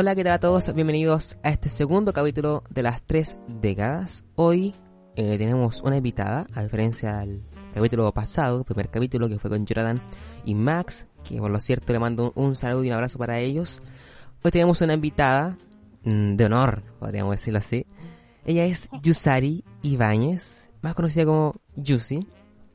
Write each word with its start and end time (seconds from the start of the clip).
Hola, 0.00 0.14
¿qué 0.14 0.22
tal 0.22 0.34
a 0.34 0.38
todos? 0.38 0.72
Bienvenidos 0.72 1.38
a 1.42 1.50
este 1.50 1.68
segundo 1.68 2.12
capítulo 2.12 2.62
de 2.70 2.84
las 2.84 3.02
tres 3.02 3.34
décadas. 3.48 4.22
Hoy 4.36 4.72
eh, 5.16 5.36
tenemos 5.38 5.82
una 5.82 5.96
invitada, 5.96 6.46
a 6.54 6.62
diferencia 6.62 7.16
del 7.16 7.42
capítulo 7.74 8.14
pasado, 8.14 8.62
primer 8.62 8.90
capítulo 8.90 9.28
que 9.28 9.40
fue 9.40 9.50
con 9.50 9.66
Jonathan 9.66 10.00
y 10.44 10.54
Max, 10.54 11.08
que 11.24 11.38
por 11.38 11.50
lo 11.50 11.58
cierto 11.58 11.92
le 11.92 11.98
mando 11.98 12.32
un, 12.36 12.44
un 12.44 12.54
saludo 12.54 12.84
y 12.84 12.90
un 12.90 12.94
abrazo 12.94 13.18
para 13.18 13.40
ellos. 13.40 13.82
Hoy 14.44 14.52
tenemos 14.52 14.80
una 14.82 14.94
invitada 14.94 15.58
mm, 16.04 16.36
de 16.36 16.44
honor, 16.44 16.84
podríamos 17.00 17.32
decirlo 17.32 17.58
así. 17.58 17.84
Ella 18.44 18.66
es 18.66 18.88
Yusari 19.02 19.64
Ibáñez, 19.82 20.70
más 20.80 20.94
conocida 20.94 21.24
como 21.24 21.56
Yusi. 21.74 22.24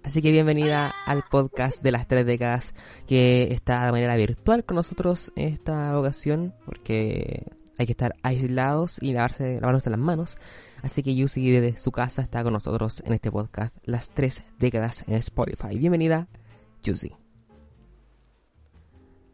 Así 0.03 0.21
que 0.21 0.31
bienvenida 0.31 0.93
al 1.05 1.23
podcast 1.23 1.81
de 1.81 1.91
las 1.93 2.07
tres 2.07 2.25
décadas 2.25 2.75
que 3.07 3.53
está 3.53 3.85
de 3.85 3.91
manera 3.93 4.17
virtual 4.17 4.65
con 4.65 4.75
nosotros 4.75 5.31
en 5.37 5.53
esta 5.53 5.97
ocasión 5.97 6.53
porque 6.65 7.45
hay 7.77 7.85
que 7.85 7.93
estar 7.93 8.13
aislados 8.21 8.97
y 9.01 9.13
lavarse, 9.13 9.55
lavarnos 9.61 9.87
las 9.87 9.99
manos. 9.99 10.37
Así 10.81 11.03
que 11.03 11.15
Yusi 11.15 11.49
desde 11.49 11.79
su 11.79 11.93
casa 11.93 12.21
está 12.21 12.43
con 12.43 12.51
nosotros 12.51 13.01
en 13.05 13.13
este 13.13 13.31
podcast 13.31 13.73
Las 13.85 14.09
tres 14.09 14.43
décadas 14.59 15.05
en 15.07 15.15
Spotify. 15.15 15.77
Bienvenida, 15.77 16.27
Yusi. 16.83 17.13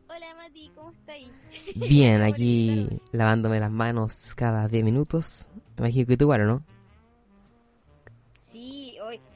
Hola 0.07 0.35
Mati, 0.35 0.71
¿cómo 0.75 0.91
estáis? 0.91 1.31
Bien, 1.75 2.21
aquí 2.23 3.01
lavándome 3.11 3.59
las 3.59 3.71
manos 3.71 4.35
cada 4.35 4.67
10 4.67 4.83
minutos. 4.83 5.49
Me 5.77 5.87
imagino 5.87 6.05
que 6.05 6.15
tú 6.17 6.25
igual, 6.25 6.45
¿no? 6.45 6.63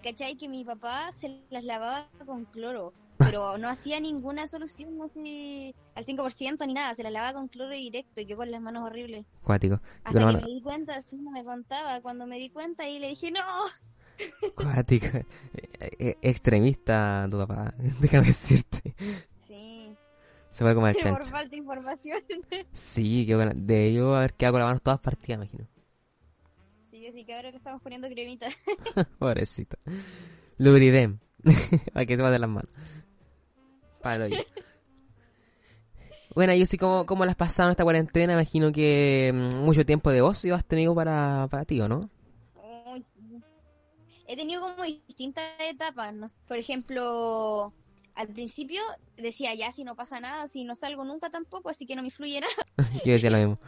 ¿Cachai? 0.03 0.35
Que 0.37 0.47
mi 0.49 0.63
papá 0.65 1.11
se 1.13 1.41
las 1.49 1.63
lavaba 1.63 2.09
con 2.25 2.45
cloro, 2.45 2.93
pero 3.17 3.57
no 3.57 3.69
hacía 3.69 3.99
ninguna 3.99 4.47
solución 4.47 5.01
así 5.01 5.73
al 5.95 6.05
5% 6.05 6.67
ni 6.67 6.73
nada, 6.73 6.93
se 6.93 7.03
las 7.03 7.11
lavaba 7.11 7.33
con 7.33 7.47
cloro 7.47 7.71
directo 7.73 8.21
y 8.21 8.25
yo 8.25 8.35
con 8.37 8.51
las 8.51 8.61
manos 8.61 8.83
horribles. 8.83 9.25
Cuático. 9.43 9.79
Hasta 10.03 10.19
que 10.19 10.25
mano- 10.25 10.39
me 10.41 10.47
di 10.47 10.61
cuenta, 10.61 10.95
así 10.97 11.17
no 11.17 11.31
me 11.31 11.43
contaba, 11.43 12.01
cuando 12.01 12.27
me 12.27 12.37
di 12.37 12.49
cuenta 12.49 12.87
y 12.87 12.99
le 12.99 13.07
dije, 13.09 13.31
no, 13.31 13.39
Cuático. 14.55 15.07
Eh, 15.17 15.25
eh, 15.99 16.17
Extremista 16.21 17.27
tu 17.29 17.37
papá, 17.37 17.73
déjame 17.99 18.27
decirte. 18.27 18.95
sí, 19.33 19.95
Se 20.51 20.63
fue 20.63 20.73
como 20.75 20.85
al 20.87 20.93
por 20.95 21.25
falta 21.25 21.49
de 21.49 21.57
información. 21.57 22.19
Sí, 22.73 23.25
qué 23.25 23.35
buena. 23.35 23.53
De 23.55 23.93
yo 23.93 24.15
haber 24.15 24.33
quedado 24.33 24.53
con 24.53 24.59
las 24.61 24.67
manos 24.67 24.81
todas 24.83 24.99
partidas, 24.99 25.37
imagino. 25.37 25.65
Sí, 27.03 27.09
así 27.09 27.25
que 27.25 27.35
ahora 27.35 27.51
le 27.51 27.57
estamos 27.57 27.81
poniendo 27.81 28.07
cremita. 28.07 28.47
Pobrecito. 29.19 29.77
Lubridem. 30.57 31.19
Para 31.93 32.05
que 32.05 32.15
se 32.15 32.23
de 32.23 32.39
las 32.39 32.49
manos. 32.49 32.71
Para 34.01 34.23
hoyo. 34.23 34.37
Bueno, 36.33 36.53
yo 36.53 36.65
sí, 36.65 36.77
como, 36.77 37.05
como 37.05 37.25
las 37.25 37.33
has 37.33 37.37
pasado 37.37 37.67
en 37.67 37.71
esta 37.71 37.83
cuarentena? 37.83 38.33
Imagino 38.33 38.71
que 38.71 39.31
mm, 39.33 39.65
mucho 39.65 39.85
tiempo 39.85 40.11
de 40.11 40.21
ocio 40.21 40.55
has 40.55 40.63
tenido 40.63 40.95
para, 40.95 41.49
para 41.51 41.65
ti, 41.65 41.81
¿o 41.81 41.89
no? 41.89 42.09
He 44.25 44.37
tenido 44.37 44.61
como 44.61 44.83
distintas 44.83 45.43
etapas, 45.59 46.13
no 46.13 46.27
por 46.47 46.58
ejemplo, 46.58 47.73
al 48.15 48.30
principio 48.30 48.81
decía, 49.17 49.53
ya 49.55 49.73
si 49.73 49.83
no 49.83 49.95
pasa 49.97 50.21
nada, 50.21 50.47
si 50.47 50.63
no 50.63 50.73
salgo 50.73 51.03
nunca 51.03 51.30
tampoco, 51.30 51.69
así 51.69 51.86
que 51.86 51.97
no 51.97 52.02
me 52.02 52.08
influye 52.08 52.39
nada. 52.39 52.53
Yo 53.05 53.11
decía 53.11 53.30
lo 53.30 53.37
mismo. 53.37 53.59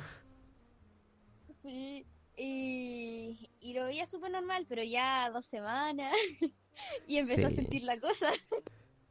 Sí, 1.61 2.05
y, 2.37 3.49
y 3.61 3.73
lo 3.73 3.85
veía 3.85 4.05
súper 4.05 4.31
normal, 4.31 4.65
pero 4.67 4.83
ya 4.83 5.29
dos 5.31 5.45
semanas 5.45 6.13
y 7.07 7.17
empecé 7.17 7.45
a 7.45 7.49
sentir 7.49 7.83
la 7.83 7.99
cosa. 7.99 8.27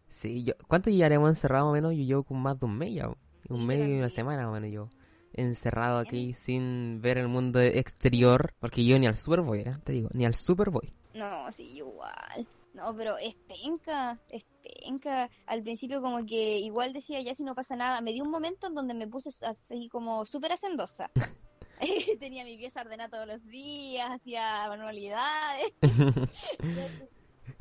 Sí, 0.09 0.45
yo, 0.45 0.55
¿cuánto 0.69 0.91
llegaremos 0.91 1.29
encerrados 1.29 1.67
más 1.67 1.71
o 1.71 1.75
menos? 1.75 1.93
Yo 1.93 2.05
llevo 2.05 2.25
con 2.25 2.41
más 2.41 2.59
de 2.59 2.67
un 2.67 2.79
mes 2.79 2.95
ya. 2.95 3.09
Un 3.09 3.61
Sí, 3.61 3.67
mes 3.67 3.89
y 3.89 3.93
una 3.99 4.11
semana 4.11 4.43
más 4.43 4.51
o 4.51 4.61
menos 4.61 4.71
yo. 4.73 4.89
Encerrado 5.33 5.99
aquí 5.99 6.33
sin 6.35 7.01
ver 7.03 7.19
el 7.19 7.29
mundo 7.29 7.61
exterior. 7.61 8.55
Porque 8.61 8.85
yo 8.85 8.99
ni 8.99 9.07
al 9.07 9.17
super 9.17 9.41
voy, 9.41 9.61
¿eh? 9.61 9.73
te 9.83 9.93
digo, 9.93 10.09
ni 10.13 10.25
al 10.25 10.37
super 10.37 10.71
voy. 10.71 10.95
No, 11.15 11.51
sí, 11.51 11.69
igual. 11.77 12.47
No, 12.75 12.95
pero 12.97 13.19
es 13.19 13.35
penca, 13.35 14.21
es 14.31 14.45
penca. 14.63 15.29
Al 15.47 15.63
principio 15.63 16.01
como 16.01 16.25
que 16.25 16.59
igual 16.59 16.93
decía, 16.93 17.21
ya 17.21 17.35
si 17.35 17.43
no 17.45 17.55
pasa 17.55 17.75
nada. 17.77 18.01
Me 18.01 18.13
dio 18.13 18.23
un 18.23 18.31
momento 18.31 18.69
en 18.69 18.75
donde 18.75 18.95
me 18.95 19.09
puse 19.09 19.31
así 19.47 19.89
como 19.89 20.25
súper 20.25 20.53
hacendosa. 20.53 21.11
Tenía 22.21 22.45
mi 22.45 22.57
pieza 22.57 22.81
ordenada 22.81 23.11
todos 23.11 23.27
los 23.27 23.47
días, 23.47 24.11
hacía 24.11 24.67
manualidades. 24.69 25.73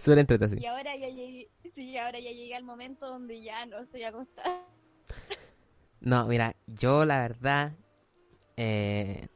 Entrete 0.05 0.45
así. 0.45 0.57
Y 0.59 0.65
ahora 0.65 0.95
ya 0.95 1.07
llegué, 1.07 1.49
sí, 1.73 1.97
ahora 1.97 2.19
ya 2.19 2.31
llegué 2.31 2.55
al 2.55 2.63
momento 2.63 3.07
donde 3.07 3.41
ya 3.41 3.65
no 3.65 3.79
estoy 3.79 4.03
acostada. 4.03 4.65
No, 6.01 6.25
mira, 6.27 6.55
yo 6.67 7.05
la 7.05 7.21
verdad 7.21 7.73
eh, 8.57 9.27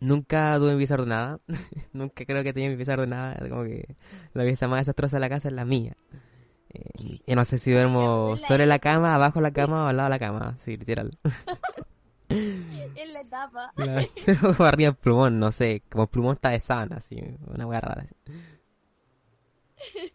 nunca 0.00 0.56
tuve 0.58 0.72
mi 0.72 0.78
pieza 0.78 0.94
ordenada. 0.94 1.40
nunca 1.92 2.24
creo 2.24 2.42
que 2.42 2.52
tenía 2.52 2.70
mi 2.70 2.76
pieza 2.76 2.94
ordenada. 2.94 3.36
Como 3.48 3.64
que 3.64 3.96
la 4.32 4.44
pieza 4.44 4.68
más 4.68 4.80
desastrosa 4.80 5.16
de 5.16 5.20
la 5.20 5.28
casa 5.28 5.48
es 5.48 5.54
la 5.54 5.64
mía. 5.64 5.96
Eh, 6.70 7.20
y 7.26 7.34
no 7.34 7.44
sé 7.44 7.58
si 7.58 7.72
duermo 7.72 8.36
sobre 8.36 8.66
la 8.66 8.78
cama, 8.78 9.14
abajo 9.14 9.38
de 9.38 9.44
la 9.44 9.52
cama 9.52 9.84
o 9.84 9.88
al 9.88 9.96
lado 9.96 10.08
de 10.08 10.14
la 10.14 10.18
cama. 10.18 10.56
Sí, 10.64 10.76
literal. 10.76 11.16
En 12.96 13.12
la 13.12 13.20
etapa. 13.20 13.72
Claro. 13.74 14.08
arriba 14.64 14.90
el 14.90 14.96
plumón, 14.96 15.38
no 15.38 15.52
sé. 15.52 15.82
Como 15.90 16.04
el 16.04 16.10
plumón 16.10 16.34
está 16.34 16.50
de 16.50 16.60
sábana, 16.60 16.96
así. 16.96 17.18
Una 17.46 17.66
hueá 17.66 17.80
rara. 17.80 18.02
así. 18.02 18.14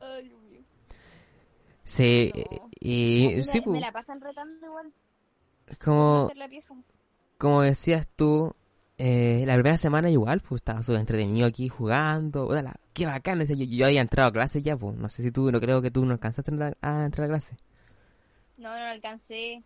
Ay, 0.00 0.28
Dios 0.28 0.40
mío. 0.42 0.60
Sí, 1.84 2.32
No. 2.34 2.68
y 2.80 3.42
sí, 3.44 3.58
me, 3.58 3.62
pues, 3.62 3.74
me 3.74 3.80
la 3.80 3.92
pasan 3.92 4.20
retando 4.20 4.66
igual. 4.66 4.92
como, 5.84 6.24
hacer 6.24 6.36
la 6.36 6.48
pieza. 6.48 6.74
como 7.38 7.62
decías 7.62 8.08
tú, 8.16 8.54
eh, 8.98 9.44
la 9.46 9.54
primera 9.54 9.76
semana 9.76 10.10
igual, 10.10 10.40
pues 10.40 10.60
estaba 10.60 10.82
súper 10.82 11.00
entretenido 11.00 11.46
aquí 11.46 11.68
jugando. 11.68 12.46
Hola, 12.46 12.76
qué 12.92 13.06
bacán. 13.06 13.38
decía 13.38 13.56
Yo, 13.56 13.64
yo 13.64 13.86
había 13.86 14.00
entrado 14.00 14.28
a 14.28 14.32
clase 14.32 14.62
ya, 14.62 14.76
pues. 14.76 14.96
No 14.96 15.08
sé 15.08 15.22
si 15.22 15.32
tú, 15.32 15.50
no 15.50 15.60
creo 15.60 15.82
que 15.82 15.90
tú 15.90 16.04
no 16.04 16.12
alcanzaste 16.12 16.52
a 16.80 17.04
entrar 17.04 17.26
a, 17.26 17.28
clase. 17.28 17.56
No, 18.56 18.70
no 18.70 18.78
lo 18.78 18.90
alcancé. 18.90 19.64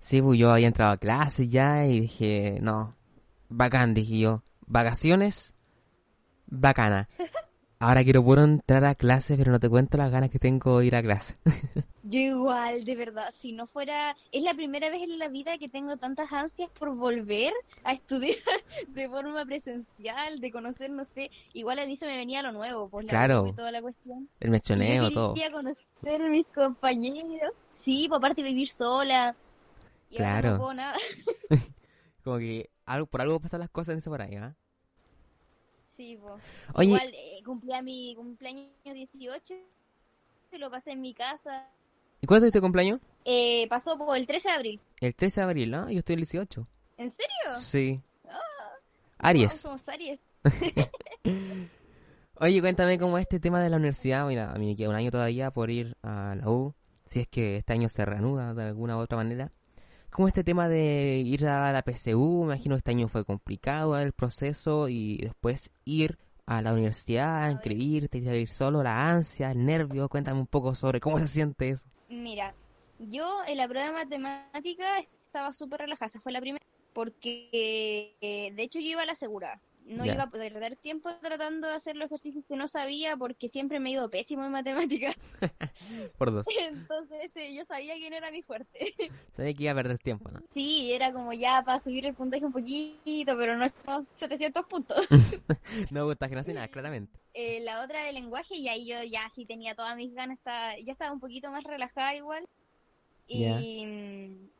Sí, 0.00 0.22
pues 0.22 0.38
yo 0.38 0.50
había 0.50 0.66
entrado 0.66 0.92
a 0.92 0.96
clase 0.96 1.48
ya 1.48 1.86
y 1.86 2.00
dije, 2.00 2.58
no, 2.62 2.96
bacán, 3.48 3.94
dije 3.94 4.18
yo. 4.18 4.42
Vacaciones, 4.66 5.54
bacana. 6.46 7.08
Ahora 7.82 8.04
quiero 8.04 8.22
puro 8.22 8.42
entrar 8.42 8.84
a 8.84 8.94
clase, 8.94 9.38
pero 9.38 9.52
no 9.52 9.58
te 9.58 9.70
cuento 9.70 9.96
las 9.96 10.10
ganas 10.10 10.28
que 10.30 10.38
tengo 10.38 10.80
de 10.80 10.86
ir 10.86 10.96
a 10.96 11.02
clase. 11.02 11.36
Yo 12.02 12.18
igual, 12.18 12.84
de 12.84 12.94
verdad. 12.94 13.30
Si 13.32 13.52
no 13.52 13.66
fuera. 13.66 14.14
Es 14.32 14.42
la 14.42 14.52
primera 14.52 14.90
vez 14.90 15.02
en 15.02 15.18
la 15.18 15.28
vida 15.28 15.56
que 15.56 15.70
tengo 15.70 15.96
tantas 15.96 16.30
ansias 16.30 16.68
por 16.78 16.94
volver 16.94 17.54
a 17.84 17.94
estudiar 17.94 18.36
de 18.88 19.08
forma 19.08 19.46
presencial, 19.46 20.40
de 20.40 20.52
conocer, 20.52 20.90
no 20.90 21.06
sé. 21.06 21.30
Igual 21.54 21.78
a 21.78 21.86
mí 21.86 21.96
se 21.96 22.04
me 22.04 22.18
venía 22.18 22.42
lo 22.42 22.52
nuevo, 22.52 22.90
pues 22.90 23.06
la 23.06 23.10
Claro. 23.10 23.46
Y 23.46 23.52
toda 23.54 23.72
la 23.72 23.80
cuestión. 23.80 24.28
El 24.40 24.48
Y 24.48 24.50
mechoneo, 24.50 25.04
yo 25.04 25.10
todo. 25.12 25.34
conocer 25.50 26.22
a 26.22 26.28
mis 26.28 26.46
compañeros. 26.48 27.52
Sí, 27.70 28.08
por 28.08 28.18
aparte 28.18 28.42
vivir 28.42 28.68
sola. 28.68 29.34
Y 30.10 30.16
ahora 30.18 30.40
Claro. 30.40 30.50
no 30.52 30.58
puedo 30.58 30.74
nada. 30.74 30.98
Como 32.24 32.38
que 32.38 32.70
algo, 32.84 33.06
por 33.06 33.20
algo 33.22 33.40
pasan 33.40 33.60
las 33.60 33.70
cosas 33.70 33.92
en 33.94 33.98
ese 33.98 34.10
por 34.10 34.20
ahí, 34.22 34.36
¿ah? 34.36 34.54
Sí. 35.96 36.18
Oye, 36.74 36.86
Igual 36.88 37.12
eh, 37.14 37.42
cumplía 37.44 37.82
mi 37.82 38.14
cumpleaños 38.16 38.70
18 38.84 39.54
y 40.52 40.58
lo 40.58 40.70
pasé 40.70 40.92
en 40.92 41.00
mi 41.00 41.14
casa. 41.14 41.68
¿y 42.22 42.26
cuándo 42.26 42.46
es 42.46 42.52
tu 42.52 42.60
cumpleaños? 42.60 43.00
Eh, 43.24 43.66
pasó 43.68 43.96
por 43.98 44.16
el 44.16 44.26
13 44.26 44.48
de 44.48 44.54
abril. 44.54 44.80
El 45.00 45.14
13 45.14 45.40
de 45.40 45.44
abril, 45.44 45.70
¿no? 45.70 45.90
Yo 45.90 45.98
estoy 46.00 46.14
el 46.14 46.20
18. 46.20 46.66
¿En 46.98 47.10
serio? 47.10 47.54
Sí. 47.56 48.00
Wow, 48.24 48.32
Aries. 49.18 49.52
somos 49.54 49.88
Aries. 49.88 50.18
Oye, 52.36 52.60
cuéntame 52.60 52.98
cómo 52.98 53.18
es 53.18 53.22
este 53.22 53.40
tema 53.40 53.62
de 53.62 53.68
la 53.70 53.76
universidad. 53.76 54.26
Mira, 54.26 54.52
a 54.52 54.58
mí 54.58 54.66
me 54.66 54.76
queda 54.76 54.88
un 54.88 54.94
año 54.94 55.10
todavía 55.10 55.50
por 55.50 55.70
ir 55.70 55.96
a 56.02 56.34
la 56.34 56.48
U. 56.48 56.74
Si 57.06 57.20
es 57.20 57.28
que 57.28 57.58
este 57.58 57.72
año 57.74 57.88
se 57.88 58.04
reanuda 58.06 58.54
de 58.54 58.62
alguna 58.64 58.96
u 58.96 59.00
otra 59.00 59.16
manera. 59.18 59.50
¿Cómo 60.10 60.26
este 60.26 60.42
tema 60.42 60.68
de 60.68 61.22
ir 61.24 61.46
a 61.46 61.72
la 61.72 61.82
PSU? 61.82 62.40
Me 62.40 62.54
imagino 62.54 62.74
que 62.74 62.78
este 62.78 62.90
año 62.90 63.08
fue 63.08 63.24
complicado 63.24 63.96
el 63.96 64.12
proceso 64.12 64.88
y 64.88 65.18
después 65.18 65.70
ir 65.84 66.18
a 66.46 66.62
la 66.62 66.72
universidad, 66.72 67.48
inscribirte, 67.48 68.18
ir 68.18 68.28
a 68.28 68.34
ir 68.34 68.52
solo, 68.52 68.82
la 68.82 69.08
ansia, 69.08 69.52
el 69.52 69.64
nervio. 69.64 70.08
Cuéntame 70.08 70.40
un 70.40 70.48
poco 70.48 70.74
sobre 70.74 70.98
cómo 71.00 71.18
se 71.20 71.28
siente 71.28 71.70
eso. 71.70 71.86
Mira, 72.08 72.54
Yo 72.98 73.24
en 73.46 73.56
la 73.56 73.68
prueba 73.68 73.86
de 73.86 73.92
matemática 73.92 74.98
estaba 74.98 75.52
súper 75.52 75.80
relajada, 75.80 76.06
esa 76.06 76.20
fue 76.20 76.32
la 76.32 76.40
primera, 76.40 76.64
porque 76.92 78.16
eh, 78.20 78.52
de 78.52 78.62
hecho 78.62 78.80
yo 78.80 78.86
iba 78.88 79.02
a 79.02 79.06
la 79.06 79.14
segura. 79.14 79.60
No 79.90 80.04
iba 80.06 80.22
a 80.24 80.30
perder 80.30 80.76
tiempo 80.76 81.10
tratando 81.20 81.66
de 81.68 81.74
hacer 81.74 81.96
los 81.96 82.06
ejercicios 82.06 82.44
que 82.48 82.56
no 82.56 82.68
sabía 82.68 83.16
porque 83.16 83.48
siempre 83.48 83.80
me 83.80 83.90
he 83.90 83.92
ido 83.92 84.08
pésimo 84.08 84.44
en 84.44 84.52
matemáticas. 84.52 85.16
Por 86.18 86.32
dos. 86.32 86.46
Entonces 86.68 87.34
eh, 87.36 87.54
yo 87.54 87.64
sabía 87.64 87.94
que 87.96 88.08
no 88.10 88.16
era 88.16 88.30
mi 88.30 88.42
fuerte. 88.42 88.78
Sabía 89.34 89.54
que 89.54 89.62
iba 89.64 89.72
a 89.72 89.74
perder 89.74 89.98
tiempo, 89.98 90.30
¿no? 90.30 90.40
Sí, 90.50 90.92
era 90.92 91.12
como 91.12 91.32
ya 91.32 91.62
para 91.64 91.80
subir 91.80 92.04
el 92.06 92.14
puntaje 92.14 92.44
un 92.44 92.52
poquito, 92.52 93.36
pero 93.38 93.56
no 93.56 93.64
es 93.64 93.72
como 93.84 94.04
700 94.14 94.66
puntos. 94.66 95.08
No 95.90 96.06
puntaje 96.06 96.34
nacional, 96.34 96.68
claramente. 96.70 97.18
Eh, 97.32 97.60
la 97.60 97.82
otra 97.82 98.04
de 98.04 98.12
lenguaje, 98.12 98.56
y 98.56 98.68
ahí 98.68 98.86
yo 98.86 99.02
ya 99.04 99.28
sí 99.28 99.46
tenía 99.46 99.74
todas 99.74 99.96
mis 99.96 100.12
ganas, 100.14 100.38
estaba- 100.38 100.76
ya 100.78 100.92
estaba 100.92 101.12
un 101.12 101.20
poquito 101.20 101.50
más 101.50 101.64
relajada 101.64 102.14
igual. 102.14 102.46
Y, 103.26 103.86
mm, 103.86 104.50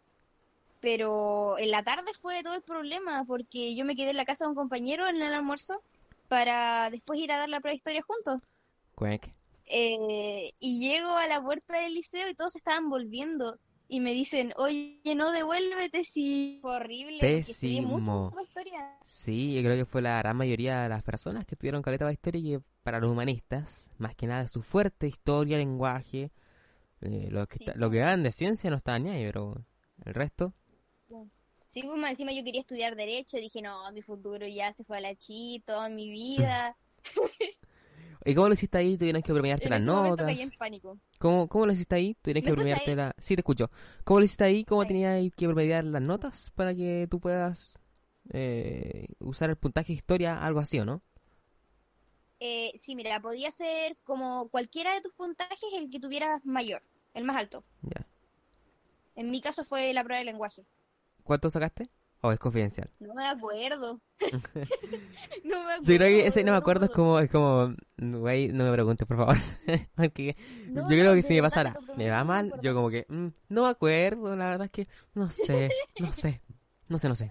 Pero 0.80 1.58
en 1.58 1.70
la 1.70 1.82
tarde 1.82 2.12
fue 2.18 2.42
todo 2.42 2.54
el 2.54 2.62
problema, 2.62 3.24
porque 3.26 3.74
yo 3.74 3.84
me 3.84 3.96
quedé 3.96 4.10
en 4.10 4.16
la 4.16 4.24
casa 4.24 4.44
de 4.44 4.50
un 4.50 4.54
compañero 4.56 5.08
en 5.08 5.16
el 5.16 5.32
almuerzo 5.34 5.82
para 6.28 6.88
después 6.90 7.18
ir 7.20 7.32
a 7.32 7.38
dar 7.38 7.48
la 7.48 7.60
prueba 7.60 7.72
de 7.72 7.76
historia 7.76 8.02
juntos. 8.02 8.40
Cuec. 8.94 9.32
Eh, 9.66 10.52
y 10.58 10.80
llego 10.80 11.10
a 11.16 11.26
la 11.26 11.40
puerta 11.42 11.80
del 11.80 11.94
liceo 11.94 12.28
y 12.28 12.34
todos 12.34 12.56
estaban 12.56 12.88
volviendo. 12.88 13.56
Y 13.88 14.00
me 14.00 14.12
dicen, 14.12 14.52
oye, 14.56 15.00
no 15.16 15.32
devuélvete 15.32 16.04
si... 16.04 16.58
Fue 16.62 16.76
horrible. 16.76 17.22
mucho 17.24 17.36
Pésimo. 17.36 18.32
historia. 18.42 18.96
Sí, 19.04 19.54
yo 19.54 19.62
creo 19.62 19.76
que 19.76 19.84
fue 19.84 20.00
la 20.02 20.18
gran 20.18 20.36
mayoría 20.36 20.82
de 20.82 20.88
las 20.88 21.02
personas 21.02 21.44
que 21.44 21.56
estudiaron 21.56 21.82
caleta 21.82 22.06
de 22.06 22.12
historia 22.12 22.40
y 22.40 22.44
que 22.58 22.60
para 22.84 23.00
los 23.00 23.10
humanistas, 23.10 23.90
más 23.98 24.14
que 24.14 24.26
nada 24.26 24.46
su 24.48 24.62
fuerte 24.62 25.08
historia, 25.08 25.58
lenguaje, 25.58 26.30
eh, 27.00 27.28
lo 27.30 27.46
que 27.46 27.58
Sí, 27.58 27.64
está- 27.66 27.78
lo 27.78 27.90
que 27.90 27.98
dan 27.98 28.22
de 28.22 28.32
ciencia 28.32 28.70
no 28.70 28.76
está 28.76 28.98
ni 28.98 29.10
ahí, 29.10 29.24
pero 29.24 29.64
el 30.04 30.14
resto, 30.14 30.54
Sí, 31.68 31.82
pues 31.84 31.96
más 31.98 32.10
encima 32.10 32.32
yo 32.32 32.42
quería 32.42 32.60
estudiar 32.60 32.96
Derecho, 32.96 33.36
dije, 33.36 33.62
no, 33.62 33.74
mi 33.92 34.02
futuro 34.02 34.46
ya 34.46 34.72
se 34.72 34.84
fue 34.84 34.98
a 34.98 35.00
la 35.00 35.14
chi, 35.14 35.62
toda 35.64 35.88
mi 35.88 36.10
vida. 36.10 36.76
¿y 38.24 38.34
cómo 38.34 38.48
lo 38.48 38.54
hiciste 38.54 38.78
ahí? 38.78 38.96
¿Tuvieron 38.96 39.22
que 39.22 39.32
premiarte 39.32 39.68
las 39.68 39.80
notas? 39.80 40.26
caí 40.26 40.40
en 40.40 40.50
pánico. 40.50 40.98
¿Cómo, 41.18 41.48
¿Cómo 41.48 41.66
lo 41.66 41.72
hiciste 41.72 41.94
ahí? 41.94 42.14
¿Tuvieron 42.20 42.42
que 42.42 42.50
¿Me 42.50 42.56
escuchas 42.56 42.82
premiarte 42.82 42.96
la... 42.96 43.14
Sí, 43.18 43.34
te 43.36 43.40
escucho. 43.40 43.70
¿Cómo 44.04 44.20
lo 44.20 44.24
hiciste 44.24 44.44
ahí? 44.44 44.64
¿Cómo 44.64 44.82
Ahí. 44.82 44.88
tenías 44.88 45.32
que 45.36 45.46
promediar 45.46 45.84
las 45.84 46.02
notas 46.02 46.50
para 46.54 46.74
que 46.74 47.06
tú 47.10 47.20
puedas 47.20 47.78
eh, 48.32 49.06
usar 49.20 49.50
el 49.50 49.56
puntaje 49.56 49.92
historia, 49.92 50.44
algo 50.44 50.60
así, 50.60 50.78
¿o 50.78 50.84
no? 50.84 51.02
Eh, 52.40 52.72
sí, 52.76 52.96
mira, 52.96 53.20
podía 53.20 53.50
ser 53.50 53.96
como 54.04 54.48
cualquiera 54.48 54.94
de 54.94 55.02
tus 55.02 55.12
puntajes 55.12 55.58
el 55.76 55.90
que 55.90 56.00
tuvieras 56.00 56.44
mayor, 56.44 56.80
el 57.14 57.24
más 57.24 57.36
alto. 57.36 57.64
Ya. 57.82 58.06
En 59.14 59.30
mi 59.30 59.40
caso 59.40 59.62
fue 59.64 59.92
la 59.92 60.02
prueba 60.02 60.18
de 60.18 60.24
lenguaje. 60.24 60.64
¿Cuánto 61.22 61.50
sacaste? 61.50 61.90
¿O 62.22 62.32
es 62.32 62.38
confidencial? 62.38 62.90
No 62.98 63.14
me 63.14 63.26
acuerdo. 63.26 64.00
no 65.44 65.64
me 65.64 65.72
acuerdo. 65.72 65.82
Yo 65.82 65.96
creo 65.96 65.98
que 65.98 66.26
ese 66.26 66.44
no 66.44 66.52
me 66.52 66.58
acuerdo, 66.58 66.84
es 66.84 66.90
como, 66.90 67.18
es 67.18 67.30
como, 67.30 67.74
güey, 67.96 68.48
no 68.48 68.64
me 68.64 68.72
preguntes, 68.72 69.08
por 69.08 69.16
favor. 69.16 69.36
Porque 69.96 70.36
No, 70.66 70.82
yo 70.82 70.88
creo 70.88 71.14
que 71.14 71.22
si 71.22 71.34
me 71.34 71.42
pasara, 71.42 71.78
me 71.96 72.10
va 72.10 72.22
mal, 72.24 72.52
yo 72.62 72.74
como 72.74 72.90
que, 72.90 73.06
mm, 73.08 73.28
no 73.48 73.64
me 73.64 73.70
acuerdo, 73.70 74.36
la 74.36 74.50
verdad 74.50 74.66
es 74.66 74.70
que, 74.70 74.88
no 75.14 75.30
sé, 75.30 75.70
no 75.98 76.12
sé, 76.12 76.42
no 76.88 76.98
sé, 76.98 77.08
no 77.08 77.14
sé. 77.14 77.30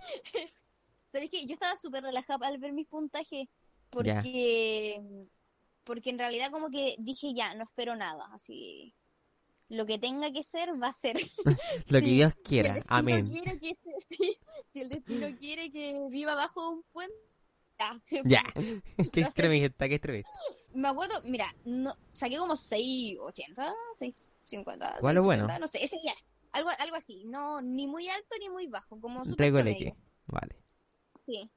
¿Sabes 1.12 1.30
qué? 1.30 1.46
Yo 1.46 1.54
estaba 1.54 1.76
súper 1.76 2.04
relajada 2.04 2.48
al 2.48 2.58
ver 2.58 2.74
mis 2.74 2.88
puntajes 2.88 3.48
porque 3.90 5.02
porque 5.84 6.12
en 6.12 6.20
realidad 6.20 6.52
como 6.52 6.70
que 6.70 6.96
dije 7.00 7.34
ya, 7.36 7.54
no 7.56 7.64
espero 7.64 7.96
nada, 7.96 8.28
así 8.34 8.94
lo 9.70 9.86
que 9.86 9.98
tenga 10.00 10.32
que 10.32 10.44
ser 10.44 10.70
va 10.82 10.88
a 10.88 10.94
ser. 10.94 11.16
Lo 11.90 12.00
que 12.00 12.06
Sí, 12.06 12.16
Dios 12.16 12.34
Si 12.34 12.40
el 12.40 12.44
quiera, 12.44 12.74
destino 12.74 12.86
amén. 12.88 13.26
quiere 13.32 13.60
que 13.60 13.76
se- 13.76 14.02
sí, 14.10 14.38
si 14.74 14.82
el 14.82 14.90
destino 14.90 15.28
quiere 15.40 15.70
que 15.70 16.08
viva 16.10 16.36
bajo 16.36 16.70
un 16.70 16.84
puente, 16.92 17.16
ya. 17.80 18.02
Ya, 18.26 18.44
qué 19.14 19.22
extremista, 19.22 19.88
qué 19.88 19.96
extremista. 19.96 20.30
Me 20.74 20.88
acuerdo, 20.88 21.22
mira, 21.24 21.54
no, 21.66 21.96
saqué 22.14 22.38
como 22.38 22.56
6.80, 22.56 23.74
6.50, 23.96 24.98
¿Cuál 25.00 25.18
es 25.18 25.24
bueno? 25.24 25.48
6.70, 25.48 25.60
no 25.60 25.68
sé, 25.68 25.84
ese 25.84 25.98
ya, 26.04 26.14
algo, 26.52 26.70
algo 26.80 26.96
así, 26.96 27.24
no, 27.26 27.62
ni 27.62 27.88
muy 27.88 28.08
alto 28.10 28.36
ni 28.40 28.50
muy 28.50 28.68
bajo, 28.68 29.00
como 29.00 29.24
súper 29.26 29.52
vale. 30.28 30.56
Sí. 31.26 31.50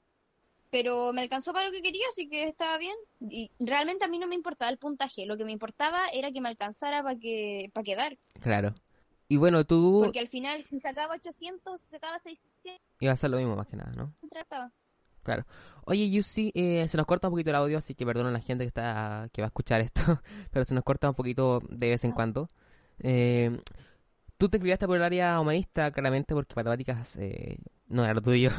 Pero 0.73 1.13
me 1.13 1.21
alcanzó 1.21 1.53
para 1.53 1.67
lo 1.67 1.73
que 1.73 1.83
quería, 1.83 2.05
así 2.09 2.29
que 2.31 2.45
estaba 2.49 2.79
bien. 2.79 2.97
Y 3.21 3.51
realmente 3.61 4.07
a 4.07 4.09
mí 4.09 4.19
no 4.19 4.27
me 4.27 4.35
importaba 4.35 4.71
el 4.71 4.79
puntaje, 4.79 5.27
lo 5.27 5.37
que 5.37 5.45
me 5.45 5.53
importaba 5.53 6.09
era 6.15 6.33
que 6.33 6.41
me 6.41 6.49
alcanzara 6.49 7.03
para 7.03 7.19
que 7.19 7.71
para 7.75 7.85
quedar. 7.85 8.19
Claro. 8.41 8.75
Y 9.29 9.37
bueno, 9.37 9.65
tú 9.67 10.01
Porque 10.03 10.19
al 10.21 10.29
final, 10.29 10.63
si 10.63 10.81
sacaba 10.81 11.15
800, 11.15 11.79
si 11.79 11.91
sacaba 11.91 12.19
600, 12.19 12.81
ibas 13.01 13.13
a 13.13 13.15
hacer 13.15 13.31
lo 13.31 13.37
mismo 13.37 13.55
más 13.55 13.67
que 13.67 13.77
nada, 13.77 13.93
¿no? 13.93 14.15
trataba. 14.31 14.73
Claro. 15.23 15.45
Oye, 15.85 16.11
Yusi, 16.11 16.53
eh, 16.55 16.89
se 16.89 16.97
nos 16.97 17.05
corta 17.07 17.29
un 17.29 17.33
poquito 17.35 17.51
el 17.51 17.57
audio, 17.57 17.77
así 17.79 17.95
que 17.95 18.05
perdona 18.07 18.31
a 18.31 18.33
la 18.33 18.41
gente 18.41 18.65
que 18.65 18.69
está 18.69 19.29
que 19.33 19.43
va 19.43 19.47
a 19.47 19.51
escuchar 19.51 19.83
esto, 19.83 20.01
pero 20.51 20.65
se 20.65 20.75
nos 20.75 20.85
corta 20.85 21.09
un 21.09 21.15
poquito 21.15 21.61
de 21.69 21.91
vez 21.91 22.03
en 22.05 22.13
Ah. 22.13 22.15
cuando. 22.15 22.49
Eh, 23.01 23.59
tú 24.39 24.49
te 24.49 24.57
inclinaste 24.57 24.87
por 24.87 24.97
el 24.97 25.03
área 25.03 25.39
humanista, 25.39 25.91
claramente, 25.91 26.35
porque 26.35 26.55
matemáticas 26.57 27.17
eh, 27.17 27.59
no 27.89 28.05
era 28.05 28.15
lo 28.15 28.23
tuyo. 28.23 28.51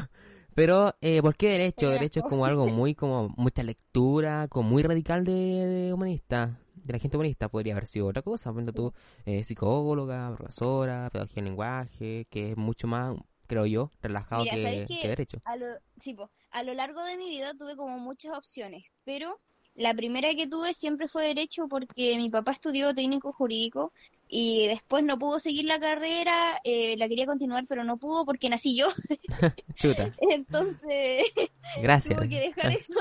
Pero, 0.54 0.94
eh, 1.00 1.20
¿por 1.20 1.36
qué 1.36 1.50
derecho? 1.50 1.90
Derecho 1.90 2.20
es 2.20 2.26
como 2.26 2.44
algo 2.46 2.66
muy, 2.68 2.94
como 2.94 3.28
mucha 3.36 3.62
lectura, 3.62 4.48
como 4.48 4.68
muy 4.68 4.82
radical 4.82 5.24
de, 5.24 5.32
de 5.32 5.92
humanista, 5.92 6.58
de 6.74 6.92
la 6.92 6.98
gente 6.98 7.16
humanista. 7.16 7.48
Podría 7.48 7.74
haber 7.74 7.86
sido 7.86 8.06
otra 8.06 8.22
cosa, 8.22 8.52
por 8.52 8.62
ejemplo, 8.62 8.90
tú, 8.90 8.94
eh, 9.26 9.42
psicóloga, 9.44 10.34
profesora, 10.36 11.10
pedagogía 11.12 11.40
en 11.40 11.44
lenguaje, 11.46 12.26
que 12.30 12.52
es 12.52 12.56
mucho 12.56 12.86
más, 12.86 13.16
creo 13.46 13.66
yo, 13.66 13.90
relajado 14.00 14.44
Mira, 14.44 14.56
que, 14.56 14.62
¿sabes 14.62 14.86
que 14.86 15.08
derecho. 15.08 15.38
A 15.44 15.56
lo, 15.56 15.66
sí, 16.00 16.14
po, 16.14 16.30
a 16.50 16.62
lo 16.62 16.74
largo 16.74 17.02
de 17.04 17.16
mi 17.16 17.28
vida 17.28 17.52
tuve 17.54 17.76
como 17.76 17.98
muchas 17.98 18.36
opciones, 18.36 18.84
pero 19.04 19.40
la 19.74 19.92
primera 19.92 20.32
que 20.34 20.46
tuve 20.46 20.72
siempre 20.72 21.08
fue 21.08 21.26
derecho 21.26 21.66
porque 21.68 22.16
mi 22.16 22.30
papá 22.30 22.52
estudió 22.52 22.94
técnico 22.94 23.32
jurídico 23.32 23.92
y 24.28 24.66
después 24.68 25.04
no 25.04 25.18
pudo 25.18 25.38
seguir 25.38 25.64
la 25.66 25.78
carrera, 25.78 26.60
eh, 26.64 26.96
la 26.96 27.08
quería 27.08 27.26
continuar, 27.26 27.66
pero 27.68 27.84
no 27.84 27.98
pudo 27.98 28.24
porque 28.24 28.48
nací 28.48 28.76
yo, 28.76 28.88
Chuta, 29.76 30.12
entonces 30.30 31.24
gracias. 31.82 32.16
tuve 32.16 32.28
que 32.28 32.40
dejar 32.40 32.72
eso 32.72 33.00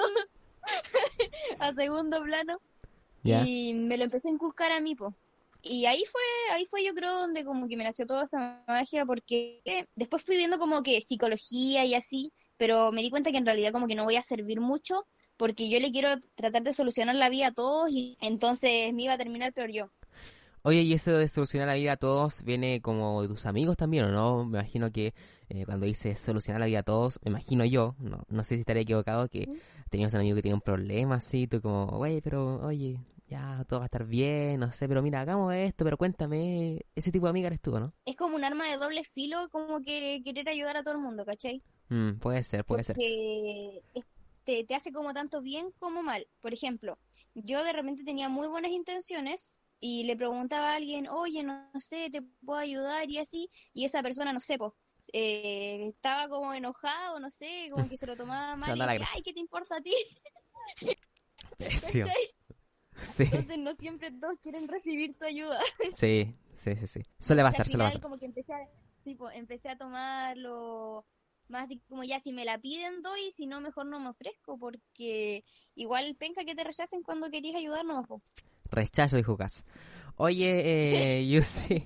a 1.60 1.72
segundo 1.74 2.22
plano 2.24 2.60
y 3.24 3.74
me 3.74 3.98
lo 3.98 4.04
empecé 4.04 4.28
a 4.28 4.32
inculcar 4.32 4.72
a 4.72 4.82
mí, 4.82 4.96
po. 4.96 5.14
Y 5.62 5.86
ahí 5.86 6.04
fue, 6.12 6.22
ahí 6.52 6.66
fue 6.66 6.84
yo 6.84 6.94
creo 6.94 7.20
donde 7.20 7.46
como 7.46 7.70
que 7.70 7.78
me 7.78 7.86
nació 7.86 8.06
toda 8.06 8.26
esa 8.26 8.62
magia 8.68 9.06
porque 9.06 9.62
después 9.96 10.22
fui 10.22 10.36
viendo 10.36 10.60
como 10.60 10.84
que 10.84 11.00
psicología 11.00 11.86
y 11.86 11.96
así, 11.96 12.34
pero 12.58 12.92
me 12.92 13.02
di 13.02 13.10
cuenta 13.10 13.32
que 13.32 13.38
en 13.38 13.46
realidad 13.46 13.72
como 13.72 13.88
que 13.88 13.96
no 13.96 14.04
voy 14.04 14.18
a 14.18 14.22
servir 14.22 14.60
mucho 14.60 15.06
porque 15.38 15.70
yo 15.70 15.80
le 15.80 15.92
quiero 15.92 16.10
tratar 16.36 16.64
de 16.64 16.74
solucionar 16.74 17.16
la 17.16 17.30
vida 17.30 17.48
a 17.48 17.54
todos 17.54 17.90
y 17.96 18.18
entonces 18.20 18.94
me 18.94 19.04
iba 19.04 19.14
a 19.14 19.18
terminar 19.18 19.54
peor 19.54 19.72
yo. 19.72 19.90
Oye, 20.66 20.82
y 20.84 20.94
eso 20.94 21.12
de 21.12 21.28
solucionar 21.28 21.68
la 21.68 21.76
vida 21.76 21.94
a 21.94 21.98
todos 21.98 22.42
viene 22.44 22.82
como 22.82 23.22
de 23.22 23.28
tus 23.28 23.46
amigos 23.46 23.76
también, 23.76 24.06
¿o 24.06 24.12
no? 24.12 24.46
Me 24.46 24.60
imagino 24.60 24.92
que 24.94 25.14
eh, 25.50 25.66
cuando 25.66 25.86
dices 25.86 26.20
solucionar 26.20 26.62
la 26.62 26.68
vida 26.68 26.80
a 26.80 26.84
todos, 26.84 27.20
me 27.24 27.32
imagino 27.32 27.66
yo, 27.66 27.96
no, 28.00 28.24
no 28.30 28.44
sé 28.46 28.56
si 28.56 28.62
estaré 28.62 28.80
equivocado, 28.82 29.28
que 29.28 29.50
tenías 29.90 30.14
un 30.14 30.22
amigo 30.22 30.36
que 30.38 30.42
tenía 30.42 30.56
un 30.56 30.62
problema 30.62 31.16
así, 31.16 31.48
tú 31.48 31.62
como, 31.62 31.88
güey, 31.98 32.22
pero 32.22 32.66
oye, 32.66 32.98
ya 33.28 33.66
todo 33.68 33.80
va 33.82 33.86
a 33.86 33.88
estar 33.88 34.06
bien, 34.06 34.62
no 34.62 34.72
sé, 34.72 34.88
pero 34.88 35.02
mira, 35.02 35.20
hagamos 35.20 35.54
esto, 35.54 35.84
pero 35.84 35.98
cuéntame, 35.98 36.86
ese 36.96 37.12
tipo 37.12 37.26
de 37.26 37.32
amiga 37.32 37.48
eres 37.48 37.60
tú, 37.60 37.76
¿o 37.76 37.80
¿no? 37.82 37.94
Es 38.06 38.16
como 38.16 38.38
un 38.38 38.46
arma 38.46 38.66
de 38.70 38.78
doble 38.78 39.04
filo 39.04 39.50
como 39.50 39.82
que 39.82 40.22
querer 40.24 40.48
ayudar 40.48 40.78
a 40.78 40.84
todo 40.84 40.94
el 40.94 41.02
mundo, 41.02 41.26
¿cachai? 41.26 41.62
Mm, 41.90 42.20
puede 42.20 42.42
ser, 42.42 42.64
puede 42.64 42.86
ser. 42.86 42.96
porque 42.96 43.82
es- 43.96 44.08
te, 44.46 44.64
te 44.64 44.76
hace 44.76 44.94
como 44.94 45.14
tanto 45.14 45.42
bien 45.42 45.72
como 45.80 46.04
mal. 46.04 46.26
Por 46.42 46.54
ejemplo, 46.54 46.98
yo 47.34 47.64
de 47.66 47.74
repente 47.74 48.04
tenía 48.06 48.30
muy 48.30 48.48
buenas 48.48 48.72
intenciones 48.72 49.60
y 49.86 50.06
le 50.06 50.16
preguntaba 50.16 50.72
a 50.72 50.76
alguien, 50.76 51.10
oye, 51.10 51.44
no, 51.44 51.70
no 51.74 51.80
sé, 51.82 52.10
te 52.10 52.22
puedo 52.22 52.58
ayudar 52.58 53.10
y 53.10 53.18
así, 53.18 53.50
y 53.74 53.84
esa 53.84 54.02
persona, 54.02 54.32
no 54.32 54.40
sé, 54.40 54.58
pues, 54.58 54.72
eh, 55.12 55.88
estaba 55.88 56.30
como 56.30 56.54
enojado, 56.54 57.20
no 57.20 57.30
sé, 57.30 57.68
como 57.70 57.90
que 57.90 57.98
se 57.98 58.08
lo 58.08 58.16
tomaba 58.16 58.56
mal 58.56 58.78
y 58.78 58.80
dije, 58.80 59.06
ay, 59.14 59.22
¿qué 59.24 59.34
te 59.34 59.42
importa 59.42 59.76
a 59.76 59.82
ti? 59.82 59.94
Sí, 63.04 63.24
Entonces 63.26 63.58
no 63.58 63.74
siempre 63.74 64.12
todos 64.12 64.38
quieren 64.42 64.68
recibir 64.68 65.18
tu 65.18 65.26
ayuda. 65.26 65.60
sí, 65.94 66.34
sí, 66.56 66.76
sí, 66.76 66.88
sí. 66.88 67.02
Suele 67.20 67.42
pasar, 67.44 67.66
suele 67.66 67.84
pasar. 67.84 68.02
como 68.02 68.18
que 68.18 68.26
empecé 68.26 68.54
a, 68.54 68.60
sí, 69.04 69.16
pues, 69.16 69.36
empecé 69.36 69.68
a 69.70 69.78
tomarlo 69.78 71.06
más 71.50 71.66
así 71.66 71.82
como 71.90 72.06
ya 72.06 72.20
si 72.20 72.32
me 72.32 72.46
la 72.46 72.58
piden 72.58 73.02
doy, 73.02 73.32
si 73.32 73.48
no 73.48 73.60
mejor 73.60 73.86
no 73.88 74.00
me 74.00 74.10
ofrezco 74.10 74.58
porque 74.58 75.44
igual 75.76 76.16
penca 76.16 76.46
que 76.46 76.56
te 76.56 76.64
rechacen 76.64 77.04
cuando 77.04 77.30
querías 77.30 77.58
ayudar 77.58 77.84
no 77.84 78.02
po. 78.04 78.22
Rechazo, 78.74 79.18
dijo 79.18 79.38
Cas. 79.38 79.64
Oye, 80.18 81.20
eh, 81.20 81.28
Yusi. 81.30 81.86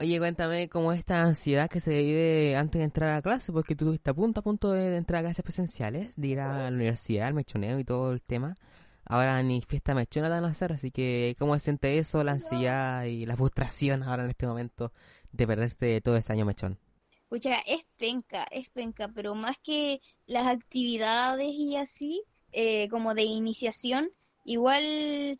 Oye, 0.00 0.18
cuéntame 0.18 0.68
cómo 0.68 0.92
es 0.92 0.98
esta 0.98 1.22
ansiedad 1.22 1.70
que 1.70 1.80
se 1.80 1.90
vive 2.02 2.56
antes 2.56 2.78
de 2.80 2.84
entrar 2.84 3.14
a 3.14 3.22
clase, 3.22 3.52
porque 3.52 3.76
tú 3.76 3.84
estuviste 3.84 4.10
a 4.10 4.14
punto, 4.14 4.40
a 4.40 4.42
punto 4.42 4.72
de, 4.72 4.90
de 4.90 4.96
entrar 4.96 5.20
a 5.20 5.28
clases 5.28 5.44
presenciales, 5.44 6.12
de 6.16 6.26
ir 6.26 6.40
a 6.40 6.70
la 6.70 6.76
universidad, 6.76 7.28
al 7.28 7.34
mechoneo 7.34 7.78
y 7.78 7.84
todo 7.84 8.12
el 8.12 8.20
tema. 8.20 8.56
ahora 9.04 9.40
ni 9.42 9.62
fiesta 9.62 9.94
mechona 9.94 10.28
van 10.28 10.44
a 10.44 10.48
hacer, 10.48 10.72
así 10.72 10.90
que 10.90 11.36
¿cómo 11.38 11.54
se 11.54 11.60
siente 11.60 11.98
eso, 11.98 12.24
la 12.24 12.32
ansiedad 12.32 13.04
y 13.04 13.26
la 13.26 13.36
frustración 13.36 14.02
ahora 14.02 14.24
en 14.24 14.30
este 14.30 14.46
momento 14.46 14.92
de 15.32 15.46
perderte 15.46 16.00
todo 16.00 16.16
ese 16.16 16.32
año 16.32 16.46
mechón? 16.46 16.78
Escucha, 17.16 17.56
es 17.66 17.84
penca, 17.96 18.44
es 18.50 18.68
penca, 18.70 19.08
pero 19.08 19.34
más 19.34 19.58
que 19.58 20.00
las 20.26 20.46
actividades 20.46 21.48
y 21.50 21.76
así, 21.76 22.22
eh, 22.52 22.88
como 22.90 23.14
de 23.14 23.22
iniciación, 23.22 24.10
igual 24.44 25.38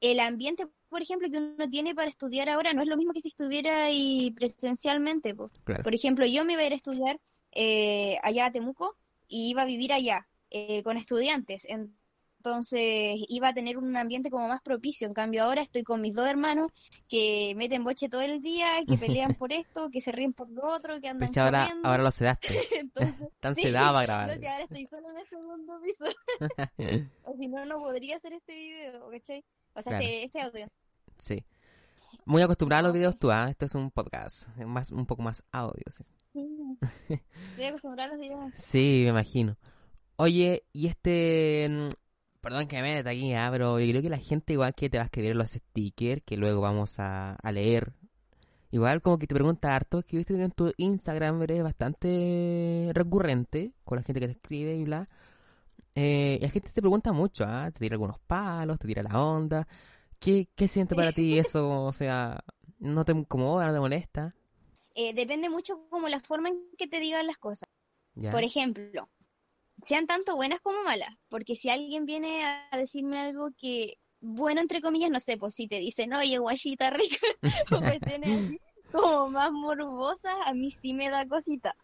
el 0.00 0.20
ambiente, 0.20 0.66
por 0.88 1.02
ejemplo, 1.02 1.28
que 1.30 1.38
uno 1.38 1.68
tiene 1.70 1.94
para 1.94 2.08
estudiar 2.08 2.48
ahora 2.48 2.72
no 2.72 2.82
es 2.82 2.88
lo 2.88 2.96
mismo 2.96 3.12
que 3.12 3.20
si 3.20 3.28
estuviera 3.28 3.84
ahí 3.84 4.30
presencialmente. 4.32 5.34
Claro. 5.64 5.82
Por 5.82 5.94
ejemplo, 5.94 6.26
yo 6.26 6.44
me 6.44 6.54
iba 6.54 6.62
a 6.62 6.66
ir 6.66 6.72
a 6.72 6.76
estudiar 6.76 7.20
eh, 7.52 8.16
allá 8.22 8.46
a 8.46 8.52
Temuco 8.52 8.96
y 9.26 9.50
iba 9.50 9.62
a 9.62 9.66
vivir 9.66 9.92
allá 9.92 10.28
eh, 10.50 10.82
con 10.82 10.96
estudiantes. 10.96 11.66
Entonces 12.38 13.16
iba 13.28 13.48
a 13.48 13.54
tener 13.54 13.76
un 13.76 13.96
ambiente 13.96 14.30
como 14.30 14.48
más 14.48 14.62
propicio. 14.62 15.08
En 15.08 15.14
cambio, 15.14 15.42
ahora 15.44 15.62
estoy 15.62 15.82
con 15.82 16.00
mis 16.00 16.14
dos 16.14 16.26
hermanos 16.26 16.72
que 17.08 17.52
meten 17.56 17.82
boche 17.82 18.08
todo 18.08 18.22
el 18.22 18.40
día, 18.40 18.68
que 18.86 18.96
pelean 19.22 19.34
por 19.34 19.52
esto, 19.52 19.90
que 19.90 20.00
se 20.00 20.12
ríen 20.12 20.32
por 20.32 20.48
lo 20.48 20.64
otro, 20.66 21.00
que 21.00 21.08
andan 21.08 21.30
ahora, 21.82 22.02
lo 22.02 22.10
sedaste. 22.10 22.48
Entonces, 22.80 23.14
Están 23.20 23.54
sí, 23.54 23.62
para 23.62 24.02
grabar. 24.02 24.30
ahora 24.30 24.62
estoy 24.62 24.86
solo 24.86 25.10
en 25.10 25.18
el 25.18 25.26
segundo 25.26 25.80
piso. 25.82 26.04
O 27.24 27.36
si 27.36 27.48
no, 27.48 27.64
no 27.66 27.80
podría 27.80 28.16
hacer 28.16 28.32
este 28.32 28.52
video, 28.52 29.10
¿cachai? 29.10 29.44
O 29.78 29.82
sea, 29.82 29.98
Claro. 29.98 30.04
este, 30.04 30.24
este 30.24 30.40
audio. 30.40 30.66
sí. 31.18 31.44
Muy 32.24 32.42
acostumbrado 32.42 32.80
a 32.80 32.82
los 32.88 32.92
videos 32.92 33.14
sí. 33.14 33.20
tú, 33.20 33.30
¿ah? 33.30 33.48
Esto 33.48 33.64
es 33.66 33.74
un 33.74 33.90
podcast, 33.90 34.48
más, 34.58 34.90
un 34.90 35.06
poco 35.06 35.22
más 35.22 35.42
audio, 35.50 35.82
sí. 35.88 36.04
Estoy 37.08 37.64
acostumbrada 37.64 38.10
a 38.10 38.16
los 38.16 38.20
videos. 38.20 38.52
Sí, 38.54 39.00
me 39.04 39.10
imagino. 39.10 39.56
Oye, 40.16 40.64
y 40.72 40.86
este... 40.88 41.66
mm, 41.70 41.88
Perdón 42.40 42.68
que 42.68 42.76
me 42.76 42.94
meta 42.94 43.10
aquí, 43.10 43.32
ah, 43.34 43.48
pero 43.50 43.80
yo 43.80 43.90
creo 43.90 44.02
que 44.02 44.10
la 44.10 44.18
gente 44.18 44.52
igual 44.52 44.74
que 44.74 44.88
te 44.88 44.96
va 44.98 45.02
a 45.02 45.06
escribir 45.06 45.34
los 45.34 45.50
stickers 45.50 46.22
que 46.24 46.36
luego 46.36 46.60
vamos 46.60 46.98
a, 46.98 47.34
a 47.34 47.52
leer. 47.52 47.92
Igual 48.70 49.00
como 49.02 49.18
que 49.18 49.26
te 49.26 49.34
pregunta 49.34 49.74
harto, 49.74 50.02
que 50.02 50.18
viste 50.18 50.34
que 50.36 50.42
en 50.44 50.50
tu 50.52 50.72
Instagram 50.76 51.42
eres 51.42 51.62
bastante 51.62 52.90
recurrente 52.94 53.72
con 53.84 53.96
la 53.96 54.02
gente 54.02 54.20
que 54.20 54.26
te 54.26 54.32
escribe 54.34 54.76
y 54.76 54.84
bla. 54.84 55.08
Eh, 56.00 56.38
la 56.40 56.48
gente 56.48 56.70
te 56.70 56.80
pregunta 56.80 57.12
mucho, 57.12 57.44
¿ah? 57.44 57.68
Te 57.72 57.80
tira 57.80 57.94
algunos 57.94 58.20
palos, 58.20 58.78
te 58.78 58.86
tira 58.86 59.02
la 59.02 59.20
onda. 59.20 59.66
¿Qué, 60.20 60.48
qué 60.54 60.68
siente 60.68 60.94
para 60.94 61.10
ti 61.10 61.36
eso? 61.40 61.82
O 61.82 61.92
sea, 61.92 62.44
¿no 62.78 63.04
te 63.04 63.10
incomoda, 63.10 63.66
no 63.66 63.72
te 63.72 63.80
molesta? 63.80 64.36
Eh, 64.94 65.12
depende 65.12 65.50
mucho 65.50 65.88
como 65.90 66.06
la 66.08 66.20
forma 66.20 66.50
en 66.50 66.70
que 66.78 66.86
te 66.86 67.00
digan 67.00 67.26
las 67.26 67.38
cosas. 67.38 67.68
¿Ya? 68.14 68.30
Por 68.30 68.44
ejemplo, 68.44 69.08
sean 69.82 70.06
tanto 70.06 70.36
buenas 70.36 70.60
como 70.60 70.84
malas. 70.84 71.10
Porque 71.28 71.56
si 71.56 71.68
alguien 71.68 72.04
viene 72.04 72.44
a 72.44 72.76
decirme 72.76 73.18
algo 73.18 73.48
que, 73.58 73.98
bueno, 74.20 74.60
entre 74.60 74.80
comillas, 74.80 75.10
no 75.10 75.18
sé, 75.18 75.36
pues 75.36 75.54
si 75.54 75.66
te 75.66 75.80
dicen, 75.80 76.14
oye, 76.14 76.38
guayita 76.38 76.90
rica, 76.90 77.26
o 77.72 77.80
cuestiones 77.80 78.44
así 78.44 78.60
como 78.92 79.30
más 79.30 79.50
morbosas, 79.50 80.36
a 80.46 80.54
mí 80.54 80.70
sí 80.70 80.94
me 80.94 81.10
da 81.10 81.26
cosita. 81.26 81.74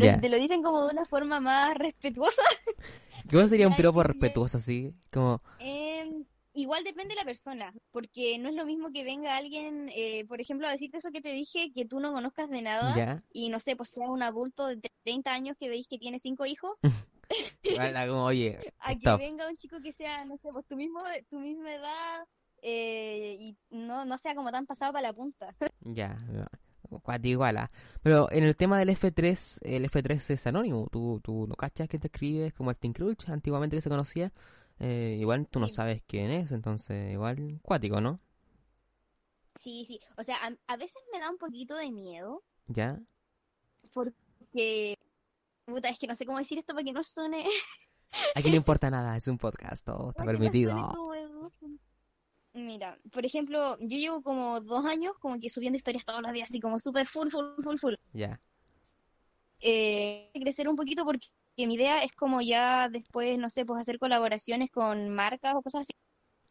Pero 0.00 0.14
si 0.14 0.20
te 0.20 0.28
lo 0.28 0.36
dicen 0.36 0.62
como 0.62 0.84
de 0.84 0.92
una 0.92 1.06
forma 1.06 1.40
más 1.40 1.76
respetuosa, 1.76 2.42
¿Cómo 3.30 3.48
sería 3.48 3.68
un 3.68 3.76
piropo 3.76 4.02
respetuoso 4.02 4.58
así? 4.58 4.94
Como, 5.10 5.40
Em, 5.58 6.24
igual 6.52 6.84
depende 6.84 7.14
de 7.14 7.20
la 7.20 7.24
persona, 7.24 7.72
porque 7.90 8.38
no 8.38 8.48
es 8.48 8.54
lo 8.54 8.66
mismo 8.66 8.90
que 8.92 9.04
venga 9.04 9.36
alguien, 9.36 9.90
eh, 9.94 10.24
por 10.26 10.40
ejemplo, 10.40 10.68
a 10.68 10.72
decirte 10.72 10.98
eso 10.98 11.10
que 11.10 11.20
te 11.20 11.32
dije, 11.32 11.72
que 11.74 11.84
tú 11.84 12.00
no 12.00 12.12
conozcas 12.12 12.50
de 12.50 12.62
nada, 12.62 13.22
y 13.32 13.48
no 13.48 13.60
sé, 13.60 13.76
pues 13.76 13.90
sea 13.90 14.08
un 14.08 14.22
adulto 14.22 14.66
de 14.66 14.80
30 15.04 15.32
años 15.32 15.56
que 15.58 15.68
veis 15.68 15.88
que 15.88 15.98
tiene 15.98 16.18
cinco 16.18 16.46
hijos, 16.46 16.72
como, 18.08 18.24
oye, 18.24 18.58
a 18.78 18.94
que 18.94 19.16
venga 19.16 19.48
un 19.48 19.56
chico 19.56 19.80
que 19.82 19.92
sea, 19.92 20.24
no 20.24 20.36
sé, 20.36 20.50
pues 20.52 20.66
tu 20.66 20.76
mismo, 20.76 21.02
tu 21.30 21.38
misma 21.40 21.74
edad, 21.74 22.26
eh, 22.62 23.36
y 23.38 23.56
no, 23.70 24.04
no 24.04 24.18
sea 24.18 24.34
como 24.34 24.50
tan 24.50 24.66
pasado 24.66 24.92
para 24.92 25.08
la 25.08 25.12
punta. 25.12 25.54
Ya, 25.80 26.18
cuati 27.02 27.30
igual. 27.30 27.70
Pero 28.02 28.30
en 28.30 28.44
el 28.44 28.56
tema 28.56 28.78
del 28.78 28.90
F3, 28.90 29.58
el 29.62 29.90
F3 29.90 30.30
es 30.30 30.46
anónimo. 30.46 30.88
Tú, 30.90 31.20
tú 31.22 31.46
no 31.46 31.54
cachas 31.54 31.88
quién 31.88 32.00
te 32.00 32.08
escribe, 32.08 32.46
es 32.46 32.54
como 32.54 32.70
Acting 32.70 32.92
Crunch, 32.92 33.28
antiguamente 33.28 33.76
que 33.76 33.82
se 33.82 33.90
conocía. 33.90 34.32
Eh, 34.78 35.16
igual 35.20 35.46
tú 35.48 35.60
no 35.60 35.68
sabes 35.68 36.02
quién 36.06 36.30
es, 36.30 36.50
entonces 36.52 37.12
igual 37.12 37.60
cuático, 37.62 38.00
¿no? 38.00 38.20
Sí, 39.54 39.84
sí, 39.86 40.00
o 40.16 40.24
sea, 40.24 40.36
a, 40.36 40.72
a 40.72 40.76
veces 40.76 41.00
me 41.12 41.20
da 41.20 41.30
un 41.30 41.38
poquito 41.38 41.76
de 41.76 41.92
miedo, 41.92 42.42
¿Ya? 42.66 43.00
porque, 43.92 44.98
puta, 45.64 45.88
es 45.88 45.98
que 45.98 46.08
no 46.08 46.16
sé 46.16 46.26
cómo 46.26 46.38
decir 46.38 46.58
esto 46.58 46.74
para 46.74 46.84
que 46.84 46.92
no 46.92 47.04
suene... 47.04 47.46
Aquí 48.34 48.50
no 48.50 48.56
importa 48.56 48.90
nada, 48.90 49.16
es 49.16 49.28
un 49.28 49.38
podcast, 49.38 49.86
todo 49.86 50.10
está 50.10 50.24
que 50.24 50.32
no 50.32 50.38
suene 50.38 50.50
permitido. 50.50 50.88
como 50.88 51.14
egócentro. 51.14 51.86
Mira, 52.54 52.98
por 53.12 53.26
ejemplo, 53.26 53.76
yo 53.80 53.98
llevo 53.98 54.22
como 54.22 54.60
dos 54.60 54.84
años 54.86 55.12
como 55.20 55.38
que 55.40 55.50
subiendo 55.50 55.76
historias 55.76 56.04
todos 56.04 56.22
los 56.22 56.32
días, 56.32 56.48
así 56.48 56.60
como 56.60 56.78
súper 56.78 57.06
full, 57.08 57.28
full, 57.28 57.62
full, 57.62 57.78
full. 57.78 57.94
Ya, 58.14 58.40
Eh, 59.60 60.30
crecer 60.34 60.68
un 60.68 60.76
poquito 60.76 61.04
porque 61.04 61.26
mi 61.56 61.74
idea 61.74 62.02
es 62.04 62.12
como 62.12 62.40
ya 62.42 62.88
después, 62.88 63.38
no 63.38 63.50
sé, 63.50 63.64
pues 63.64 63.80
hacer 63.80 63.98
colaboraciones 63.98 64.70
con 64.70 65.08
marcas 65.10 65.54
o 65.54 65.62
cosas 65.62 65.82
así. 65.82 65.92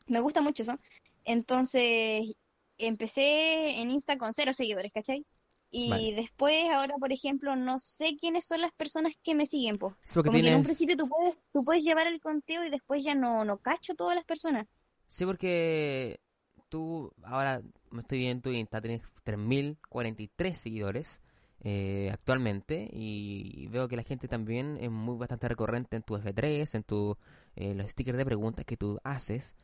Me 0.07 0.19
gusta 0.19 0.41
mucho 0.41 0.63
eso. 0.63 0.77
Entonces, 1.25 2.33
empecé 2.77 3.79
en 3.79 3.91
Insta 3.91 4.17
con 4.17 4.33
cero 4.33 4.53
seguidores, 4.53 4.91
¿cachai? 4.93 5.25
Y 5.71 5.89
Vale. 5.89 6.15
después, 6.15 6.69
ahora, 6.71 6.95
por 6.99 7.11
ejemplo, 7.13 7.55
no 7.55 7.79
sé 7.79 8.17
quiénes 8.19 8.45
son 8.45 8.61
las 8.61 8.71
personas 8.73 9.13
que 9.23 9.35
me 9.35 9.45
siguen, 9.45 9.77
pues. 9.77 9.95
sí, 10.05 10.21
que 10.23 10.49
en 10.49 10.55
un 10.55 10.63
principio 10.63 10.97
tú 10.97 11.07
puedes, 11.07 11.35
tú 11.53 11.63
puedes 11.63 11.83
llevar 11.83 12.07
el 12.07 12.19
conteo 12.19 12.63
y 12.65 12.69
después 12.69 13.03
ya 13.03 13.15
no, 13.15 13.45
no 13.45 13.57
cacho 13.57 13.95
todas 13.95 14.15
las 14.15 14.25
personas. 14.25 14.67
Sí, 15.13 15.27
porque 15.27 16.21
tú 16.69 17.13
ahora 17.21 17.61
me 17.91 18.01
estoy 18.01 18.17
viendo 18.17 18.37
en 18.39 18.41
tu 18.41 18.49
Insta, 18.49 18.81
tienes 18.81 19.03
3.043 19.23 20.53
seguidores 20.55 21.21
eh, 21.59 22.09
actualmente 22.11 22.89
y 22.91 23.67
veo 23.67 23.87
que 23.87 23.95
la 23.95 24.01
gente 24.01 24.27
también 24.27 24.79
es 24.81 24.89
muy 24.89 25.15
bastante 25.15 25.47
recurrente 25.47 25.97
en 25.97 26.01
tu 26.01 26.15
F3, 26.17 26.73
en 26.73 26.83
tu 26.83 27.15
eh, 27.55 27.75
los 27.75 27.91
stickers 27.91 28.17
de 28.17 28.25
preguntas 28.25 28.65
que 28.65 28.75
tú 28.75 28.99
haces 29.03 29.55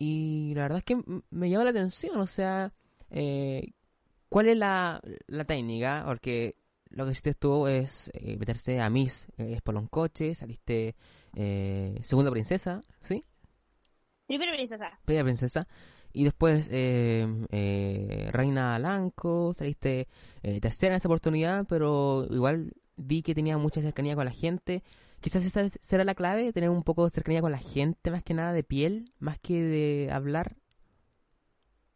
y 0.00 0.52
la 0.56 0.62
verdad 0.62 0.78
es 0.78 0.84
que 0.84 1.00
me 1.30 1.48
llama 1.48 1.62
la 1.62 1.70
atención, 1.70 2.18
o 2.18 2.26
sea, 2.26 2.72
eh, 3.10 3.74
¿cuál 4.28 4.48
es 4.48 4.56
la, 4.56 5.00
la 5.28 5.44
técnica? 5.44 6.02
Porque 6.04 6.56
lo 6.88 7.04
que 7.04 7.12
hiciste 7.12 7.34
tú 7.34 7.68
es 7.68 8.10
eh, 8.14 8.36
meterse 8.36 8.80
a 8.80 8.90
Miss 8.90 9.28
Espoloncoche, 9.36 10.34
saliste 10.34 10.96
segunda 12.02 12.32
princesa, 12.32 12.80
¿sí? 13.00 13.24
Primero 14.32 14.54
princesa. 14.54 14.98
Bella 15.06 15.24
Princesa. 15.24 15.68
Y 16.14 16.24
después 16.24 16.68
eh, 16.70 17.26
eh, 17.50 18.30
Reina 18.32 18.78
Blanco, 18.78 19.52
saliste 19.52 20.08
eh, 20.42 20.58
tercera 20.58 20.94
en 20.94 20.96
esa 20.96 21.08
oportunidad, 21.08 21.66
pero 21.68 22.26
igual 22.30 22.72
vi 22.96 23.22
que 23.22 23.34
tenía 23.34 23.58
mucha 23.58 23.82
cercanía 23.82 24.14
con 24.14 24.24
la 24.24 24.30
gente. 24.32 24.82
Quizás 25.20 25.44
esa 25.44 25.68
será 25.82 26.04
la 26.04 26.14
clave, 26.14 26.50
tener 26.50 26.70
un 26.70 26.82
poco 26.82 27.04
de 27.04 27.10
cercanía 27.10 27.42
con 27.42 27.52
la 27.52 27.58
gente, 27.58 28.10
más 28.10 28.22
que 28.22 28.32
nada 28.32 28.54
de 28.54 28.64
piel, 28.64 29.12
más 29.18 29.38
que 29.38 29.60
de 29.62 30.10
hablar. 30.10 30.56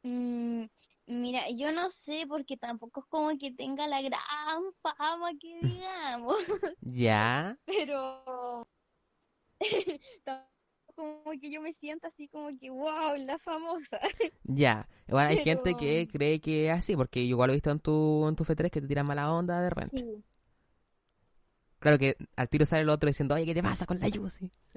Mm, 0.02 0.64
mira, 1.06 1.48
yo 1.56 1.72
no 1.72 1.88
sé 1.88 2.26
porque 2.28 2.58
tampoco 2.58 3.00
es 3.00 3.06
como 3.06 3.30
que 3.38 3.50
tenga 3.52 3.86
la 3.86 4.02
gran 4.02 4.62
fama 4.82 5.30
que 5.40 5.58
digamos, 5.62 6.36
Ya, 6.82 7.58
pero 7.64 8.68
como 10.96 11.30
que 11.40 11.50
yo 11.50 11.60
me 11.60 11.72
siento 11.72 12.08
así 12.08 12.26
como 12.28 12.48
que 12.58 12.70
wow, 12.70 13.16
la 13.18 13.38
famosa. 13.38 14.00
ya. 14.42 14.88
Igual 15.06 15.28
hay 15.28 15.38
gente 15.38 15.74
que 15.76 16.08
cree 16.08 16.40
que 16.40 16.66
es 16.66 16.72
así, 16.72 16.96
porque 16.96 17.24
yo 17.26 17.30
igual 17.30 17.48
lo 17.48 17.52
he 17.52 17.56
visto 17.56 17.70
en 17.70 17.78
tu, 17.78 18.26
en 18.26 18.34
tu 18.34 18.44
F3 18.44 18.70
que 18.70 18.80
te 18.80 18.88
tiran 18.88 19.06
mala 19.06 19.32
onda 19.32 19.60
de 19.60 19.70
repente. 19.70 19.98
Sí. 19.98 20.24
Claro 21.78 21.98
que 21.98 22.16
al 22.34 22.48
tiro 22.48 22.66
sale 22.66 22.82
el 22.82 22.88
otro 22.88 23.06
diciendo, 23.06 23.36
oye, 23.36 23.44
¿qué 23.44 23.54
te 23.54 23.62
pasa 23.62 23.86
con 23.86 24.00
la 24.00 24.08
Yusi? 24.08 24.50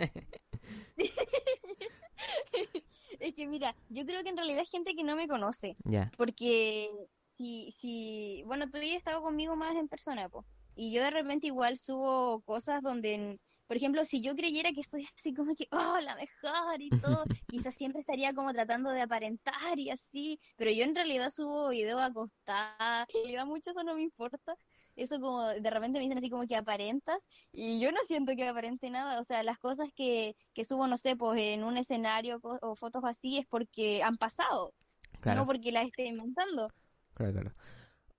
Es 3.19 3.35
que 3.35 3.47
mira, 3.47 3.75
yo 3.89 4.05
creo 4.05 4.23
que 4.23 4.29
en 4.29 4.38
realidad 4.38 4.61
es 4.61 4.69
gente 4.69 4.95
que 4.95 5.03
no 5.03 5.15
me 5.15 5.27
conoce, 5.27 5.75
Ya, 5.83 6.11
porque 6.17 6.89
si, 7.33 7.71
si, 7.71 8.43
bueno, 8.45 8.69
tú 8.69 8.77
ya 8.77 8.85
has 8.85 8.93
estado 8.93 9.21
conmigo 9.21 9.55
más 9.55 9.75
en 9.75 9.88
persona, 9.88 10.29
po, 10.29 10.45
y 10.75 10.93
yo 10.93 11.03
de 11.03 11.11
repente 11.11 11.47
igual 11.47 11.77
subo 11.77 12.41
cosas 12.41 12.81
donde, 12.81 13.38
por 13.69 13.77
ejemplo, 13.77 14.03
si 14.03 14.19
yo 14.19 14.35
creyera 14.35 14.71
que 14.71 14.81
soy 14.81 15.07
así 15.15 15.31
como 15.31 15.53
que, 15.53 15.67
oh, 15.69 15.99
la 16.01 16.15
mejor 16.15 16.81
y 16.81 16.89
todo, 16.89 17.23
quizás 17.47 17.75
siempre 17.75 17.99
estaría 17.99 18.33
como 18.33 18.51
tratando 18.51 18.89
de 18.89 19.01
aparentar 19.01 19.77
y 19.77 19.91
así, 19.91 20.39
pero 20.57 20.71
yo 20.71 20.83
en 20.83 20.95
realidad 20.95 21.29
subo 21.29 21.69
videos 21.69 22.01
acostada, 22.01 23.05
en 23.13 23.21
realidad 23.21 23.45
mucho 23.45 23.69
eso 23.69 23.83
no 23.83 23.93
me 23.93 24.01
importa, 24.01 24.55
eso 24.95 25.19
como 25.19 25.45
de 25.49 25.69
repente 25.69 25.99
me 25.99 26.03
dicen 26.05 26.17
así 26.17 26.31
como 26.31 26.47
que 26.47 26.55
aparentas, 26.55 27.19
y 27.53 27.79
yo 27.79 27.91
no 27.91 27.99
siento 28.07 28.35
que 28.35 28.47
aparente 28.47 28.89
nada, 28.89 29.19
o 29.19 29.23
sea, 29.23 29.43
las 29.43 29.59
cosas 29.59 29.89
que, 29.95 30.35
que 30.55 30.63
subo, 30.63 30.88
no 30.88 30.97
sé, 30.97 31.15
pues 31.15 31.39
en 31.39 31.63
un 31.63 31.77
escenario 31.77 32.39
o 32.41 32.75
fotos 32.75 33.03
así 33.05 33.38
es 33.38 33.45
porque 33.45 34.01
han 34.01 34.17
pasado, 34.17 34.73
claro. 35.21 35.41
no 35.41 35.45
porque 35.45 35.71
las 35.71 35.85
esté 35.85 36.07
inventando. 36.07 36.69
Claro, 37.13 37.33
claro. 37.33 37.53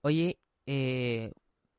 Oye, 0.02 0.38
eh, 0.66 1.32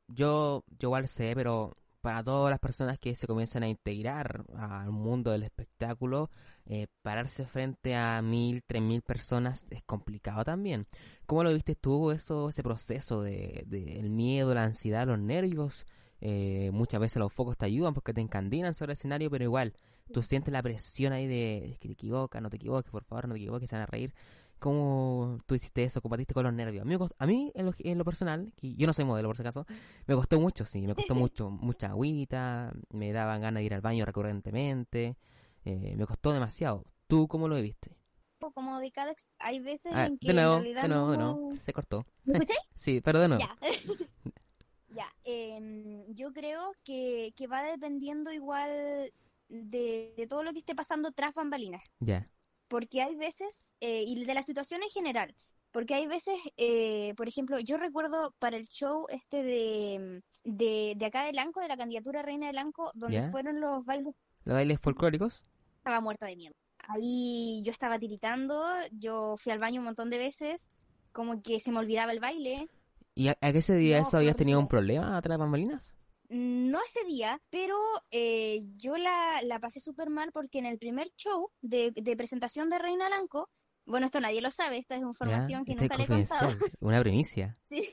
yo, 0.10 0.66
yo 0.78 0.90
igual 0.90 1.08
sé, 1.08 1.32
pero 1.36 1.78
para 2.02 2.24
todas 2.24 2.50
las 2.50 2.60
personas 2.60 3.00
que 3.00 3.16
se 3.16 3.28
comienzan 3.28 3.64
a 3.64 3.68
integrar 3.68 4.44
al 4.56 4.92
mundo 4.92 5.32
del 5.32 5.44
espectáculo, 5.44 6.30
eh, 6.66 6.88
pararse 7.02 7.46
frente 7.46 7.96
a 7.96 8.22
mil, 8.22 8.64
tres 8.66 8.82
mil 8.82 9.02
personas 9.02 9.66
es 9.70 9.84
complicado 9.84 10.44
también. 10.44 10.88
¿Cómo 11.26 11.44
lo 11.44 11.54
viste 11.54 11.76
tú 11.76 12.12
eso, 12.12 12.50
ese 12.50 12.64
proceso 12.64 13.22
de, 13.22 13.64
de 13.68 14.00
el 14.00 14.10
miedo, 14.10 14.54
la 14.54 14.64
ansiedad, 14.64 15.08
los 15.08 15.20
nervios? 15.20 15.86
Eh, 16.24 16.70
muchas 16.72 17.02
veces 17.02 17.18
los 17.18 17.34
focos 17.34 17.58
te 17.58 17.66
ayudan 17.66 17.96
porque 17.96 18.14
te 18.14 18.22
encandinan 18.22 18.76
sobre 18.76 18.92
el 18.92 18.98
escenario, 18.98 19.32
pero 19.32 19.44
igual, 19.44 19.74
tú 20.14 20.22
sientes 20.22 20.52
la 20.52 20.62
presión 20.62 21.14
ahí 21.14 21.26
de, 21.28 21.78
que 21.80 21.88
te 21.88 21.94
equivocas, 21.94 22.42
no 22.42 22.50
te 22.50 22.58
equivoques, 22.58 22.92
por 22.92 23.04
favor, 23.04 23.28
no 23.28 23.34
te 23.34 23.40
equivoques, 23.40 23.70
se 23.70 23.76
van 23.76 23.84
a 23.84 23.88
reír. 23.88 24.14
¿Cómo 24.62 25.40
tú 25.48 25.56
hiciste 25.56 25.84
eso? 25.84 26.04
¿Combatiste 26.04 26.36
con 26.36 26.44
los 26.44 26.54
nervios? 26.54 26.84
A 26.84 26.86
mí, 26.86 26.96
a 27.18 27.26
mí 27.26 27.52
en, 27.56 27.98
lo, 27.98 28.06
personal, 28.06 28.54
que 28.56 28.76
yo 28.76 28.86
no 28.86 28.94
soy 28.94 29.06
modelo 29.06 29.28
por 29.28 29.36
si 29.36 29.42
acaso, 29.42 29.66
me 30.06 30.14
costó 30.14 30.40
mucho, 30.40 30.66
sí, 30.66 30.86
me 30.86 30.94
costó 30.94 31.16
mucho, 31.16 31.50
mucha 31.50 31.88
agüita, 31.88 32.72
me 32.92 33.12
daban 33.12 33.42
ganas 33.42 33.62
de 33.62 33.66
ir 33.66 33.74
al 33.74 33.82
baño 33.82 34.06
recurrentemente, 34.06 35.18
eh, 35.66 35.96
me 35.98 36.06
costó 36.06 36.32
demasiado. 36.32 36.86
¿Tú 37.08 37.28
cómo 37.28 37.48
lo 37.48 37.56
viviste? 37.56 37.98
Como 38.38 38.80
de 38.80 38.92
cada... 38.92 39.16
Hay 39.40 39.60
veces 39.62 39.94
ah, 39.96 40.06
en 40.06 40.20
que 40.20 40.28
de 40.28 40.34
nuevo, 40.36 40.58
en 40.58 40.62
realidad 40.62 40.82
de 40.84 40.88
nuevo, 40.90 41.12
de 41.12 41.18
nuevo, 41.18 41.52
se 41.54 41.74
cortó. 41.74 42.06
¿Me 42.26 42.34
escuché? 42.38 42.54
sí, 42.76 43.02
pero 43.02 43.20
de 43.20 43.30
nuevo. 43.30 43.44
Ya. 43.44 43.58
ya, 44.96 45.14
eh, 45.26 46.06
yo 46.10 46.32
creo 46.34 46.72
que, 46.84 47.34
que 47.36 47.48
va 47.48 47.64
dependiendo 47.64 48.32
igual 48.32 48.70
de, 49.50 50.14
de 50.16 50.28
todo 50.28 50.44
lo 50.44 50.54
que 50.54 50.60
esté 50.60 50.76
pasando 50.76 51.12
tras 51.12 51.34
bambalinas. 51.34 51.82
Ya 52.00 52.30
porque 52.72 53.02
hay 53.02 53.16
veces, 53.18 53.76
eh, 53.82 54.06
y 54.08 54.24
de 54.24 54.34
la 54.34 54.44
situación 54.44 54.82
en 54.82 54.90
general, 54.90 55.36
porque 55.74 55.94
hay 55.94 56.08
veces, 56.08 56.36
eh, 56.56 57.14
por 57.18 57.28
ejemplo, 57.28 57.60
yo 57.60 57.76
recuerdo 57.76 58.34
para 58.40 58.56
el 58.56 58.66
show 58.70 59.08
este 59.10 59.44
de, 59.44 60.24
de, 60.46 60.94
de 60.96 61.06
acá 61.06 61.26
de 61.26 61.34
Lanco, 61.34 61.60
de 61.60 61.68
la 61.68 61.76
candidatura 61.76 62.22
Reina 62.22 62.48
de 62.48 62.54
Lanco, 62.54 62.90
donde 62.94 63.24
fueron 63.24 63.60
los 63.60 63.84
bailes... 63.84 64.16
¿Los 64.46 64.56
bailes 64.56 64.80
folclóricos? 64.80 65.44
Estaba 65.80 66.00
muerta 66.00 66.28
de 66.28 66.38
miedo. 66.38 66.56
Ahí 66.88 67.62
yo 67.66 67.72
estaba 67.72 68.00
tiritando, 68.00 68.64
yo 68.94 69.36
fui 69.38 69.52
al 69.52 69.60
baño 69.60 69.82
un 69.82 69.86
montón 69.88 70.10
de 70.10 70.18
veces, 70.18 70.72
como 71.12 71.42
que 71.42 71.60
se 71.60 71.74
me 71.74 71.80
olvidaba 71.80 72.14
el 72.14 72.22
baile. 72.22 72.70
¿Y 73.16 73.28
a, 73.28 73.36
qué 73.36 73.62
se 73.62 73.76
día 73.76 73.98
eso 73.98 74.16
habías 74.16 74.38
tenido 74.38 74.62
un 74.62 74.70
problema 74.70 75.18
atrás 75.18 75.38
de 75.38 75.44
bambalinas? 75.44 75.94
No 76.32 76.80
ese 76.82 77.04
día, 77.06 77.42
pero 77.50 77.78
eh, 78.10 78.64
yo 78.78 78.98
la, 78.98 79.42
la 79.44 79.60
pasé 79.60 79.80
súper 79.80 80.10
mal 80.10 80.32
porque 80.32 80.60
en 80.60 80.66
el 80.66 80.80
primer 80.80 81.10
show 81.16 81.52
de, 81.62 81.92
de, 81.92 82.16
presentación 82.16 82.70
de 82.70 82.80
Reina 82.80 83.08
Blanco, 83.08 83.50
bueno, 83.86 84.06
esto 84.06 84.22
nadie 84.22 84.42
lo 84.42 84.50
sabe, 84.50 84.78
esta 84.78 84.96
es 84.96 85.02
información 85.02 85.66
que 85.66 85.76
nunca 85.76 85.98
le 85.98 86.04
he 86.04 86.08
contado. 86.08 86.50
Una 86.80 87.02
primicia. 87.02 87.58
sí. 87.66 87.90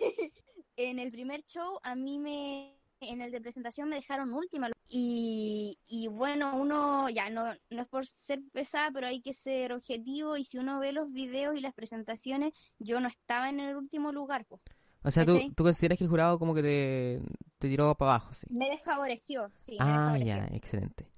En 0.76 1.00
el 1.00 1.10
primer 1.10 1.42
show 1.42 1.80
a 1.82 1.96
mí 1.96 2.20
me, 2.20 2.78
en 3.00 3.20
el 3.20 3.32
de 3.32 3.40
presentación 3.40 3.88
me 3.88 3.96
dejaron 3.96 4.32
última 4.32 4.70
y, 4.86 5.76
y 5.86 6.06
bueno, 6.06 6.56
uno 6.56 7.08
ya 7.08 7.30
no, 7.30 7.52
no 7.70 7.82
es 7.82 7.88
por 7.88 8.06
ser 8.06 8.40
pesada, 8.52 8.90
pero 8.92 9.08
hay 9.08 9.20
que 9.20 9.32
ser 9.32 9.72
objetivo 9.72 10.36
y 10.36 10.44
si 10.44 10.58
uno 10.58 10.78
ve 10.78 10.92
los 10.92 11.10
videos 11.12 11.56
y 11.56 11.60
las 11.60 11.74
presentaciones, 11.74 12.52
yo 12.78 13.00
no 13.00 13.08
estaba 13.08 13.48
en 13.48 13.58
el 13.58 13.76
último 13.76 14.12
lugar. 14.12 14.46
Pues. 14.46 14.62
O 15.02 15.10
sea, 15.10 15.24
¿tú, 15.24 15.38
¿tú, 15.54 15.62
consideras 15.64 15.96
que 15.98 16.04
el 16.04 16.10
jurado 16.10 16.38
como 16.38 16.54
que 16.54 16.62
te, 16.62 17.20
te 17.58 17.68
tiró 17.68 17.94
para 17.94 18.12
abajo, 18.12 18.34
sí? 18.34 18.46
Me 18.50 18.68
desfavoreció, 18.68 19.50
sí. 19.54 19.76
Ah, 19.78 20.18
ya, 20.18 20.48
excelente. 20.52 21.08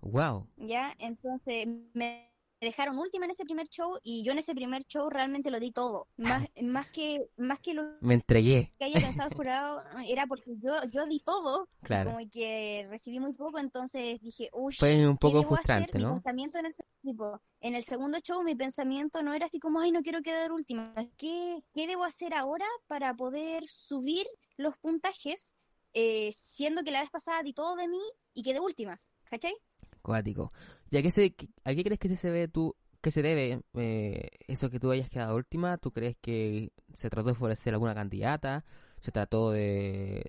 Wow. 0.00 0.46
Ya, 0.56 0.94
entonces 0.98 1.66
me 1.94 2.35
dejaron 2.60 2.98
última 2.98 3.24
en 3.24 3.30
ese 3.30 3.44
primer 3.44 3.68
show 3.68 3.98
y 4.02 4.24
yo 4.24 4.32
en 4.32 4.38
ese 4.38 4.54
primer 4.54 4.82
show 4.84 5.08
realmente 5.10 5.50
lo 5.50 5.60
di 5.60 5.72
todo. 5.72 6.08
Más, 6.16 6.46
más 6.62 6.88
que 6.88 7.28
más 7.36 7.60
que 7.60 7.74
lo 7.74 7.82
me 8.00 8.14
entregué. 8.14 8.72
que 8.78 8.86
haya 8.86 9.00
pensado 9.00 9.28
el 9.30 9.36
jurado 9.36 9.82
era 10.06 10.26
porque 10.26 10.56
yo 10.58 10.72
yo 10.90 11.06
di 11.06 11.20
todo. 11.20 11.68
Claro. 11.82 12.12
Como 12.12 12.30
que 12.30 12.86
recibí 12.88 13.20
muy 13.20 13.32
poco, 13.32 13.58
entonces 13.58 14.20
dije, 14.20 14.48
uy, 14.52 14.74
fue 14.74 15.06
un 15.06 15.18
poco 15.18 15.42
frustrante, 15.42 15.98
¿no? 15.98 16.08
Mi 16.08 16.20
pensamiento 16.20 16.58
en 16.58 16.66
el 16.66 16.74
tipo, 17.02 17.40
en 17.60 17.74
el 17.74 17.82
segundo 17.82 18.18
show 18.20 18.42
mi 18.42 18.54
pensamiento 18.54 19.22
no 19.22 19.34
era 19.34 19.46
así 19.46 19.58
como, 19.58 19.80
ay, 19.80 19.92
no 19.92 20.02
quiero 20.02 20.22
quedar 20.22 20.52
última. 20.52 20.94
¿Qué 21.16 21.58
qué 21.74 21.86
debo 21.86 22.04
hacer 22.04 22.34
ahora 22.34 22.66
para 22.86 23.14
poder 23.14 23.66
subir 23.66 24.26
los 24.56 24.76
puntajes 24.78 25.54
eh, 25.92 26.30
siendo 26.32 26.82
que 26.82 26.90
la 26.90 27.00
vez 27.00 27.10
pasada 27.10 27.42
di 27.42 27.52
todo 27.52 27.76
de 27.76 27.88
mí 27.88 28.02
y 28.34 28.42
quedé 28.42 28.60
última? 28.60 29.00
¿Cachai? 29.24 29.54
Cuático. 30.02 30.52
¿Y 30.90 30.96
a 30.96 31.02
qué, 31.02 31.10
se, 31.10 31.34
a 31.64 31.74
qué 31.74 31.84
crees 31.84 31.98
que 31.98 32.16
se 32.16 32.30
ve 32.30 32.48
tú, 32.48 32.76
que 33.00 33.10
se 33.10 33.22
debe 33.22 33.60
eh, 33.74 34.28
eso 34.46 34.70
que 34.70 34.80
tú 34.80 34.90
hayas 34.90 35.10
quedado 35.10 35.36
última? 35.36 35.78
¿Tú 35.78 35.92
crees 35.92 36.16
que 36.20 36.72
se 36.94 37.10
trató 37.10 37.28
de 37.28 37.34
favorecer 37.34 37.74
alguna 37.74 37.94
candidata? 37.94 38.64
¿Se 39.00 39.12
trató 39.12 39.50
de 39.50 40.24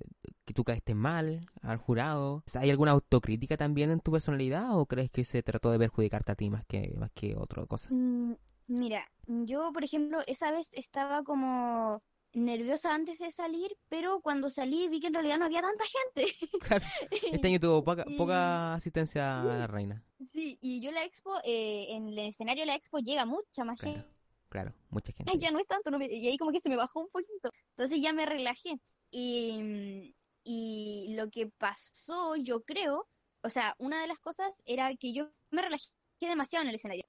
que 0.45 0.53
tú 0.53 0.63
caíste 0.63 0.93
mal 0.93 1.49
al 1.61 1.77
jurado? 1.77 2.43
¿Hay 2.55 2.69
alguna 2.69 2.91
autocrítica 2.91 3.57
también 3.57 3.91
en 3.91 3.99
tu 3.99 4.11
personalidad 4.11 4.77
o 4.77 4.85
crees 4.85 5.09
que 5.09 5.25
se 5.25 5.41
trató 5.43 5.71
de 5.71 5.79
perjudicarte 5.79 6.31
a 6.31 6.35
ti 6.35 6.49
más 6.49 6.65
que, 6.65 6.93
más 6.97 7.11
que 7.11 7.35
otra 7.35 7.65
cosa? 7.65 7.89
Mm, 7.91 8.35
mira, 8.67 9.03
yo 9.25 9.71
por 9.73 9.83
ejemplo 9.83 10.19
esa 10.27 10.51
vez 10.51 10.71
estaba 10.73 11.23
como 11.23 12.01
nerviosa 12.33 12.93
antes 12.93 13.19
de 13.19 13.31
salir, 13.31 13.75
pero 13.89 14.21
cuando 14.21 14.49
salí 14.49 14.87
vi 14.89 14.99
que 14.99 15.07
en 15.07 15.13
realidad 15.13 15.37
no 15.39 15.45
había 15.45 15.61
tanta 15.61 15.83
gente. 15.85 16.33
Claro, 16.61 16.85
este 17.31 17.47
año 17.47 17.59
tuvo 17.59 17.83
poca, 17.83 18.73
asistencia 18.73 19.39
a 19.39 19.43
la 19.43 19.67
reina. 19.67 20.03
Sí, 20.23 20.57
y 20.61 20.81
yo 20.81 20.91
la 20.91 21.03
expo, 21.03 21.35
eh, 21.43 21.87
en 21.89 22.09
el 22.09 22.19
escenario 22.19 22.63
de 22.63 22.67
la 22.67 22.75
expo 22.75 22.99
llega 22.99 23.25
mucha 23.25 23.63
más 23.63 23.79
claro, 23.79 23.97
gente. 23.97 24.17
Claro, 24.49 24.73
mucha 24.89 25.11
gente. 25.13 25.37
ya 25.37 25.51
no 25.51 25.59
es 25.59 25.67
tanto, 25.67 25.91
y 25.99 26.27
ahí 26.27 26.37
como 26.37 26.51
que 26.51 26.59
se 26.59 26.69
me 26.69 26.75
bajó 26.75 27.01
un 27.01 27.09
poquito. 27.09 27.49
Entonces 27.71 28.01
ya 28.01 28.13
me 28.13 28.25
relajé. 28.25 28.79
Y, 29.11 30.15
y 30.43 31.13
lo 31.15 31.29
que 31.29 31.47
pasó, 31.57 32.35
yo 32.35 32.63
creo, 32.63 33.07
o 33.41 33.49
sea, 33.49 33.75
una 33.77 34.01
de 34.01 34.07
las 34.07 34.19
cosas 34.19 34.61
era 34.65 34.93
que 34.95 35.13
yo 35.13 35.29
me 35.51 35.61
relajé 35.61 35.89
demasiado 36.19 36.63
en 36.63 36.69
el 36.69 36.75
escenario. 36.75 37.05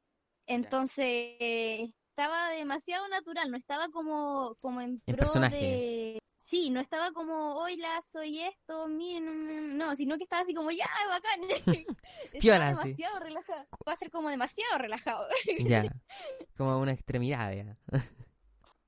Entonces, 0.47 1.95
estaba 2.19 2.51
demasiado 2.51 3.07
natural, 3.09 3.49
no 3.49 3.57
estaba 3.57 3.89
como, 3.91 4.57
como 4.61 4.81
en 4.81 4.99
pro 5.07 5.19
personaje. 5.19 5.57
de... 5.57 6.19
Sí, 6.37 6.71
no 6.71 6.81
estaba 6.81 7.13
como, 7.13 7.55
hola, 7.55 8.01
soy 8.03 8.41
esto, 8.41 8.89
miren, 8.89 9.77
no, 9.77 9.95
sino 9.95 10.17
que 10.17 10.25
estaba 10.25 10.43
así 10.43 10.53
como, 10.53 10.73
ya, 10.73 10.87
bacán. 11.09 11.41
estaba 12.33 12.71
demasiado 12.71 13.21
relajado. 13.21 13.65
Va 13.87 13.93
a 13.93 13.97
ser 13.97 14.11
como 14.11 14.31
demasiado 14.31 14.79
relajado. 14.79 15.27
ya, 15.61 15.85
como 16.57 16.79
una 16.81 16.93
extremidad, 16.93 17.53
ya. 17.53 17.77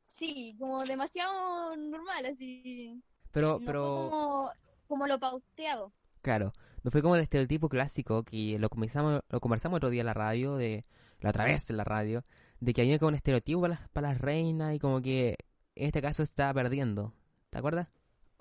sí, 0.07 0.57
como 0.59 0.85
demasiado 0.85 1.77
normal, 1.77 2.27
así. 2.27 3.01
Pero, 3.31 3.61
pero... 3.65 4.11
como, 4.11 4.51
como 4.89 5.07
lo 5.07 5.21
pauteado. 5.21 5.93
Claro, 6.23 6.53
no 6.83 6.91
fue 6.91 7.01
como 7.01 7.15
el 7.15 7.23
estereotipo 7.23 7.69
clásico 7.69 8.25
que 8.25 8.59
lo 8.59 8.69
comenzamos, 8.71 9.23
lo 9.29 9.41
conversamos 9.41 9.77
otro 9.77 9.91
día 9.91 10.01
en 10.01 10.07
la 10.07 10.15
radio, 10.15 10.57
de 10.57 10.85
la 11.21 11.31
otra 11.31 11.45
vez 11.45 11.69
en 11.71 11.77
la 11.77 11.85
radio, 11.85 12.25
de 12.61 12.75
que 12.75 12.83
había 12.83 12.99
como 12.99 13.09
un 13.09 13.15
estereotipo 13.15 13.63
para 13.63 13.75
las, 13.75 13.89
para 13.89 14.09
las 14.11 14.21
reinas 14.21 14.75
y 14.75 14.79
como 14.79 15.01
que 15.01 15.37
en 15.75 15.87
este 15.87 16.03
caso 16.03 16.23
está 16.23 16.53
perdiendo. 16.53 17.13
¿Te 17.51 17.59
acuerdas? 17.59 17.89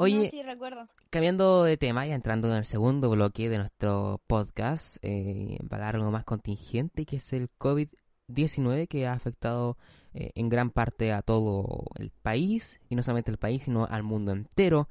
Oye, 0.01 0.29
sí, 0.29 0.41
recuerdo. 0.43 0.88
cambiando 1.10 1.63
de 1.63 1.75
tema 1.75 2.08
y 2.08 2.12
entrando 2.12 2.49
en 2.49 2.55
el 2.55 2.65
segundo 2.65 3.10
bloque 3.10 3.49
de 3.49 3.58
nuestro 3.58 4.21
podcast, 4.27 4.95
eh, 5.01 5.58
para 5.69 5.86
dar 5.86 5.95
algo 5.97 6.10
más 6.10 6.23
contingente, 6.23 7.05
que 7.05 7.17
es 7.17 7.34
el 7.34 7.49
COVID-19 7.60 8.88
que 8.88 9.08
ha 9.08 9.13
afectado 9.13 9.77
eh, 10.13 10.32
en 10.36 10.47
gran 10.47 10.71
parte 10.71 11.12
a 11.12 11.21
todo 11.21 11.86
el 11.97 12.12
país, 12.12 12.79
y 12.88 12.95
no 12.95 13.03
solamente 13.03 13.29
el 13.29 13.38
país, 13.38 13.63
sino 13.63 13.88
al 13.88 14.03
mundo 14.03 14.32
entero. 14.32 14.88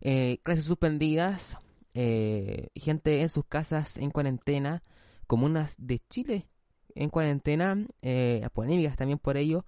Eh, 0.00 0.40
clases 0.42 0.64
suspendidas, 0.64 1.56
gente 1.94 3.22
en 3.22 3.28
sus 3.28 3.44
casas 3.44 3.96
en 3.96 4.10
cuarentena, 4.10 4.82
comunas 5.28 5.76
de 5.78 6.00
Chile 6.10 6.48
en 6.98 7.10
cuarentena, 7.10 7.76
eh, 8.02 8.46
polémicas 8.52 8.96
también 8.96 9.18
por 9.18 9.36
ello. 9.36 9.64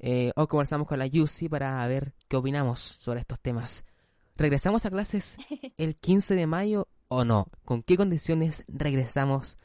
Eh, 0.00 0.32
hoy 0.34 0.46
conversamos 0.48 0.88
con 0.88 0.98
la 0.98 1.06
Yusi 1.06 1.48
para 1.48 1.86
ver 1.86 2.12
qué 2.28 2.36
opinamos 2.36 2.80
sobre 3.00 3.20
estos 3.20 3.40
temas. 3.40 3.84
¿Regresamos 4.34 4.84
a 4.84 4.90
clases 4.90 5.36
el 5.78 5.96
15 5.96 6.34
de 6.34 6.46
mayo 6.46 6.88
o 7.08 7.24
no? 7.24 7.46
¿Con 7.64 7.82
qué 7.82 7.96
condiciones 7.96 8.64
regresamos 8.66 9.58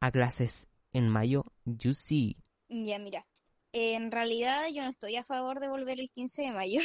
a 0.00 0.10
clases 0.10 0.66
en 0.92 1.10
mayo, 1.10 1.44
Yusi? 1.66 2.38
Ya, 2.68 2.98
mira. 2.98 3.26
En 3.72 4.10
realidad 4.10 4.66
yo 4.72 4.82
no 4.82 4.88
estoy 4.88 5.16
a 5.16 5.24
favor 5.24 5.60
de 5.60 5.68
volver 5.68 6.00
el 6.00 6.10
15 6.10 6.42
de 6.42 6.52
mayo. 6.52 6.80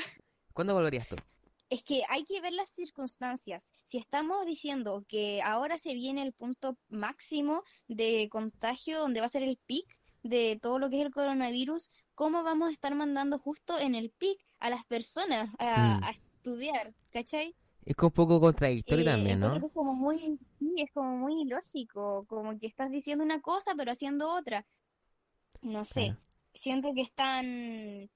¿Cuándo 0.54 0.74
volverías 0.74 1.08
tú? 1.08 1.16
Es 1.72 1.84
que 1.84 2.04
hay 2.10 2.26
que 2.26 2.42
ver 2.42 2.52
las 2.52 2.68
circunstancias. 2.68 3.72
Si 3.86 3.98
estamos 3.98 4.46
diciendo 4.46 5.06
que 5.08 5.42
ahora 5.42 5.78
se 5.78 5.94
viene 5.94 6.22
el 6.22 6.34
punto 6.34 6.78
máximo 6.90 7.64
de 7.88 8.28
contagio, 8.30 9.00
donde 9.00 9.22
va 9.22 9.28
a 9.28 9.30
ser 9.30 9.44
el 9.44 9.58
pic 9.66 9.86
de 10.22 10.60
todo 10.62 10.80
lo 10.80 10.90
que 10.90 11.00
es 11.00 11.06
el 11.06 11.14
coronavirus, 11.14 11.90
¿cómo 12.14 12.44
vamos 12.44 12.68
a 12.68 12.72
estar 12.74 12.94
mandando 12.94 13.40
justo 13.40 13.80
en 13.80 13.96
el 13.96 14.10
pic 14.10 14.38
a 14.60 14.70
las 14.70 14.86
personas 14.86 15.50
a, 15.60 16.02
mm. 16.02 16.10
estudiar? 16.10 16.94
¿Cachai? 17.14 17.56
Es 17.86 17.96
un 17.98 18.12
poco 18.12 18.42
contradictorio 18.42 19.06
eh, 19.06 19.08
también, 19.08 19.40
¿no? 19.40 19.56
Es 19.56 19.72
como 19.72 19.96
muy, 19.96 20.38
es 20.76 20.92
como 20.94 21.16
muy 21.16 21.44
ilógico, 21.44 22.26
como 22.28 22.60
que 22.60 22.68
estás 22.68 22.92
diciendo 22.92 23.24
una 23.24 23.40
cosa 23.40 23.76
pero 23.78 23.94
haciendo 23.94 24.30
otra. 24.30 24.68
No 25.62 25.86
sé, 25.86 26.18
siento 26.54 26.94
que 26.94 27.02
están 27.02 28.10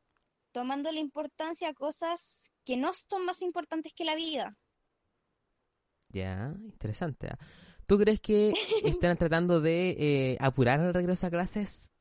tomando 0.56 0.90
la 0.90 1.02
importancia 1.02 1.68
a 1.68 1.74
cosas 1.74 2.50
que 2.64 2.78
no 2.78 2.92
son 2.94 3.26
más 3.26 3.42
importantes 3.42 3.92
que 3.94 4.06
la 4.06 4.16
vida. 4.16 4.58
Ya, 6.12 6.56
interesante. 6.64 7.28
¿ah? 7.28 7.38
¿Tú 7.86 7.98
crees 7.98 8.22
que 8.22 8.54
están 8.86 9.18
tratando 9.18 9.60
de 9.60 9.90
eh, 10.00 10.38
apurar 10.40 10.80
el 10.80 10.94
regreso 10.94 11.28
a 11.28 11.30
clases 11.30 11.92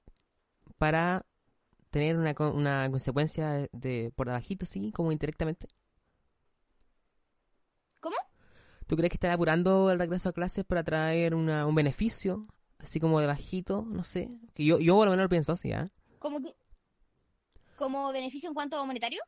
para 0.78 1.26
tener 1.90 2.16
una, 2.16 2.32
una 2.52 2.88
consecuencia 2.92 3.68
de, 3.72 4.12
por 4.14 4.30
abajito, 4.30 4.66
sí, 4.66 4.92
como 4.92 5.10
indirectamente? 5.10 5.66
¿Cómo? 7.98 8.16
¿Tú 8.86 8.94
crees 8.94 9.10
que 9.10 9.16
están 9.16 9.32
apurando 9.32 9.90
el 9.90 9.98
regreso 9.98 10.28
a 10.28 10.32
clases 10.32 10.64
para 10.64 10.84
traer 10.84 11.34
una, 11.34 11.66
un 11.66 11.74
beneficio, 11.74 12.46
así 12.78 13.00
como 13.00 13.18
de 13.18 13.26
bajito, 13.26 13.82
no 13.82 14.04
sé? 14.04 14.30
Que 14.54 14.64
yo, 14.64 14.78
yo 14.78 14.94
por 14.94 15.06
lo 15.06 15.10
menos 15.10 15.24
lo 15.24 15.28
pienso 15.28 15.50
así, 15.50 15.72
¿ah? 15.72 15.90
¿Como 16.20 16.40
que 16.40 16.54
como 17.74 18.12
beneficio 18.12 18.48
en 18.48 18.54
cuanto 18.54 18.78
a 18.78 18.84
monetario? 18.84 19.20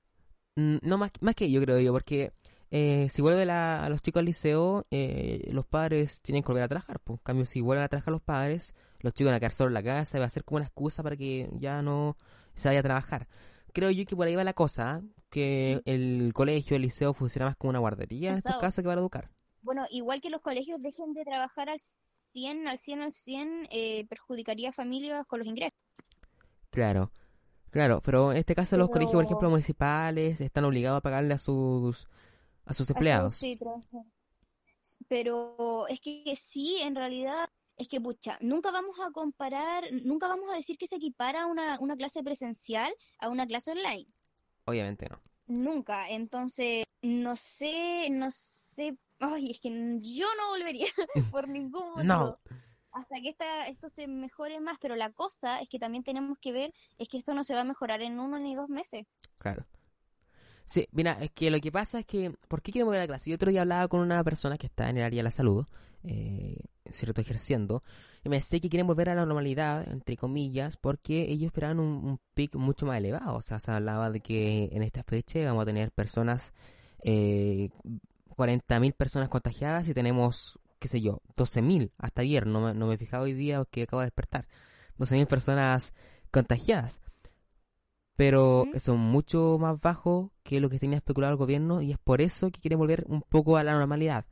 Mm, 0.56 0.78
No, 0.82 0.98
más, 0.98 1.10
más 1.20 1.34
que 1.34 1.50
yo 1.50 1.60
creo 1.60 1.78
yo, 1.80 1.92
porque 1.92 2.32
eh, 2.70 3.08
si 3.10 3.22
vuelven 3.22 3.48
a 3.50 3.88
los 3.88 4.02
chicos 4.02 4.20
al 4.20 4.26
liceo, 4.26 4.86
eh, 4.90 5.48
los 5.52 5.66
padres 5.66 6.20
tienen 6.20 6.42
que 6.42 6.48
volver 6.48 6.64
a 6.64 6.68
trabajar. 6.68 7.00
Pues. 7.00 7.18
En 7.18 7.24
cambio, 7.24 7.46
si 7.46 7.60
vuelven 7.60 7.84
a 7.84 7.88
trabajar 7.88 8.12
los 8.12 8.22
padres, 8.22 8.74
los 9.00 9.12
chicos 9.14 9.30
van 9.30 9.36
a 9.36 9.40
quedar 9.40 9.52
solos 9.52 9.70
en 9.70 9.74
la 9.74 9.82
casa 9.82 10.16
y 10.16 10.20
va 10.20 10.26
a 10.26 10.30
ser 10.30 10.44
como 10.44 10.56
una 10.56 10.66
excusa 10.66 11.02
para 11.02 11.16
que 11.16 11.48
ya 11.54 11.82
no 11.82 12.16
se 12.54 12.68
vaya 12.68 12.80
a 12.80 12.82
trabajar. 12.82 13.28
Creo 13.72 13.90
yo 13.90 14.04
que 14.06 14.16
por 14.16 14.26
ahí 14.26 14.34
va 14.34 14.44
la 14.44 14.54
cosa, 14.54 14.94
¿ah? 14.94 15.02
que 15.30 15.82
el 15.84 16.32
colegio, 16.32 16.76
el 16.76 16.82
liceo 16.82 17.12
funciona 17.12 17.46
más 17.46 17.56
como 17.56 17.70
una 17.70 17.78
guardería 17.78 18.30
en 18.30 18.36
estos 18.36 18.56
casos 18.56 18.82
que 18.82 18.88
van 18.88 18.98
a 18.98 19.00
educar. 19.00 19.30
Bueno, 19.60 19.84
igual 19.90 20.20
que 20.20 20.30
los 20.30 20.40
colegios 20.40 20.80
dejen 20.80 21.12
de 21.12 21.24
trabajar 21.24 21.68
al 21.68 21.78
100, 21.78 22.68
al 22.68 22.78
100, 22.78 23.00
al 23.02 23.12
100, 23.12 23.68
eh, 23.70 24.06
perjudicaría 24.06 24.70
a 24.70 24.72
familias 24.72 25.26
con 25.26 25.40
los 25.40 25.48
ingresos. 25.48 25.78
Claro, 26.70 27.10
claro, 27.70 28.00
pero 28.02 28.32
en 28.32 28.38
este 28.38 28.54
caso 28.54 28.76
los 28.76 28.90
colegios, 28.90 29.14
por 29.14 29.24
ejemplo, 29.24 29.50
municipales 29.50 30.40
están 30.40 30.64
obligados 30.64 30.98
a 30.98 31.02
pagarle 31.02 31.34
a 31.34 31.38
sus 31.38 32.06
a 32.64 32.72
sus 32.72 32.90
empleados. 32.90 33.34
sí. 33.34 33.58
Pero 35.08 35.86
es 35.88 36.00
que 36.00 36.34
sí, 36.36 36.76
en 36.82 36.94
realidad, 36.94 37.48
es 37.76 37.88
que 37.88 38.00
pucha, 38.00 38.38
nunca 38.40 38.70
vamos 38.70 38.96
a 39.00 39.10
comparar, 39.10 39.84
nunca 40.04 40.28
vamos 40.28 40.48
a 40.50 40.56
decir 40.56 40.78
que 40.78 40.86
se 40.86 40.96
equipara 40.96 41.46
una, 41.46 41.78
una 41.80 41.96
clase 41.96 42.22
presencial 42.22 42.92
a 43.18 43.28
una 43.28 43.46
clase 43.46 43.72
online. 43.72 44.06
Obviamente 44.64 45.08
no. 45.08 45.20
Nunca. 45.46 46.08
Entonces, 46.08 46.84
no 47.02 47.36
sé, 47.36 48.08
no 48.10 48.30
sé. 48.30 48.96
Ay, 49.18 49.50
es 49.50 49.60
que 49.60 49.70
yo 50.00 50.26
no 50.36 50.48
volvería 50.50 50.86
por 51.30 51.48
ningún 51.48 51.90
motivo. 51.90 52.04
No. 52.04 52.34
Hasta 52.96 53.20
que 53.20 53.28
esta, 53.28 53.66
esto 53.68 53.88
se 53.88 54.08
mejore 54.08 54.58
más. 54.60 54.78
Pero 54.80 54.96
la 54.96 55.12
cosa 55.12 55.60
es 55.60 55.68
que 55.68 55.78
también 55.78 56.02
tenemos 56.02 56.38
que 56.38 56.52
ver 56.52 56.74
es 56.98 57.08
que 57.08 57.18
esto 57.18 57.34
no 57.34 57.44
se 57.44 57.54
va 57.54 57.60
a 57.60 57.64
mejorar 57.64 58.02
en 58.02 58.18
uno 58.18 58.38
ni 58.38 58.54
dos 58.54 58.68
meses. 58.68 59.06
Claro. 59.38 59.66
Sí, 60.64 60.88
mira, 60.90 61.12
es 61.20 61.30
que 61.30 61.50
lo 61.50 61.60
que 61.60 61.70
pasa 61.70 62.00
es 62.00 62.06
que, 62.06 62.32
¿por 62.48 62.60
qué 62.60 62.72
quieren 62.72 62.86
volver 62.86 63.00
a 63.00 63.04
la 63.04 63.08
clase? 63.08 63.30
Yo 63.30 63.36
otro 63.36 63.50
día 63.50 63.60
hablaba 63.60 63.86
con 63.86 64.00
una 64.00 64.24
persona 64.24 64.58
que 64.58 64.66
está 64.66 64.90
en 64.90 64.96
el 64.96 65.04
área 65.04 65.18
de 65.18 65.22
la 65.22 65.30
salud, 65.30 65.64
eh, 66.02 66.58
cierto, 66.90 67.20
ejerciendo, 67.20 67.82
y 68.24 68.28
me 68.28 68.36
decía 68.36 68.58
que 68.58 68.68
quieren 68.68 68.88
volver 68.88 69.10
a 69.10 69.14
la 69.14 69.24
normalidad, 69.26 69.86
entre 69.88 70.16
comillas, 70.16 70.76
porque 70.76 71.30
ellos 71.30 71.46
esperaban 71.46 71.78
un, 71.78 72.04
un 72.04 72.20
pic 72.34 72.56
mucho 72.56 72.84
más 72.84 72.98
elevado. 72.98 73.36
O 73.36 73.42
sea, 73.42 73.60
se 73.60 73.70
hablaba 73.70 74.10
de 74.10 74.18
que 74.20 74.70
en 74.72 74.82
esta 74.82 75.04
fecha 75.04 75.44
vamos 75.44 75.62
a 75.62 75.66
tener 75.66 75.92
personas, 75.92 76.52
eh, 77.04 77.70
40.000 78.36 78.92
personas 78.92 79.28
contagiadas 79.28 79.86
y 79.86 79.94
tenemos, 79.94 80.58
qué 80.78 80.88
sé 80.88 81.00
yo, 81.00 81.22
12.000 81.36 81.92
hasta 81.98 82.22
ayer, 82.22 82.46
no 82.46 82.60
me, 82.60 82.74
no 82.74 82.86
me 82.86 82.94
he 82.94 82.98
fijado 82.98 83.24
hoy 83.24 83.34
día 83.34 83.64
que 83.70 83.82
acabo 83.82 84.00
de 84.00 84.06
despertar. 84.06 84.46
12.000 84.98 85.26
personas 85.26 85.92
contagiadas 86.30 87.00
pero 88.16 88.62
Ujú. 88.62 88.80
son 88.80 88.98
mucho 88.98 89.58
más 89.60 89.78
bajos 89.80 90.30
que 90.42 90.58
lo 90.60 90.70
que 90.70 90.78
tenía 90.78 90.96
especulado 90.96 91.32
el 91.32 91.38
gobierno 91.38 91.82
y 91.82 91.92
es 91.92 91.98
por 91.98 92.22
eso 92.22 92.50
que 92.50 92.60
quiere 92.60 92.74
volver 92.74 93.04
un 93.08 93.22
poco 93.22 93.58
a 93.58 93.62
la 93.62 93.72
normalidad. 93.72 94.24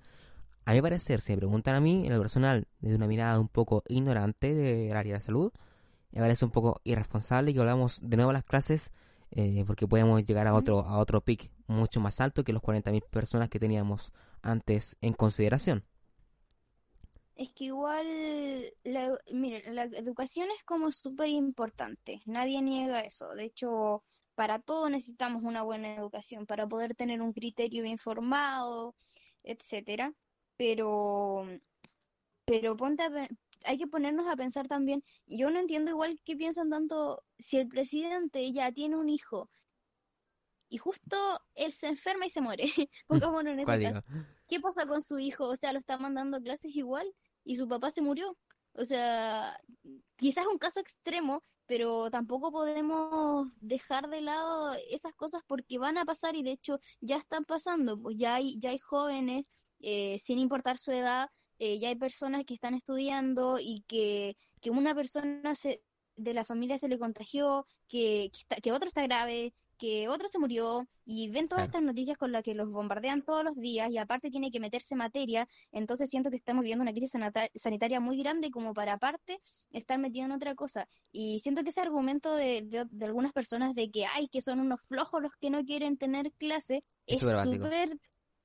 A 0.65 0.73
mi 0.73 0.81
parecer, 0.81 1.21
si 1.21 1.33
me 1.33 1.39
preguntan 1.39 1.75
a 1.75 1.81
mí, 1.81 2.07
en 2.07 2.13
lo 2.15 2.19
personal, 2.19 2.67
desde 2.81 2.97
una 2.97 3.07
mirada 3.07 3.39
un 3.39 3.49
poco 3.49 3.85
ignorante 3.87 4.55
del 4.55 4.97
área 4.97 5.13
de 5.13 5.19
la 5.19 5.21
salud, 5.21 5.53
me 6.11 6.21
parece 6.23 6.47
un 6.47 6.51
poco 6.51 6.81
irresponsable 6.85 7.53
que 7.53 7.59
volvamos 7.59 8.01
de 8.03 8.17
nuevo 8.17 8.31
a 8.31 8.35
las 8.35 8.45
clases 8.45 8.93
eh, 9.31 9.65
porque 9.67 9.87
podemos 9.87 10.25
llegar 10.25 10.47
a 10.47 10.55
otro, 10.55 10.81
a 10.81 10.99
otro 10.99 11.21
pic 11.21 11.51
mucho 11.67 12.01
más 12.01 12.21
alto 12.21 12.45
que 12.45 12.53
los 12.55 12.63
40.000 12.63 13.03
personas 13.11 13.51
que 13.51 13.59
teníamos 13.59 14.15
antes 14.41 14.97
en 15.03 15.13
consideración. 15.13 15.85
Es 17.37 17.53
que 17.53 17.65
igual, 17.65 18.07
la, 18.85 19.19
mire, 19.33 19.73
la 19.73 19.85
educación 19.85 20.49
es 20.57 20.65
como 20.65 20.93
súper 20.93 21.31
importante, 21.31 22.23
nadie 22.27 22.63
niega 22.63 23.01
eso. 23.01 23.31
De 23.35 23.45
hecho, 23.45 24.05
para 24.35 24.61
todo 24.61 24.89
necesitamos 24.89 25.43
una 25.43 25.63
buena 25.63 25.95
educación, 25.97 26.47
para 26.47 26.67
poder 26.69 26.95
tener 26.95 27.21
un 27.23 27.33
criterio 27.33 27.83
bien 27.83 27.99
formado, 27.99 28.95
etcétera. 29.43 30.13
Pero, 30.57 31.45
pero 32.45 32.77
ponte 32.77 33.03
a 33.03 33.29
hay 33.65 33.79
que 33.79 33.87
ponernos 33.87 34.29
a 34.29 34.37
pensar 34.37 34.69
también, 34.69 35.03
yo 35.27 35.51
no 35.51 35.59
entiendo 35.59 35.91
igual 35.91 36.21
que 36.25 36.37
piensan 36.37 36.71
tanto, 36.71 37.25
si 37.39 37.59
el 37.59 37.67
presidente 37.69 38.53
ya 38.53 38.71
tiene 38.71 38.97
un 38.97 39.09
hijo 39.09 39.51
y 40.69 40.79
justo 40.79 41.17
él 41.55 41.73
se 41.73 41.89
enferma 41.89 42.27
y 42.27 42.31
se 42.31 42.41
muere, 42.41 42.65
pongámonos 43.07 43.53
en 43.53 43.61
ese. 43.61 44.03
¿Qué 44.49 44.61
pasa 44.61 44.87
con 44.87 45.03
su 45.03 45.19
hijo? 45.19 45.49
O 45.49 45.57
sea, 45.57 45.73
lo 45.73 45.79
está 45.79 45.99
mandando 45.99 46.37
a 46.37 46.41
clases 46.41 46.75
igual 46.77 47.07
y 47.45 47.57
su 47.57 47.69
papá 47.69 47.91
se 47.91 48.03
murió. 48.03 48.37
O 48.75 48.85
sea, 48.85 49.57
quizás 50.17 50.45
es 50.45 50.51
un 50.51 50.59
caso 50.59 50.81
extremo, 50.81 51.43
pero 51.67 52.11
tampoco 52.11 52.51
podemos 52.51 53.49
dejar 53.61 54.09
de 54.09 54.21
lado 54.21 54.75
esas 54.91 55.15
cosas 55.15 55.43
porque 55.47 55.79
van 55.79 55.99
a 55.99 56.05
pasar 56.05 56.35
y 56.37 56.43
de 56.43 56.53
hecho 56.53 56.79
ya 57.01 57.17
están 57.17 57.45
pasando. 57.45 57.97
Pues 57.97 58.17
ya 58.19 58.35
hay, 58.35 58.59
ya 58.59 58.71
hay 58.71 58.79
jóvenes, 58.79 59.45
eh, 59.81 60.19
sin 60.19 60.39
importar 60.39 60.79
su 60.79 60.93
edad, 60.93 61.29
eh, 61.59 61.79
ya 61.79 61.89
hay 61.89 61.97
personas 61.97 62.45
que 62.45 62.55
están 62.55 62.75
estudiando 62.75 63.59
y 63.61 63.85
que, 63.87 64.37
que 64.61 64.71
una 64.71 64.95
persona 64.95 65.55
se, 65.55 65.83
de 66.17 66.35
la 66.35 66.45
familia 66.45 66.79
se 66.79 66.89
le 66.89 66.99
contagió, 66.99 67.67
que, 67.89 68.31
que, 68.63 68.73
otro 68.73 68.89
está 68.89 69.03
grave, 69.03 69.55
que 69.85 70.09
otro 70.09 70.29
se 70.29 70.39
murió 70.39 70.87
y 71.05 71.29
ven 71.29 71.47
todas 71.49 71.65
Claro. 71.65 71.79
estas 71.79 71.83
noticias 71.83 72.17
con 72.17 72.33
las 72.33 72.43
que 72.43 72.55
los 72.55 72.71
bombardean 72.71 73.21
todos 73.23 73.45
los 73.45 73.55
días 73.57 73.91
y 73.91 73.99
aparte 73.99 74.31
tiene 74.31 74.51
que 74.51 74.59
meterse 74.59 74.97
materia, 74.97 75.47
entonces 75.73 76.09
siento 76.09 76.31
que 76.31 76.37
estamos 76.37 76.63
viviendo 76.63 76.83
una 76.83 76.93
crisis 76.93 77.13
sanitaria 77.55 78.01
muy 78.01 78.17
grande 78.17 78.51
como 78.51 78.73
para 78.73 78.95
aparte 78.95 79.41
estar 79.71 79.99
metido 79.99 80.25
en 80.25 80.33
otra 80.33 80.55
cosa. 80.55 80.89
Y 81.13 81.41
siento 81.41 81.63
que 81.63 81.69
ese 81.69 81.83
argumento 81.83 82.35
de, 82.35 82.63
de, 82.63 82.87
de 82.91 83.07
algunas 83.07 83.33
personas 83.33 83.75
de 83.75 83.91
que, 83.91 84.07
ay, 84.07 84.29
que 84.29 84.41
son 84.41 84.61
unos 84.61 84.81
flojos 84.81 85.21
los 85.21 85.33
que 85.39 85.51
no 85.51 85.63
quieren 85.65 85.99
tener 85.99 86.33
clase, 86.33 86.83
Es 87.07 87.21
súper 87.21 87.99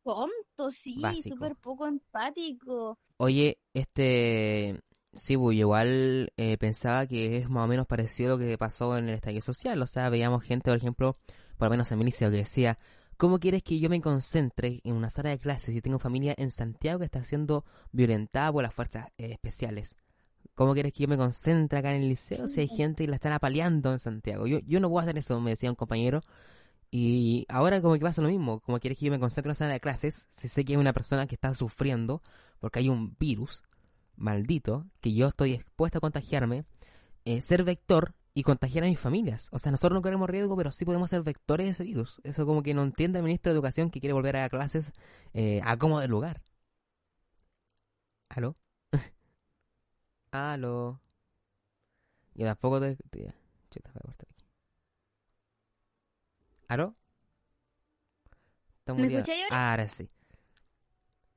tonto, 0.04 0.72
sí, 0.72 0.96
súper 1.24 1.56
poco 1.56 1.88
empático. 1.88 2.98
Oye, 3.18 3.60
este... 3.74 4.80
Sí, 5.14 5.36
pues, 5.38 5.58
igual 5.58 6.32
eh, 6.38 6.58
pensaba 6.58 7.08
que 7.08 7.38
es 7.38 7.50
más 7.50 7.66
o 7.66 7.68
menos 7.68 7.88
parecido 7.88 8.34
a 8.34 8.38
lo 8.38 8.40
que 8.40 8.58
pasó 8.58 8.98
en 8.98 9.10
el 9.10 9.16
estallido 9.16 9.42
social. 9.42 9.82
O 9.82 9.88
sea, 9.88 10.10
veíamos 10.10 10.44
gente, 10.44 10.70
por 10.70 10.78
ejemplo, 10.78 11.18
por 11.58 11.68
lo 11.68 11.72
menos 11.72 11.92
en 11.92 12.00
mi 12.00 12.06
liceo, 12.06 12.30
que 12.30 12.38
decía, 12.38 12.78
¿cómo 13.18 13.40
quieres 13.40 13.64
que 13.64 13.80
yo 13.80 13.90
me 13.90 14.02
concentre 14.02 14.82
en 14.84 14.96
una 14.96 15.10
sala 15.10 15.32
de 15.32 15.40
clases 15.40 15.74
si 15.74 15.82
tengo 15.82 16.00
familia 16.00 16.36
en 16.38 16.52
Santiago 16.52 17.00
que 17.00 17.06
está 17.06 17.24
siendo 17.24 17.66
violentada 17.92 18.52
por 18.54 18.64
las 18.64 18.74
fuerzas 18.74 19.08
eh, 19.18 19.32
especiales? 19.32 19.98
¿Cómo 20.54 20.74
quieres 20.74 20.94
que 20.94 21.04
yo 21.04 21.08
me 21.08 21.18
concentre 21.18 21.80
acá 21.80 21.96
en 21.96 22.04
el 22.04 22.10
liceo 22.10 22.48
si 22.48 22.62
hay 22.62 22.68
gente 22.68 23.06
que 23.06 23.10
la 23.10 23.16
están 23.16 23.32
apaleando 23.32 23.92
en 23.92 24.00
Santiago? 24.00 24.46
Yo, 24.46 24.60
yo 24.68 24.80
no 24.80 24.90
puedo 24.90 25.02
hacer 25.02 25.18
eso, 25.18 25.40
me 25.40 25.52
decía 25.52 25.70
un 25.70 25.76
compañero. 25.76 26.22
Y 26.92 27.46
ahora 27.50 27.82
como 27.82 27.96
que 27.96 28.02
pasa 28.02 28.22
lo 28.22 28.30
mismo, 28.30 28.60
como 28.62 28.80
quieres 28.80 29.00
que 29.00 29.06
yo 29.06 29.12
me 29.12 29.20
concentre 29.20 29.50
en 29.50 29.52
la 29.52 29.56
sala 29.56 29.74
de 29.74 29.80
clases 29.80 30.28
si 30.30 30.48
sé 30.48 30.66
que 30.66 30.74
hay 30.74 30.78
una 30.78 30.94
persona 30.94 31.28
que 31.28 31.36
está 31.36 31.54
sufriendo 31.54 32.22
porque 32.60 32.80
hay 32.80 32.90
un 32.90 33.16
virus 33.20 33.64
maldito 34.20 34.88
que 35.02 35.14
yo 35.14 35.28
estoy 35.30 35.54
expuesto 35.56 36.00
a 36.00 36.02
contagiarme, 36.02 36.66
eh, 37.26 37.42
ser 37.42 37.64
vector 37.64 38.16
y 38.34 38.44
contagiar 38.44 38.86
a 38.86 38.88
mis 38.88 39.00
familias. 39.00 39.50
O 39.52 39.60
sea, 39.60 39.72
nosotros 39.72 39.96
no 39.98 40.04
queremos 40.04 40.30
riesgo, 40.30 40.58
pero 40.58 40.72
sí 40.72 40.86
podemos 40.86 41.10
ser 41.12 41.24
vectores 41.24 41.66
de 41.68 41.72
ese 41.72 41.84
virus. 41.86 42.22
Eso 42.24 42.46
como 42.46 42.64
que 42.64 42.74
no 42.74 42.84
entiende 42.84 43.20
el 43.20 43.26
ministro 43.26 43.52
de 43.52 43.56
Educación 43.58 43.92
que 43.92 44.00
quiere 44.02 44.14
volver 44.14 44.38
a 44.38 44.50
clases 44.50 44.94
eh, 45.34 45.62
a 45.66 45.78
como 45.78 46.00
de 46.02 46.08
lugar. 46.10 46.42
¿Aló? 48.30 48.56
¿Aló? 50.32 51.00
Yo 52.34 52.46
tampoco 52.48 52.80
te... 52.82 52.96
te- 52.96 53.34
Chuta, 53.70 53.92
voy 53.94 54.00
a 54.00 54.06
cortar 54.08 54.28
aquí. 54.32 54.46
¿Aló? 56.70 56.96
¿Está 58.80 58.94
¿Me 58.94 59.04
muteado? 59.04 59.24
escucháis 59.24 59.46
Ah, 59.52 59.72
ahora 59.72 59.88
sí. 59.88 60.10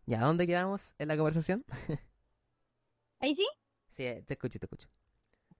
¿Ya 0.06 0.20
dónde 0.20 0.46
quedamos 0.46 0.94
en 0.98 1.08
la 1.08 1.16
conversación? 1.16 1.64
¿Ahí 3.22 3.34
sí? 3.34 3.46
Sí, 3.90 4.04
eh, 4.04 4.22
te 4.26 4.34
escucho, 4.34 4.58
te 4.58 4.66
escucho. 4.66 4.88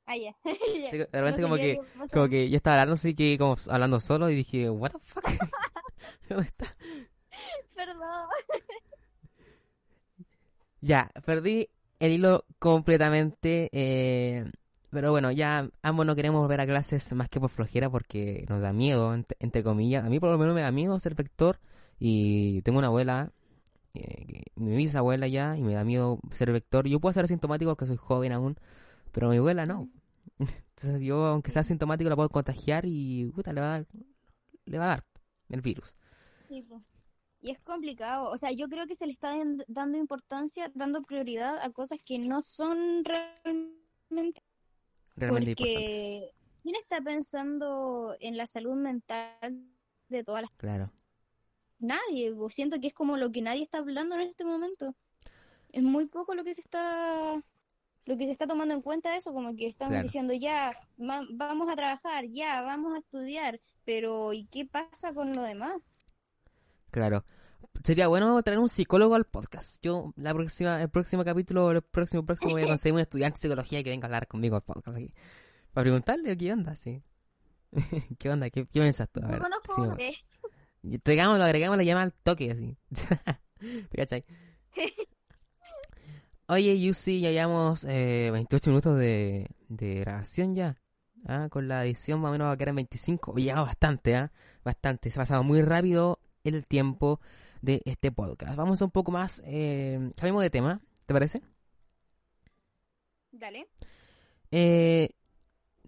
Ah, 0.05 0.17
ya. 0.17 0.35
Ya. 0.45 0.91
Sí, 0.91 0.99
de 0.99 1.07
repente 1.13 1.43
No 1.43 1.49
como 1.49 1.57
que, 1.57 1.79
como 2.13 2.29
que 2.29 2.51
yo 2.51 2.57
estaba 2.57 2.75
hablando 2.75 2.95
así 2.95 3.15
que 3.15 3.39
como 3.39 3.55
hablando 3.71 4.01
solo 4.01 4.29
y 4.31 4.35
dije, 4.35 4.69
what 4.69 4.91
the 4.91 4.99
fuck? 4.99 5.25
¿Dónde 6.29 6.45
está? 6.47 6.77
Perdón. 7.77 8.29
Ya, 10.81 11.11
perdí 11.25 11.69
el 12.01 12.13
hilo 12.13 12.45
completamente, 12.59 13.69
eh, 13.73 14.51
pero 14.91 15.13
bueno, 15.13 15.31
ya 15.31 15.71
ambos 15.83 16.05
no 16.07 16.17
queremos 16.17 16.41
volver 16.43 16.61
a 16.61 16.67
clases 16.67 17.13
más 17.13 17.29
que 17.29 17.39
por 17.39 17.51
flojera 17.51 17.89
porque 17.89 18.45
nos 18.49 18.61
da 18.61 18.73
miedo, 18.73 19.15
ent- 19.15 19.37
entre 19.39 19.63
comillas. 19.63 20.05
A 20.05 20.09
mí 20.11 20.19
por 20.19 20.31
lo 20.31 20.39
menos 20.39 20.55
me 20.55 20.63
da 20.63 20.73
miedo 20.73 20.99
ser 20.99 21.15
vector 21.15 21.61
y 22.01 22.63
tengo 22.63 22.79
una 22.79 22.89
abuela 22.89 23.31
eh, 23.95 24.45
mi 24.55 24.77
bisabuela 24.77 25.29
ya 25.29 25.57
y 25.57 25.63
me 25.63 25.75
da 25.75 25.85
miedo 25.85 26.19
ser 26.33 26.53
vector. 26.53 26.87
Yo 26.89 27.01
puedo 27.01 27.13
ser 27.13 27.25
asintomático 27.25 27.71
porque 27.71 27.87
soy 27.87 27.97
joven 27.97 28.33
aún, 28.33 28.57
pero 29.13 29.29
mi 29.29 29.37
abuela 29.37 29.67
no. 29.67 29.91
Entonces 30.39 31.03
yo, 31.03 31.27
aunque 31.27 31.51
sea 31.51 31.61
asintomático, 31.61 32.09
la 32.09 32.17
puedo 32.17 32.29
contagiar 32.29 32.85
y 32.87 33.27
puta, 33.35 33.53
le 33.53 33.61
va 33.61 33.67
a 33.67 33.71
dar, 33.79 33.87
le 34.65 34.79
va 34.79 34.85
a 34.85 34.89
dar 34.89 35.05
el 35.49 35.61
virus. 35.61 35.97
Sí. 36.41 36.67
Y 37.43 37.51
es 37.51 37.61
complicado. 37.61 38.31
O 38.31 38.39
sea, 38.39 38.53
yo 38.53 38.69
creo 38.69 38.87
que 38.87 38.95
se 38.95 39.07
le 39.07 39.13
está 39.13 39.35
dando 39.67 39.99
importancia, 39.99 40.71
dando 40.75 41.03
prioridad 41.03 41.59
a 41.59 41.71
cosas 41.71 42.03
que 42.05 42.19
no 42.19 42.41
son 42.41 43.05
realmente. 43.05 44.43
Realmente. 45.17 45.57
Porque, 45.57 46.31
¿quién 46.63 46.77
está 46.77 47.01
pensando 47.01 48.15
en 48.21 48.37
la 48.37 48.47
salud 48.47 48.77
mental 48.77 49.67
de 50.09 50.25
todas 50.25 50.43
las... 50.43 50.51
Claro. 50.53 50.93
Nadie. 51.83 52.33
Siento 52.49 52.81
que 52.81 52.87
es 52.89 52.95
como 52.95 53.17
lo 53.17 53.31
que 53.31 53.43
nadie 53.43 53.63
está 53.65 53.79
hablando 53.79 54.15
en 54.15 54.23
este 54.23 54.45
momento. 54.45 54.95
Es 55.73 55.83
muy 55.83 56.07
poco 56.07 56.35
lo 56.35 56.45
que 56.45 56.55
se 56.55 56.61
está... 56.63 57.43
Lo 58.05 58.17
que 58.17 58.27
se 58.27 58.33
está 58.33 58.47
tomando 58.49 58.75
en 58.75 58.83
cuenta 58.83 59.17
eso, 59.17 59.33
como 59.33 59.55
que 59.55 59.69
estamos 59.69 59.93
Claro. 59.93 60.03
diciendo 60.03 60.33
ya, 60.35 60.73
va- 60.99 61.27
vamos 61.31 61.69
a 61.71 61.77
trabajar, 61.77 62.25
ya, 62.27 62.61
vamos 62.63 62.95
a 62.95 62.99
estudiar, 62.99 63.61
pero 63.85 64.33
¿y 64.33 64.47
qué 64.47 64.65
pasa 64.67 65.13
con 65.15 65.33
lo 65.33 65.43
demás? 65.43 65.75
Claro. 66.91 67.25
Sería 67.85 68.09
bueno 68.09 68.43
traer 68.43 68.59
un 68.59 68.69
psicólogo 68.69 69.15
al 69.15 69.25
podcast. 69.25 69.79
Yo, 69.83 70.13
la 70.17 70.35
próxima, 70.35 70.83
el 70.83 70.91
próximo 70.91 71.25
capítulo, 71.25 71.71
el 71.71 71.81
próximo, 71.83 72.27
próximo 72.27 72.51
voy 72.53 72.63
a 72.63 72.67
conseguir 72.67 72.95
un 72.95 73.01
estudiante 73.07 73.37
de 73.39 73.43
psicología 73.43 73.83
que 73.85 73.91
venga 73.91 74.07
a 74.07 74.09
hablar 74.09 74.27
conmigo 74.27 74.57
al 74.57 74.63
podcast 74.63 74.97
aquí. 74.97 75.15
Para 75.73 75.85
preguntarle 75.85 76.37
qué 76.37 76.53
onda, 76.53 76.75
sí. 76.75 77.03
¿Qué 78.19 78.31
onda? 78.31 78.51
¿Qué, 78.51 78.67
qué 78.67 78.81
piensas 78.81 79.09
tú? 79.11 79.21
A 79.21 79.23
No 79.23 79.29
ver, 79.29 79.39
conozco, 79.39 79.97
sí, 79.99 80.13
eh, 80.83 81.21
agregamos 81.21 81.77
la 81.77 81.85
llamada 81.85 82.05
al 82.05 82.13
toque, 82.13 82.51
así. 82.51 82.77
¿Te 83.91 83.97
cachai? 83.97 84.25
Oye, 86.49 86.81
Yusi, 86.81 87.21
ya 87.21 87.31
llevamos 87.31 87.85
eh, 87.85 88.31
28 88.33 88.71
minutos 88.71 88.99
de, 88.99 89.49
de 89.69 90.01
grabación 90.01 90.55
ya. 90.55 90.77
Ah, 91.25 91.49
con 91.51 91.69
la 91.69 91.85
edición 91.85 92.21
más 92.21 92.31
o 92.31 92.33
menos 92.33 92.49
va 92.49 92.53
a 92.53 92.57
quedar 92.57 92.71
en 92.71 92.77
25. 92.77 93.33
Oye, 93.33 93.45
ya 93.47 93.61
bastante, 93.61 94.17
¿ah? 94.17 94.33
Bastante. 94.65 95.11
Se 95.11 95.19
ha 95.19 95.23
pasado 95.23 95.45
muy 95.45 95.63
rápido 95.63 96.19
el 96.45 96.67
tiempo 96.67 97.21
de 97.61 97.81
este 97.85 98.11
podcast. 98.11 98.57
Vamos 98.57 98.83
un 98.83 98.91
poco 98.91 99.13
más, 99.13 99.43
eh, 99.47 100.11
cambiemos 100.17 100.43
de 100.43 100.51
tema, 100.51 100.81
¿te 101.07 101.15
parece? 101.15 101.43
Dale. 103.31 103.69
Eh, 104.51 105.11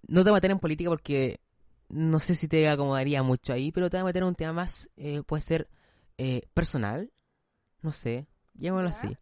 no 0.07 0.22
te 0.22 0.30
voy 0.30 0.37
a 0.37 0.38
meter 0.38 0.50
en 0.52 0.61
política 0.61 0.88
porque 0.88 1.40
no 1.88 2.20
sé 2.20 2.34
si 2.34 2.48
te 2.48 2.68
acomodaría 2.68 3.22
mucho 3.22 3.52
ahí, 3.52 3.72
pero 3.72 3.90
te 3.90 3.96
voy 3.96 4.02
a 4.02 4.04
meter 4.04 4.24
un 4.24 4.34
tema 4.34 4.52
más, 4.52 4.88
eh, 4.96 5.22
puede 5.26 5.42
ser 5.42 5.68
eh, 6.18 6.42
personal, 6.54 7.10
no 7.82 7.92
sé, 7.92 8.26
Ya. 8.84 8.90
así. 8.90 9.16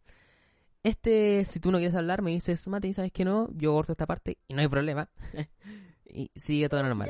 Este, 0.83 1.45
si 1.45 1.59
tú 1.59 1.71
no 1.71 1.77
quieres 1.77 1.95
hablar, 1.95 2.21
me 2.21 2.31
dices, 2.31 2.67
Mati, 2.67 2.93
¿sabes 2.93 3.11
que 3.11 3.23
no? 3.25 3.49
Yo 3.53 3.71
corto 3.73 3.93
esta 3.93 4.05
parte 4.05 4.37
y 4.47 4.53
no 4.53 4.61
hay 4.61 4.67
problema. 4.67 5.09
y 6.05 6.29
sigue 6.35 6.67
todo 6.69 6.83
normal. 6.83 7.09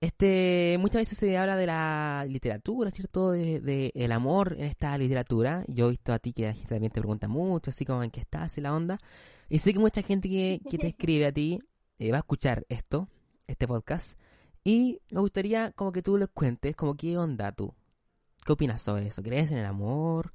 Este, 0.00 0.76
muchas 0.80 1.00
veces 1.02 1.18
se 1.18 1.36
habla 1.36 1.56
de 1.56 1.66
la 1.66 2.24
literatura, 2.26 2.90
¿cierto? 2.90 3.32
De, 3.32 3.60
de 3.60 3.92
el 3.94 4.12
amor 4.12 4.54
en 4.58 4.64
esta 4.64 4.96
literatura. 4.96 5.62
Yo 5.68 5.88
he 5.88 5.90
visto 5.90 6.12
a 6.14 6.18
ti 6.18 6.32
que 6.32 6.46
la 6.46 6.54
gente 6.54 6.68
también 6.70 6.90
te 6.92 7.00
pregunta 7.00 7.28
mucho, 7.28 7.70
así 7.70 7.84
como 7.84 8.02
en 8.02 8.10
qué 8.10 8.20
estás 8.20 8.56
y 8.56 8.62
la 8.62 8.74
onda. 8.74 8.98
Y 9.50 9.58
sé 9.58 9.74
que 9.74 9.78
mucha 9.78 10.00
gente 10.02 10.28
que, 10.30 10.60
que 10.70 10.78
te 10.78 10.86
escribe 10.88 11.26
a 11.26 11.32
ti 11.32 11.58
eh, 11.98 12.10
va 12.10 12.16
a 12.18 12.20
escuchar 12.20 12.64
esto, 12.70 13.08
este 13.50 13.66
podcast. 13.66 14.18
Y 14.64 15.00
me 15.10 15.20
gustaría 15.20 15.72
como 15.72 15.92
que 15.92 16.02
tú 16.02 16.16
les 16.16 16.28
cuentes, 16.28 16.76
como 16.76 16.96
qué 16.96 17.18
onda 17.18 17.52
tú. 17.52 17.74
¿Qué 18.44 18.52
opinas 18.52 18.82
sobre 18.82 19.08
eso? 19.08 19.22
¿Crees 19.22 19.50
en 19.50 19.58
el 19.58 19.66
amor? 19.66 20.32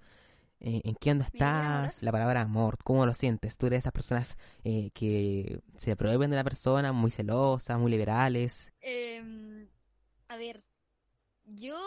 Eh, 0.59 0.81
¿En 0.83 0.95
qué 0.95 1.11
onda 1.11 1.25
estás? 1.25 2.01
La 2.01 2.11
palabra 2.11 2.41
amor, 2.41 2.77
¿cómo 2.83 3.05
lo 3.05 3.13
sientes? 3.13 3.57
¿Tú 3.57 3.67
eres 3.67 3.77
de 3.77 3.79
esas 3.79 3.91
personas 3.91 4.37
eh, 4.63 4.91
que 4.93 5.61
se 5.75 5.95
prohíben 5.95 6.29
de 6.29 6.37
la 6.37 6.43
persona, 6.43 6.91
muy 6.91 7.11
celosas, 7.11 7.79
muy 7.79 7.91
liberales? 7.91 8.71
Em, 8.81 9.67
a 10.27 10.37
ver, 10.37 10.63
yo, 11.45 11.77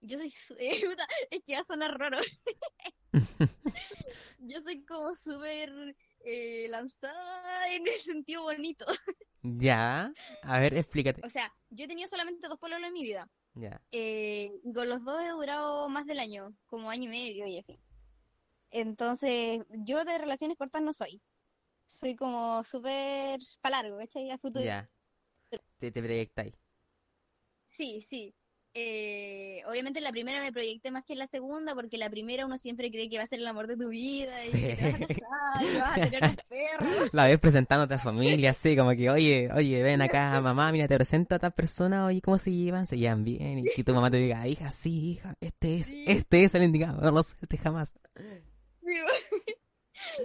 yo 0.00 0.18
soy, 0.18 0.32
eh, 0.58 0.96
es 1.30 1.42
que 1.44 1.54
va 1.54 1.60
a 1.60 1.64
sonar 1.64 1.98
raro. 1.98 2.18
Yo 4.46 4.60
soy 4.60 4.84
como 4.84 5.14
súper 5.14 5.96
eh, 6.24 6.66
lanzada 6.68 7.72
en 7.74 7.86
el 7.86 7.94
sentido 8.02 8.42
bonito. 8.42 8.86
Ya, 9.42 10.12
a 10.42 10.60
ver, 10.60 10.74
explícate. 10.74 11.20
O 11.24 11.28
sea, 11.28 11.52
yo 11.70 11.84
he 11.84 11.88
tenido 11.88 12.08
solamente 12.08 12.48
dos 12.48 12.58
pololos 12.58 12.88
en 12.88 12.94
mi 12.94 13.02
vida. 13.02 13.28
Ya, 13.54 13.80
eh, 13.92 14.50
y 14.64 14.72
con 14.72 14.88
los 14.88 15.04
dos 15.04 15.22
he 15.22 15.28
durado 15.28 15.88
más 15.88 16.06
del 16.06 16.18
año, 16.18 16.52
como 16.66 16.90
año 16.90 17.04
y 17.04 17.08
medio 17.08 17.46
y 17.46 17.58
así. 17.58 17.78
Entonces, 18.70 19.62
yo 19.70 20.04
de 20.04 20.18
relaciones 20.18 20.56
cortas 20.56 20.82
no 20.82 20.92
soy. 20.92 21.20
Soy 21.86 22.16
como 22.16 22.64
súper 22.64 23.38
para 23.60 23.82
largo, 23.82 23.98
¿cachai? 23.98 24.30
A 24.30 24.38
futuro. 24.38 24.64
ya. 24.64 24.90
Te, 25.78 25.92
te 25.92 26.02
proyectáis. 26.02 26.54
Sí, 27.66 28.00
sí. 28.00 28.34
Eh, 28.76 29.62
obviamente 29.68 30.00
la 30.00 30.10
primera 30.10 30.40
me 30.42 30.50
proyecté 30.52 30.90
más 30.90 31.04
que 31.04 31.14
la 31.14 31.28
segunda, 31.28 31.74
porque 31.76 31.96
la 31.96 32.10
primera 32.10 32.44
uno 32.44 32.58
siempre 32.58 32.90
cree 32.90 33.08
que 33.08 33.18
va 33.18 33.22
a 33.22 33.26
ser 33.26 33.38
el 33.38 33.46
amor 33.46 33.68
de 33.68 33.76
tu 33.76 33.88
vida 33.88 34.32
y 34.46 34.48
Sí. 34.50 34.60
que 34.62 34.74
te 34.74 34.84
vas 34.84 34.94
a 34.94 34.98
casar 34.98 35.62
y 35.62 35.76
vas 35.76 35.86
a 35.90 35.94
tener 35.94 36.24
un 36.24 36.36
perro. 36.48 37.08
La 37.12 37.26
ves 37.26 37.38
presentándote 37.38 37.94
a 37.94 37.98
familia, 38.00 38.50
así 38.50 38.76
como 38.76 38.90
que, 38.96 39.10
oye, 39.10 39.48
oye, 39.54 39.82
ven 39.82 40.02
acá, 40.02 40.40
mamá, 40.42 40.72
mira, 40.72 40.88
te 40.88 40.96
presento 40.96 41.36
a 41.36 41.38
tal 41.38 41.52
persona, 41.52 42.04
oye, 42.06 42.20
¿cómo 42.20 42.36
se 42.36 42.50
llevan? 42.50 42.88
Se 42.88 42.98
llevan 42.98 43.22
bien. 43.22 43.60
Y 43.60 43.62
que 43.76 43.84
tu 43.84 43.94
mamá 43.94 44.10
te 44.10 44.16
diga, 44.16 44.46
hija, 44.48 44.72
sí, 44.72 45.12
hija, 45.12 45.36
este 45.40 45.78
es, 45.78 45.86
Sí. 45.86 46.04
este 46.08 46.42
es 46.44 46.54
el 46.56 46.64
indicado, 46.64 47.00
no 47.00 47.10
lo 47.12 47.22
sueltes 47.22 47.60
jamás. 47.60 47.94
Sí, 48.84 48.96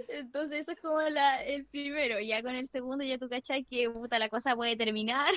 Entonces 0.08 0.60
eso 0.62 0.72
es 0.72 0.80
como 0.80 1.00
la, 1.00 1.42
el 1.44 1.64
primero. 1.66 2.18
Ya 2.20 2.42
con 2.42 2.54
el 2.54 2.66
segundo 2.66 3.04
ya 3.04 3.16
tú 3.16 3.28
cachai 3.28 3.64
que 3.64 3.88
puta 3.88 4.18
la 4.18 4.28
cosa 4.28 4.54
puede 4.56 4.76
terminar. 4.76 5.32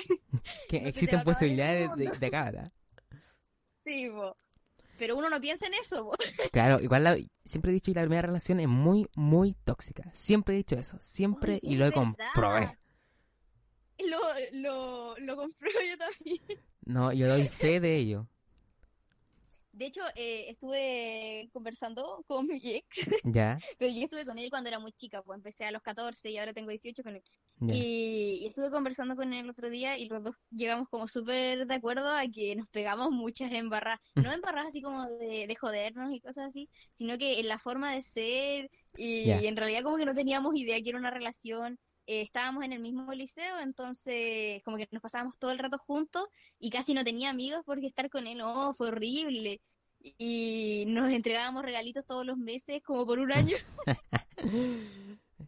Que 0.68 0.78
existen 0.88 1.22
posibilidades 1.22 1.82
de, 1.96 2.04
mundo. 2.04 2.18
de 2.20 2.26
acabar, 2.26 2.56
¿ah? 2.58 2.72
Sí. 3.84 4.10
Pero 4.98 5.16
uno 5.16 5.28
no 5.28 5.40
piensa 5.40 5.66
en 5.66 5.74
eso, 5.74 6.04
po. 6.04 6.12
Claro, 6.52 6.80
igual 6.80 7.04
la- 7.04 7.18
siempre 7.44 7.70
he 7.70 7.74
dicho 7.74 7.92
que 7.92 7.96
la 7.98 8.02
primera 8.02 8.22
relación 8.22 8.60
es 8.60 8.68
muy, 8.68 9.08
muy 9.16 9.54
tóxica. 9.64 10.10
Siempre 10.14 10.54
he 10.54 10.58
dicho 10.58 10.76
eso, 10.76 10.96
siempre 11.00 11.58
y 11.62 11.74
lo 11.76 11.86
he 11.86 11.92
comprobé. 11.92 12.78
Lo, 14.08 14.18
lo, 14.52 15.16
lo 15.18 15.36
compruebo 15.36 15.78
yo 15.88 15.98
también. 15.98 16.40
No, 16.84 17.12
yo 17.12 17.28
doy 17.28 17.48
fe 17.48 17.80
de 17.80 17.96
ello. 17.96 18.28
De 19.72 19.86
hecho, 19.86 20.02
eh, 20.14 20.48
estuve 20.50 21.48
conversando 21.52 22.22
con 22.28 22.46
mi 22.46 22.60
ex, 22.64 23.08
Ya, 23.24 23.58
pero 23.78 23.92
yo 23.92 24.04
estuve 24.04 24.24
con 24.24 24.38
él 24.38 24.48
cuando 24.50 24.68
era 24.68 24.78
muy 24.78 24.92
chica, 24.92 25.22
pues 25.22 25.36
empecé 25.36 25.64
a 25.64 25.72
los 25.72 25.82
14 25.82 26.30
y 26.30 26.38
ahora 26.38 26.52
tengo 26.52 26.70
18 26.70 27.02
con 27.02 27.16
él. 27.16 27.22
Y, 27.72 28.40
y 28.42 28.46
estuve 28.46 28.70
conversando 28.70 29.16
con 29.16 29.32
él 29.32 29.44
el 29.44 29.50
otro 29.50 29.70
día 29.70 29.96
y 29.98 30.08
los 30.08 30.22
dos 30.22 30.34
llegamos 30.50 30.88
como 30.88 31.06
súper 31.06 31.66
de 31.66 31.74
acuerdo 31.74 32.08
a 32.08 32.26
que 32.26 32.54
nos 32.56 32.68
pegamos 32.70 33.10
muchas 33.10 33.52
embarras. 33.52 34.00
No 34.14 34.32
embarras 34.32 34.66
así 34.68 34.82
como 34.82 35.04
de, 35.06 35.46
de 35.46 35.56
jodernos 35.56 36.12
y 36.12 36.20
cosas 36.20 36.46
así, 36.48 36.68
sino 36.92 37.16
que 37.18 37.40
en 37.40 37.48
la 37.48 37.58
forma 37.58 37.94
de 37.94 38.02
ser 38.02 38.70
y, 38.96 39.30
en 39.30 39.56
realidad 39.56 39.82
como 39.82 39.96
que 39.96 40.06
no 40.06 40.14
teníamos 40.14 40.56
idea 40.56 40.80
que 40.80 40.90
era 40.90 40.98
una 40.98 41.10
relación. 41.10 41.78
Eh, 42.06 42.20
estábamos 42.20 42.64
en 42.64 42.72
el 42.72 42.80
mismo 42.80 43.12
liceo, 43.12 43.60
entonces 43.60 44.62
como 44.62 44.76
que 44.76 44.88
nos 44.90 45.02
pasábamos 45.02 45.38
todo 45.38 45.52
el 45.52 45.58
rato 45.58 45.78
juntos 45.78 46.24
y 46.58 46.70
casi 46.70 46.92
no 46.92 47.02
tenía 47.02 47.30
amigos 47.30 47.62
porque 47.64 47.86
estar 47.86 48.10
con 48.10 48.26
él, 48.26 48.38
no, 48.38 48.74
fue 48.74 48.88
horrible. 48.88 49.60
Y 50.18 50.84
nos 50.86 51.10
entregábamos 51.10 51.62
regalitos 51.62 52.04
todos 52.04 52.26
los 52.26 52.36
meses 52.36 52.82
como 52.82 53.06
por 53.06 53.18
un 53.18 53.32
año. 53.32 53.56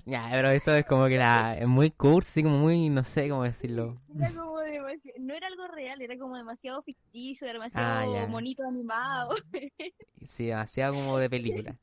Ya, 0.07 0.29
pero 0.31 0.51
eso 0.51 0.73
es 0.73 0.87
como 0.87 1.07
que 1.09 1.17
la, 1.19 1.59
es 1.59 1.67
muy 1.67 1.91
cursi, 1.91 2.45
como 2.45 2.59
muy, 2.59 2.89
no 2.91 3.03
sé 3.03 3.29
cómo 3.29 3.43
decirlo. 3.43 4.01
Era 4.17 4.31
como 4.33 4.61
demasiado, 4.61 5.19
no 5.21 5.35
era 5.35 5.49
algo 5.49 5.67
real, 5.67 6.01
era 6.01 6.17
como 6.17 6.37
demasiado 6.37 6.81
ficticio, 6.83 7.49
demasiado 7.49 8.13
Ah, 8.13 8.21
ya. 8.23 8.27
monito 8.29 8.63
animado. 8.65 9.35
Sí, 10.29 10.47
demasiado 10.47 10.95
como 10.95 11.19
de 11.19 11.29
película. 11.31 11.77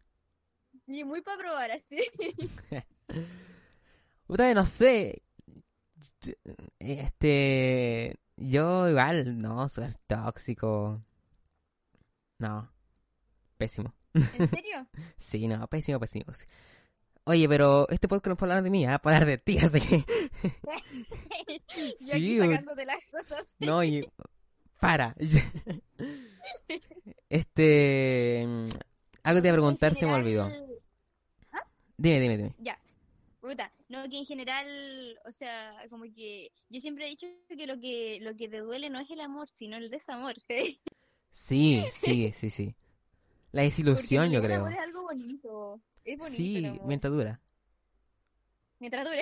Sí, 0.86 1.04
muy 1.06 1.22
para 1.22 1.38
probar 1.38 1.72
así. 1.72 1.98
Puta, 4.28 4.54
no 4.54 4.66
sé. 4.66 5.22
Este. 6.80 8.18
Yo 8.36 8.90
igual, 8.90 9.40
no, 9.40 9.70
súper 9.70 9.96
tóxico. 10.08 11.02
No. 12.40 12.70
Pésimo. 13.58 13.94
¿En 14.14 14.50
serio? 14.50 14.88
Sí, 15.18 15.48
no, 15.48 15.66
pésimo, 15.68 16.00
pésimo. 16.00 16.26
Oye, 17.26 17.48
pero 17.48 17.88
este 17.90 18.08
podcast 18.08 18.28
no 18.28 18.34
es 18.34 18.40
para 18.40 18.54
hablar 18.54 18.64
de 18.66 18.70
mí, 18.70 18.86
¿ah? 18.86 19.00
para 19.00 19.18
hablar 19.18 19.28
de 19.30 19.38
ti, 19.38 19.58
así 19.58 19.80
que. 19.80 20.04
Yo 22.02 22.14
aquí 22.14 22.36
Sí, 22.36 22.38
sacándote 22.38 22.86
las 22.86 22.98
cosas. 23.12 23.56
No, 23.60 23.84
y. 23.84 24.06
Para. 24.80 25.16
Este. 27.30 28.46
Algo 29.24 29.42
te 29.42 29.48
iba 29.48 29.54
a 29.54 29.58
preguntar, 29.58 29.96
se 29.96 30.06
me 30.06 30.14
olvidó. 30.14 30.46
general- 30.50 30.70
Dime, 31.98 32.20
dime, 32.20 32.38
dime. 32.38 32.56
Ya. 32.60 32.78
Puta, 33.40 33.72
no, 33.90 34.04
que 34.10 34.18
en 34.18 34.26
general, 34.26 35.18
o 35.26 35.32
sea, 35.32 35.76
como 35.90 36.04
que 36.14 36.52
yo 36.70 36.80
siempre 36.80 37.06
he 37.06 37.10
dicho 37.10 37.28
que 37.50 37.68
lo 37.68 37.80
que 37.80 38.20
lo 38.22 38.36
que 38.36 38.48
te 38.50 38.60
duele 38.60 38.90
no 38.90 39.00
es 39.00 39.10
el 39.12 39.20
amor, 39.22 39.48
sino 39.48 39.78
el 39.78 39.90
desamor. 39.90 40.34
Sí, 41.36 41.84
sí, 41.92 42.32
sí, 42.32 42.52
sí. 42.52 42.76
La 43.54 43.64
desilusión, 43.64 44.30
yo 44.32 44.38
el 44.40 44.46
creo. 44.46 44.60
Es 46.06 46.18
bonito. 46.18 46.36
Sí, 46.36 46.80
mientras 46.86 47.14
dura. 47.14 47.40
Mientras 48.80 49.06
dure. 49.06 49.22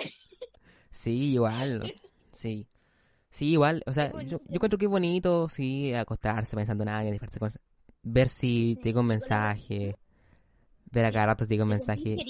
Sí, 0.91 1.33
igual. 1.33 1.93
Sí. 2.31 2.67
Sí, 3.29 3.51
igual. 3.51 3.83
O 3.85 3.93
sea, 3.93 4.11
yo, 4.23 4.37
yo 4.39 4.39
encuentro 4.49 4.77
que 4.77 4.85
es 4.85 4.91
bonito, 4.91 5.47
sí, 5.47 5.93
acostarse 5.93 6.55
pensando 6.55 6.83
en 6.83 6.89
alguien, 6.89 7.17
con- 7.39 7.53
ver 8.03 8.27
si 8.29 8.73
Sí, 8.73 8.79
te 8.81 8.89
llega 8.89 8.99
un 8.99 9.05
mensaje, 9.07 9.95
ver 10.91 11.05
a 11.05 11.11
cada 11.11 11.27
rato 11.27 11.45
te 11.45 11.53
llega 11.53 11.63
un 11.63 11.69
mensaje. 11.69 12.17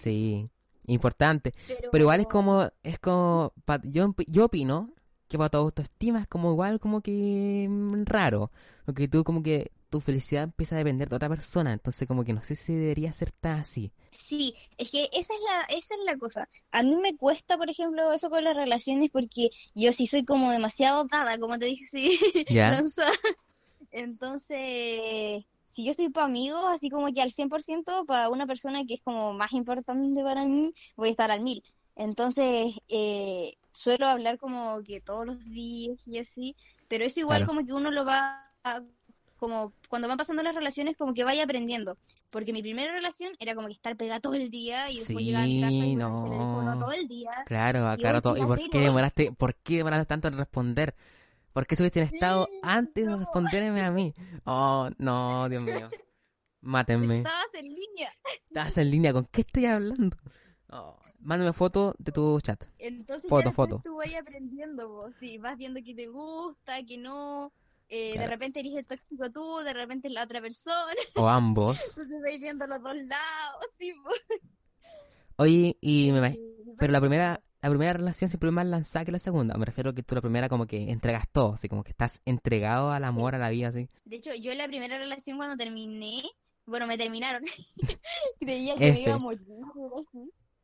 Sí, 0.00 0.50
importante. 0.86 1.52
pero... 1.66 1.90
Pero 1.92 2.02
igual 2.04 2.20
es 2.20 2.26
como, 2.26 2.68
es 2.82 2.98
como, 2.98 3.52
yo, 3.84 4.14
yo 4.26 4.44
opino 4.46 4.90
que 5.28 5.38
para 5.38 5.50
tu 5.50 5.58
autoestima 5.58 6.20
es 6.20 6.26
como 6.28 6.50
igual 6.52 6.80
como 6.80 7.00
que 7.00 7.66
mm, 7.68 8.04
raro. 8.04 8.50
Porque 8.84 9.06
tú 9.08 9.22
como 9.24 9.42
que 9.42 9.70
tu 9.96 10.00
felicidad 10.00 10.44
empieza 10.44 10.74
a 10.76 10.78
depender 10.78 11.08
de 11.08 11.16
otra 11.16 11.28
persona. 11.28 11.72
Entonces 11.72 12.06
como 12.08 12.24
que 12.24 12.32
no 12.32 12.42
sé 12.42 12.54
si 12.56 12.74
debería 12.74 13.12
ser 13.12 13.32
tan 13.32 13.58
así. 13.60 13.92
Sí, 14.10 14.54
es 14.78 14.90
que 14.90 15.04
esa 15.12 15.34
es 15.34 15.40
la, 15.48 15.60
esa 15.76 15.94
es 15.94 16.00
la 16.06 16.16
cosa. 16.18 16.48
A 16.72 16.82
mí 16.82 16.96
me 16.96 17.16
cuesta, 17.16 17.58
por 17.58 17.68
ejemplo, 17.70 18.12
eso 18.12 18.30
con 18.30 18.44
las 18.44 18.56
relaciones 18.56 19.10
porque 19.10 19.50
yo 19.74 19.92
sí 19.92 20.06
soy 20.06 20.24
como 20.24 20.50
demasiado 20.50 21.04
dada, 21.10 21.38
como 21.38 21.58
te 21.58 21.66
dije, 21.66 21.86
sí, 21.88 22.18
¿Ya? 22.48 22.86
Entonces, 23.90 25.44
si 25.64 25.84
yo 25.84 25.90
estoy 25.92 26.08
para 26.10 26.26
amigos, 26.26 26.64
así 26.68 26.90
como 26.90 27.12
que 27.12 27.22
al 27.22 27.30
100%, 27.32 28.04
para 28.06 28.28
una 28.30 28.46
persona 28.46 28.84
que 28.86 28.94
es 28.94 29.00
como 29.02 29.32
más 29.32 29.52
importante 29.52 30.22
para 30.22 30.44
mí, 30.44 30.72
voy 30.96 31.08
a 31.08 31.10
estar 31.12 31.30
al 31.30 31.40
mil. 31.42 31.62
Entonces, 31.94 32.74
eh, 32.88 33.54
suelo 33.72 34.06
hablar 34.06 34.38
como 34.38 34.82
que 34.84 35.00
todos 35.00 35.26
los 35.26 35.44
días 35.50 36.06
y 36.06 36.18
así, 36.18 36.56
pero 36.88 37.04
eso 37.04 37.20
igual 37.20 37.38
Claro. 37.38 37.46
como 37.46 37.64
que 37.66 37.72
uno 37.72 37.90
lo 37.90 38.04
va 38.04 38.52
a- 38.64 38.82
como 39.36 39.72
cuando 39.88 40.08
van 40.08 40.16
pasando 40.16 40.42
las 40.42 40.54
relaciones 40.54 40.96
como 40.96 41.14
que 41.14 41.24
vaya 41.24 41.44
aprendiendo, 41.44 41.96
porque 42.30 42.52
mi 42.52 42.62
primera 42.62 42.92
relación 42.92 43.32
era 43.38 43.54
como 43.54 43.68
que 43.68 43.74
estar 43.74 43.96
pegada 43.96 44.20
todo 44.20 44.34
el 44.34 44.50
día 44.50 44.90
y 44.90 44.98
después 44.98 45.24
llegar 45.24 45.44
a 45.44 45.46
mi 45.46 45.60
casa 45.60 45.72
y 45.72 45.80
Sí, 45.80 45.92
el 45.92 45.98
no. 45.98 46.24
teléfono 46.24 46.78
todo 46.78 46.92
el 46.92 47.08
día. 47.08 47.30
Claro, 47.46 47.80
Y 47.80 48.04
hoy 48.04 48.12
rato. 48.12 48.36
¿Y 48.36 48.40
por 48.42 48.58
qué 48.58 48.80
demoraste, 48.80 49.32
por 49.32 49.54
qué 49.56 49.76
demoraste 49.78 50.06
tanto 50.06 50.28
en 50.28 50.38
responder? 50.38 50.94
¿Por 51.52 51.66
qué 51.66 51.76
subiste 51.76 52.00
en 52.00 52.08
estado 52.08 52.46
Sí, 52.46 52.60
antes 52.62 53.04
de 53.06 53.10
no. 53.10 53.18
responderme 53.18 53.82
a 53.82 53.90
mí? 53.90 54.14
Oh, 54.44 54.90
no, 54.98 55.48
Dios 55.48 55.62
mío. 55.62 55.88
Mátenme. 56.60 57.16
Estabas 57.16 57.54
en 57.54 57.68
línea. 57.68 58.12
Estás 58.48 58.78
en 58.78 58.90
línea, 58.90 59.12
¿con 59.12 59.26
qué 59.26 59.42
estoy 59.42 59.66
hablando? 59.66 60.16
Oh, 60.70 60.98
mándame 61.20 61.52
foto 61.52 61.94
de 61.98 62.12
tu 62.12 62.40
chat. 62.40 62.64
Entonces 62.78 63.30
Foto, 63.30 63.50
ya 63.50 63.54
foto. 63.54 63.78
tú 63.78 63.96
vas 63.96 64.08
aprendiendo, 64.20 64.88
vos, 64.88 65.14
sí, 65.14 65.38
vas 65.38 65.56
viendo 65.56 65.80
que 65.82 65.94
te 65.94 66.08
gusta, 66.08 66.82
que 66.84 66.98
no, 66.98 67.52
eh, 67.88 68.12
Claro. 68.12 68.20
de 68.22 68.26
repente 68.34 68.60
eres 68.60 68.74
el 68.74 68.86
tóxico 68.86 69.30
tú, 69.30 69.58
de 69.58 69.72
repente 69.72 70.08
es 70.08 70.14
la 70.14 70.24
otra 70.24 70.40
persona, 70.40 70.92
O 71.16 71.28
ambos. 71.28 71.78
entonces 71.96 72.20
vais 72.22 72.40
viendo 72.40 72.66
los 72.66 72.82
dos 72.82 72.94
lados, 72.96 73.64
sí. 73.78 73.92
Oye, 75.36 75.76
y 75.80 76.10
me 76.12 76.28
Eh, 76.28 76.40
Pero 76.78 76.92
la 76.92 77.00
primera, 77.00 77.42
la 77.62 77.68
primera 77.68 77.92
relación 77.92 78.28
siempre 78.30 78.48
es 78.48 78.54
más 78.54 78.66
lanzada 78.66 79.04
que 79.04 79.12
la 79.12 79.18
segunda. 79.18 79.56
Me 79.56 79.64
refiero 79.66 79.90
a 79.90 79.94
que 79.94 80.02
tú 80.02 80.14
la 80.14 80.20
primera 80.20 80.48
como 80.48 80.66
que 80.66 80.90
entregas 80.90 81.26
todo, 81.30 81.54
así 81.54 81.68
como 81.68 81.84
que 81.84 81.90
estás 81.90 82.20
entregado 82.24 82.90
al 82.90 83.04
amor, 83.04 83.34
a 83.34 83.38
la 83.38 83.50
vida, 83.50 83.68
así. 83.68 83.88
De 84.04 84.16
hecho, 84.16 84.34
yo 84.34 84.52
en 84.52 84.58
la 84.58 84.66
primera 84.68 84.98
relación 84.98 85.36
cuando 85.36 85.56
terminé, 85.56 86.22
bueno, 86.64 86.86
me 86.86 86.96
terminaron, 86.98 87.44
creía 88.40 88.74
que 88.74 88.80
me 88.80 88.88
F. 88.90 89.00
iba 89.02 89.14
a 89.14 89.18
morir. 89.18 89.40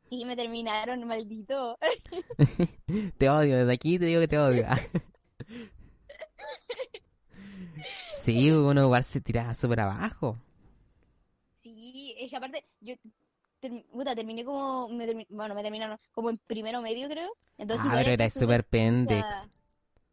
Sí, 0.05 0.25
me 0.27 0.37
terminaron, 0.37 1.07
maldito. 1.07 1.79
Te 3.19 3.31
odio, 3.31 3.57
desde 3.59 3.73
aquí 3.73 3.99
te 3.99 4.07
digo 4.07 4.21
que 4.21 4.29
te 4.29 4.39
odio. 4.39 4.67
Sí, 8.11 8.51
uno 8.51 8.83
igual 8.85 9.05
se 9.05 9.21
tira 9.21 9.53
súper 9.55 9.81
abajo. 9.81 10.39
Sí, 11.55 12.15
es 12.19 12.31
que 12.31 12.37
aparte, 12.37 12.65
yo 12.81 12.95
ter- 13.61 13.85
puta, 13.93 14.15
terminé 14.15 14.45
como, 14.45 14.89
me 14.89 15.07
termi- 15.07 15.27
bueno, 15.31 15.55
me 15.55 15.63
terminaron 15.63 15.99
como 16.13 16.31
en 16.31 16.39
primero 16.39 16.83
medio, 16.83 17.09
creo. 17.09 17.31
Entonces 17.59 17.87
ah, 17.91 17.95
pero 17.99 18.11
era 18.11 18.29
súper 18.31 18.65
pendex. 18.65 19.49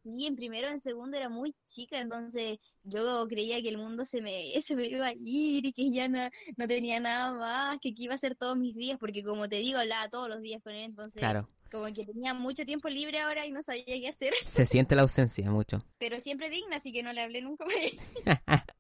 Sí, 0.03 0.25
en 0.27 0.35
primero, 0.35 0.69
en 0.69 0.79
segundo 0.79 1.17
era 1.17 1.29
muy 1.29 1.53
chica, 1.63 1.99
entonces 1.99 2.57
yo 2.83 3.27
creía 3.27 3.61
que 3.61 3.69
el 3.69 3.77
mundo 3.77 4.05
se 4.05 4.21
me, 4.21 4.53
se 4.61 4.75
me 4.75 4.87
iba 4.87 5.07
a 5.07 5.13
ir 5.13 5.65
y 5.65 5.73
que 5.73 5.91
ya 5.91 6.07
no, 6.07 6.29
no 6.57 6.67
tenía 6.67 6.99
nada 6.99 7.33
más, 7.37 7.79
que, 7.79 7.93
que 7.93 8.03
iba 8.03 8.13
a 8.15 8.17
ser 8.17 8.35
todos 8.35 8.57
mis 8.57 8.75
días, 8.75 8.97
porque 8.99 9.23
como 9.23 9.49
te 9.49 9.57
digo, 9.57 9.79
hablaba 9.79 10.09
todos 10.09 10.29
los 10.29 10.41
días 10.41 10.61
con 10.63 10.73
él, 10.73 10.83
entonces 10.83 11.21
Claro, 11.21 11.47
como 11.69 11.85
que 11.93 12.05
tenía 12.05 12.33
mucho 12.33 12.65
tiempo 12.65 12.89
libre 12.89 13.19
ahora 13.19 13.45
y 13.45 13.51
no 13.51 13.61
sabía 13.61 13.85
qué 13.85 14.07
hacer, 14.07 14.33
se 14.45 14.65
siente 14.65 14.95
la 14.95 15.03
ausencia 15.03 15.49
mucho. 15.51 15.83
pero 15.97 16.19
siempre 16.19 16.49
digna, 16.49 16.77
así 16.77 16.91
que 16.91 17.03
no 17.03 17.13
le 17.13 17.21
hablé 17.21 17.41
nunca 17.41 17.65
más. 17.65 17.75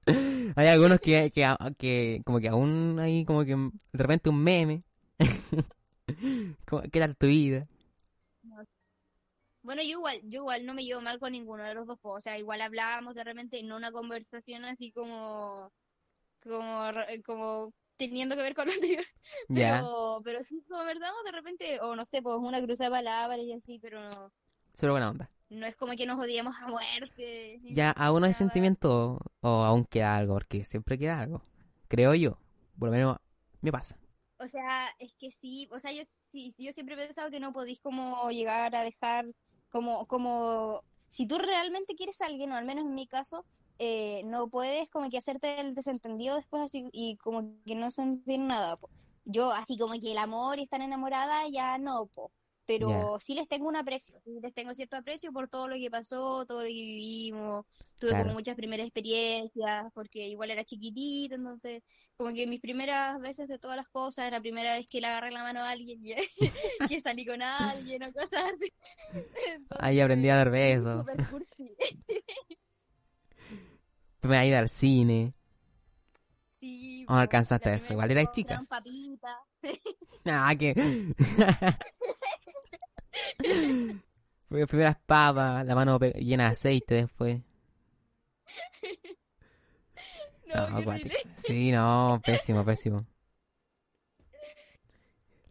hay 0.55 0.67
algunos 0.67 0.99
que, 0.99 1.31
que, 1.31 1.47
que 1.77 2.21
como 2.25 2.39
que 2.39 2.49
aún 2.49 2.99
hay 2.99 3.25
como 3.25 3.45
que 3.45 3.55
de 3.55 3.71
repente 3.93 4.29
un 4.29 4.43
meme. 4.43 4.83
¿Qué 6.91 6.99
tal 6.99 7.15
tu 7.15 7.27
vida? 7.27 7.67
Bueno, 9.61 9.81
yo 9.83 9.89
igual, 9.89 10.19
yo 10.23 10.41
igual 10.41 10.65
no 10.65 10.73
me 10.73 10.83
llevo 10.83 11.01
mal 11.01 11.19
con 11.19 11.33
ninguno 11.33 11.63
de 11.63 11.73
los 11.73 11.85
dos, 11.85 11.99
o 12.01 12.19
sea, 12.19 12.39
igual 12.39 12.61
hablábamos 12.61 13.13
de 13.13 13.23
repente, 13.23 13.61
no 13.61 13.75
una 13.75 13.91
conversación 13.91 14.65
así 14.65 14.91
como, 14.91 15.71
como, 16.41 16.91
como 17.25 17.73
teniendo 17.99 18.35
que 18.35 18.41
ver 18.41 18.55
con 18.55 18.67
lo 18.67 18.73
anterior, 18.73 19.03
Ya, 19.49 19.75
pero, 19.75 20.21
pero 20.23 20.43
sí 20.43 20.63
conversamos 20.67 21.23
de 21.25 21.31
repente, 21.31 21.79
o 21.81 21.95
no 21.95 22.05
sé, 22.05 22.23
pues 22.23 22.37
una 22.37 22.63
cruza 22.63 22.85
de 22.85 22.89
palabras 22.89 23.39
y 23.41 23.53
así, 23.53 23.77
pero 23.79 24.01
no, 24.01 24.31
solo 24.73 24.93
buena 24.93 25.11
onda. 25.11 25.29
no 25.49 25.67
es 25.67 25.75
como 25.75 25.93
que 25.93 26.07
nos 26.07 26.19
odiemos 26.19 26.55
a 26.59 26.67
muerte. 26.67 27.59
Ya, 27.63 27.91
aún 27.91 28.23
hay 28.23 28.33
sentimiento 28.33 29.19
o 29.41 29.49
aún 29.49 29.85
queda 29.85 30.15
algo, 30.15 30.35
porque 30.35 30.63
siempre 30.63 30.97
queda 30.97 31.19
algo. 31.19 31.43
Creo 31.87 32.15
yo. 32.15 32.39
Por 32.79 32.87
lo 32.87 32.95
menos 32.95 33.17
me 33.61 33.71
pasa. 33.71 33.97
O 34.37 34.47
sea, 34.47 34.87
es 34.99 35.13
que 35.15 35.29
sí, 35.31 35.67
o 35.71 35.79
sea, 35.79 35.91
yo 35.91 36.01
sí, 36.05 36.49
sí, 36.51 36.65
yo 36.65 36.71
siempre 36.71 36.95
he 36.95 37.05
pensado 37.05 37.29
que 37.29 37.41
no 37.41 37.51
podéis 37.51 37.81
como 37.81 38.31
llegar 38.31 38.73
a 38.73 38.83
dejar 38.83 39.25
como, 39.69 40.07
como, 40.07 40.81
si 41.09 41.27
tú 41.27 41.37
realmente 41.37 41.95
quieres 41.95 42.21
a 42.21 42.27
alguien, 42.27 42.53
o 42.53 42.55
al 42.55 42.63
menos 42.63 42.85
en 42.85 42.95
mi 42.95 43.05
caso, 43.05 43.45
eh, 43.79 44.21
no 44.25 44.49
puedes 44.49 44.89
como 44.89 45.09
que 45.09 45.17
hacerte 45.17 45.59
el 45.61 45.73
desentendido 45.75 46.35
después 46.35 46.63
así 46.63 46.89
y 46.93 47.17
como 47.17 47.55
que 47.65 47.75
no 47.75 47.91
sentir 47.91 48.39
nada, 48.39 48.77
po. 48.77 48.89
Yo 49.25 49.51
así 49.51 49.77
como 49.77 49.93
que 49.99 50.11
el 50.11 50.17
amor 50.17 50.59
y 50.59 50.63
estar 50.63 50.81
enamorada 50.81 51.47
ya 51.49 51.77
no, 51.77 52.07
po. 52.07 52.31
Pero 52.65 53.17
sí 53.19 53.33
les 53.33 53.47
tengo 53.47 53.67
un 53.67 53.75
aprecio, 53.75 54.15
les 54.25 54.53
tengo 54.53 54.73
cierto 54.75 54.97
aprecio 54.97 55.31
por 55.33 55.47
todo 55.49 55.67
lo 55.67 55.75
que 55.75 55.89
pasó, 55.89 56.45
todo 56.45 56.59
lo 56.61 56.67
que 56.67 56.73
vivimos, 56.73 57.65
tuve 57.97 58.11
Claro. 58.11 58.25
como 58.25 58.35
muchas 58.35 58.55
primeras 58.55 58.85
experiencias, 58.85 59.85
porque 59.93 60.27
igual 60.27 60.51
era 60.51 60.63
chiquitita, 60.63 61.33
entonces 61.35 61.81
como 62.15 62.31
que 62.33 62.45
mis 62.45 62.61
primeras 62.61 63.19
veces 63.21 63.47
de 63.47 63.57
todas 63.57 63.77
las 63.77 63.87
cosas, 63.87 64.29
la 64.29 64.39
primera 64.39 64.75
vez 64.77 64.87
que 64.87 65.01
le 65.01 65.07
agarré 65.07 65.31
la 65.31 65.41
mano 65.43 65.61
a 65.61 65.69
alguien, 65.71 66.03
ya- 66.03 66.15
que 66.87 66.99
salí 66.99 67.25
con 67.25 67.41
alguien 67.41 68.03
o 68.03 68.13
cosas 68.13 68.41
así. 68.53 68.71
Ahí 69.79 69.99
aprendí 69.99 70.29
a 70.29 70.35
dar 70.37 70.49
besos. 70.49 71.05
Super 74.21 74.21
cursi. 74.21 74.27
Me 74.27 74.35
iba 74.35 74.39
a 74.39 74.45
ir 74.45 74.55
al 74.55 74.69
cine. 74.69 75.33
Sí, 76.49 77.05
¿O 77.07 77.13
no 77.13 77.19
alcanzaste 77.19 77.73
eso? 77.73 77.87
primera 77.87 78.21
Igual 78.21 78.27
que 78.27 78.31
chica. 78.33 78.63
Ah, 80.25 80.53
que. 80.57 80.73
Primeras 84.67 84.97
papas, 85.05 85.65
la 85.65 85.75
mano 85.75 85.97
llena 85.99 86.45
de 86.45 86.49
aceite 86.51 86.95
después. 86.95 87.41
No, 90.47 90.55
No, 90.67 90.77
acuático. 90.79 91.15
horrible. 91.15 91.33
Sí, 91.37 91.71
no, 91.71 92.19
pésimo, 92.25 92.65
pésimo. 92.65 93.05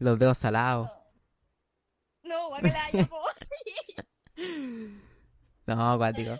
Los 0.00 0.18
dedos 0.18 0.38
salados. 0.38 0.90
No, 2.24 2.48
guacala. 2.48 2.80
No, 5.66 5.92
acuático. 5.92 6.36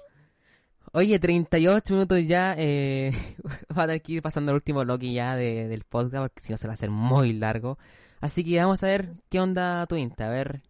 Oye, 0.92 1.18
38 1.18 1.94
minutos 1.94 2.24
ya. 2.26 2.54
Eh, 2.56 3.12
va 3.76 3.82
a 3.84 3.86
tener 3.86 4.02
que 4.02 4.12
ir 4.12 4.22
pasando 4.22 4.52
el 4.52 4.56
último 4.56 4.80
bloque 4.84 5.12
ya 5.12 5.36
de- 5.36 5.68
del 5.68 5.84
podcast 5.84 6.22
porque 6.24 6.40
si 6.42 6.52
no 6.52 6.58
se 6.58 6.66
va 6.66 6.72
a 6.72 6.74
hacer 6.74 6.90
muy 6.90 7.32
largo. 7.32 7.78
Así 8.20 8.44
que 8.44 8.58
vamos 8.58 8.82
a 8.82 8.86
ver 8.86 9.14
qué 9.28 9.40
onda 9.40 9.86
tu 9.86 9.96
Insta. 9.96 10.26
A 10.26 10.30
ver, 10.30 10.62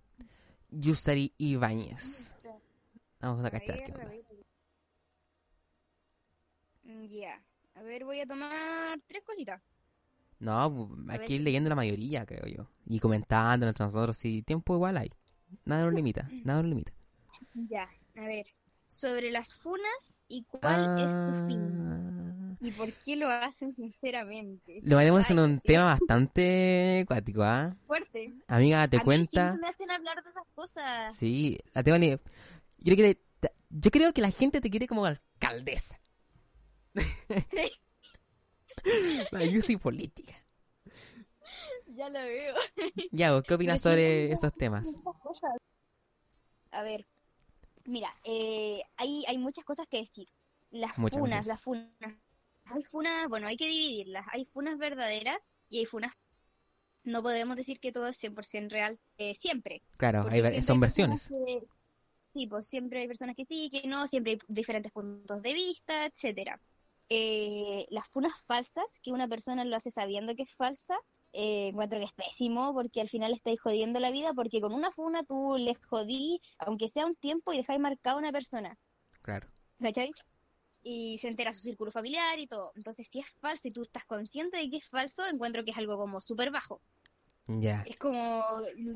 Yusari 0.70 1.32
Ibáñez. 1.38 2.34
Vamos 3.20 3.44
a 3.44 3.50
cachar 3.50 3.84
qué 3.84 3.92
onda. 3.92 4.12
Mm, 6.84 7.04
Ya. 7.06 7.42
A 7.74 7.82
ver, 7.82 8.04
voy 8.04 8.18
a 8.20 8.26
tomar 8.26 8.98
tres 9.06 9.22
cositas. 9.24 9.62
No, 10.40 10.88
hay 11.08 11.18
que 11.20 11.34
ir 11.34 11.40
leyendo 11.42 11.68
la 11.68 11.74
mayoría, 11.76 12.26
creo 12.26 12.46
yo. 12.46 12.68
Y 12.86 12.98
comentando 12.98 13.66
entre 13.68 13.84
nosotros. 13.84 14.16
Si 14.16 14.42
tiempo 14.42 14.74
igual 14.74 14.96
hay. 14.96 15.10
Nada 15.64 15.84
nos 15.84 15.94
limita, 15.94 16.28
nada 16.44 16.60
nos 16.62 16.68
limita. 16.70 16.92
Ya, 17.54 17.88
a 18.16 18.20
ver. 18.22 18.46
Sobre 18.88 19.30
las 19.30 19.54
funas 19.54 20.24
y 20.28 20.44
cuál 20.44 20.90
es 20.96 21.26
su 21.26 21.34
fin. 21.34 21.76
Ah, 21.78 22.56
¿Y 22.60 22.72
por 22.72 22.92
qué 22.94 23.16
lo 23.16 23.28
hacen 23.28 23.74
sinceramente? 23.74 24.80
Lo 24.82 24.96
metemos 24.96 25.30
en 25.30 25.38
un 25.38 25.60
tema 25.60 25.84
bastante 25.84 27.00
acuático, 27.02 27.42
¿ah? 27.42 27.76
Fuerte. 27.86 28.34
Amiga, 28.48 28.88
te 28.88 28.96
A 28.96 29.04
cuenta. 29.04 29.56
me 29.60 29.68
hacen 29.68 29.90
hablar 29.90 30.22
de 30.24 30.30
esas 30.30 30.46
cosas. 30.54 31.14
Sí, 31.14 31.58
la 31.74 31.82
tengo 31.82 31.98
ni- 31.98 32.10
Yo 32.78 32.96
creo, 32.96 33.14
que 33.14 33.20
yo 33.70 33.90
creo 33.90 34.12
que 34.14 34.22
la 34.22 34.30
gente 34.30 34.60
te 34.60 34.70
quiere 34.70 34.88
como 34.88 35.04
alcaldesa. 35.04 36.00
La 39.30 39.44
Yusi 39.44 39.76
política. 39.76 40.34
Ya 41.86 42.08
lo 42.08 42.20
veo. 42.20 42.54
Ya, 43.12 43.42
¿qué 43.42 43.54
opinas 43.54 43.82
sobre 43.82 44.32
esos 44.32 44.52
temas? 44.54 44.88
A 46.70 46.82
ver, 46.82 47.06
mira, 47.88 48.14
eh, 48.24 48.82
hay, 48.96 49.24
hay 49.26 49.38
muchas 49.38 49.64
cosas 49.64 49.86
que 49.88 49.98
decir. 49.98 50.28
Las 50.70 50.98
Muchas 50.98 51.18
funas, 51.18 51.46
las 51.46 51.60
funas. 51.60 51.88
Hay 52.66 52.84
funas, 52.84 53.28
bueno, 53.28 53.48
hay 53.48 53.56
que 53.56 53.66
dividirlas. 53.66 54.26
Hay 54.32 54.44
funas 54.44 54.78
verdaderas 54.78 55.50
y 55.70 55.78
hay 55.78 55.86
funas. 55.86 56.12
No 57.04 57.22
podemos 57.22 57.56
decir 57.56 57.80
que 57.80 57.92
todo 57.92 58.06
es 58.08 58.18
100% 58.22 58.68
real 58.70 58.98
eh, 59.16 59.34
siempre. 59.34 59.82
Claro, 59.96 60.26
hay 60.28 60.40
siempre 60.40 60.62
son 60.62 60.76
hay 60.76 60.80
versiones. 60.80 61.28
que- 61.28 61.66
sí, 62.34 62.46
pues 62.46 62.66
siempre 62.68 63.00
hay 63.00 63.08
personas 63.08 63.34
que 63.34 63.46
sí, 63.46 63.70
que 63.70 63.88
no, 63.88 64.06
siempre 64.06 64.32
hay 64.32 64.38
diferentes 64.48 64.92
puntos 64.92 65.40
de 65.42 65.54
vista, 65.54 66.04
etcétera. 66.06 66.60
Eh, 67.08 67.86
las 67.88 68.06
funas 68.06 68.34
falsas, 68.42 69.00
que 69.02 69.12
una 69.12 69.26
persona 69.26 69.64
lo 69.64 69.74
hace 69.76 69.90
sabiendo 69.90 70.36
que 70.36 70.42
es 70.42 70.52
falsa, 70.54 70.98
eh, 71.32 71.68
encuentro 71.68 71.98
que 71.98 72.06
es 72.06 72.12
pésimo 72.12 72.72
porque 72.74 73.00
al 73.00 73.08
final 73.08 73.32
estáis 73.32 73.60
jodiendo 73.60 74.00
la 74.00 74.10
vida 74.10 74.32
porque 74.34 74.60
con 74.60 74.72
una 74.72 74.90
funa 74.90 75.22
tú 75.24 75.56
les 75.58 75.78
jodí, 75.86 76.40
aunque 76.58 76.88
sea 76.88 77.06
un 77.06 77.14
tiempo, 77.16 77.52
y 77.52 77.58
dejáis 77.58 77.80
marcada 77.80 78.16
a 78.16 78.18
una 78.18 78.32
persona, 78.32 78.76
Claro. 79.22 79.48
¿cachai? 79.80 80.10
Y 80.82 81.18
se 81.18 81.28
entera 81.28 81.52
su 81.52 81.60
círculo 81.60 81.90
familiar 81.90 82.38
y 82.38 82.46
todo. 82.46 82.72
Entonces, 82.76 83.08
si 83.08 83.18
es 83.20 83.28
falso 83.28 83.68
y 83.68 83.72
tú 83.72 83.82
estás 83.82 84.04
consciente 84.04 84.56
de 84.58 84.70
que 84.70 84.78
es 84.78 84.88
falso, 84.88 85.26
encuentro 85.26 85.64
que 85.64 85.72
es 85.72 85.76
algo 85.76 85.98
como 85.98 86.20
súper 86.20 86.50
bajo. 86.50 86.80
Ya. 87.46 87.82
Es 87.86 87.96
como, 87.96 88.42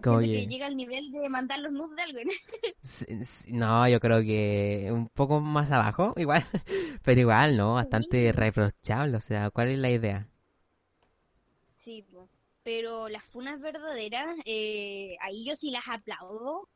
que- 0.03 0.47
llega 0.47 0.67
al 0.67 0.77
nivel 0.77 1.11
de 1.11 1.29
mandar 1.31 1.59
los 1.61 1.73
nudes 1.73 1.97
de 1.97 2.03
alguien. 2.03 2.29
No, 3.49 3.89
yo 3.89 4.01
creo 4.01 4.21
que 4.23 4.89
un 4.93 5.09
poco 5.09 5.41
más 5.41 5.71
abajo, 5.71 6.13
igual. 6.17 6.45
Pero 7.03 7.21
igual, 7.21 7.57
¿no? 7.57 7.75
Bastante 7.75 8.33
reprochable. 8.33 9.17
O 9.17 9.21
sea, 9.21 9.51
¿cuál 9.51 9.69
es 9.69 9.79
la 9.79 9.91
idea? 9.91 10.29
Sí, 11.85 12.03
po. 12.03 12.29
pero 12.63 13.09
las 13.09 13.25
funas 13.25 13.61
verdaderas, 13.61 14.37
eh, 14.45 15.17
ahí 15.21 15.45
yo 15.45 15.57
sí 15.57 15.71
las 15.71 15.89
aplaudo, 15.89 16.69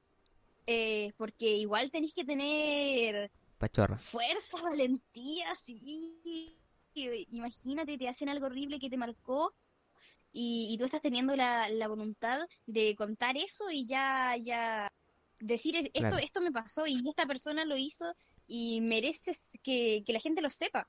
eh, 0.67 1.13
porque 1.19 1.47
igual 1.59 1.91
tenéis 1.91 2.15
que 2.15 2.25
tener 2.25 3.31
Pachorra. 3.59 3.99
fuerza, 3.99 4.59
valentía, 4.65 5.55
sí. 5.55 6.59
Imagínate, 7.33 7.99
te 7.99 8.09
hacen 8.09 8.29
algo 8.31 8.47
horrible 8.47 8.79
que 8.81 8.91
te 8.91 8.97
marcó 8.97 9.55
y, 10.33 10.69
y 10.73 10.79
tú 10.79 10.85
estás 10.87 11.03
teniendo 11.03 11.37
la, 11.37 11.69
la 11.71 11.89
voluntad 11.89 12.41
de 12.67 12.95
contar 12.97 13.37
eso 13.37 13.71
y 13.71 13.87
ya, 13.87 14.37
ya 14.39 14.93
decir 15.41 15.77
es- 15.77 15.91
esto, 15.95 16.01
Claro. 16.01 16.19
esto 16.19 16.41
me 16.43 16.53
pasó 16.53 16.87
y 16.87 17.03
esta 17.09 17.27
persona 17.27 17.65
lo 17.67 17.77
hizo 17.77 18.07
y 18.47 18.81
mereces 18.83 19.59
que, 19.63 20.03
que 20.07 20.13
la 20.15 20.21
gente 20.21 20.43
lo 20.43 20.51
sepa. 20.51 20.89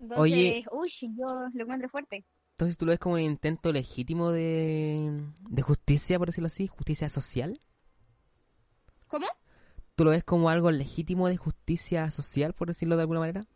Entonces, 0.00 0.22
Oye. 0.22 0.64
uy, 0.72 0.90
yo 1.16 1.26
lo 1.54 1.62
encuentro 1.64 1.88
fuerte. 1.88 2.24
Entonces, 2.60 2.76
¿tú 2.76 2.84
lo 2.84 2.90
ves 2.90 2.98
como 2.98 3.14
un 3.14 3.22
intento 3.22 3.72
legítimo 3.72 4.32
de, 4.32 5.24
de 5.48 5.62
justicia, 5.62 6.18
por 6.18 6.28
decirlo 6.28 6.48
así? 6.48 6.66
¿Justicia 6.66 7.08
social? 7.08 7.58
¿Cómo? 9.08 9.26
¿Tú 9.94 10.04
lo 10.04 10.10
ves 10.10 10.24
como 10.24 10.50
algo 10.50 10.70
legítimo 10.70 11.26
de 11.28 11.38
justicia 11.38 12.10
social, 12.10 12.52
por 12.52 12.68
decirlo 12.68 12.96
de 12.96 13.00
alguna 13.00 13.20
manera? 13.20 13.46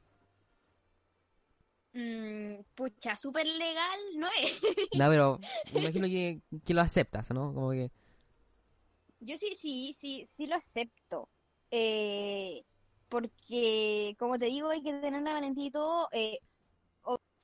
Mm, 1.93 2.63
pucha, 2.75 3.15
súper 3.15 3.47
legal 3.47 4.01
no 4.17 4.27
es. 4.43 4.59
No, 4.95 5.11
pero 5.11 5.39
me 5.75 5.81
imagino 5.81 6.07
que, 6.07 6.41
que 6.65 6.73
lo 6.73 6.81
aceptas, 6.81 7.31
¿no? 7.31 7.53
Como 7.53 7.73
que... 7.73 7.91
Yo 9.21 9.37
sí, 9.37 9.55
sí, 9.55 9.93
sí, 9.93 10.25
sí 10.25 10.47
lo 10.47 10.57
acepto. 10.57 11.29
Eh, 11.71 12.65
porque, 13.11 14.17
como 14.19 14.39
te 14.39 14.47
digo, 14.47 14.71
hay 14.71 14.83
que 14.83 14.95
tener 14.95 15.21
la 15.21 15.35
valentía 15.35 15.67
y 15.67 15.71
todo. 15.71 16.09
eh, 16.13 16.39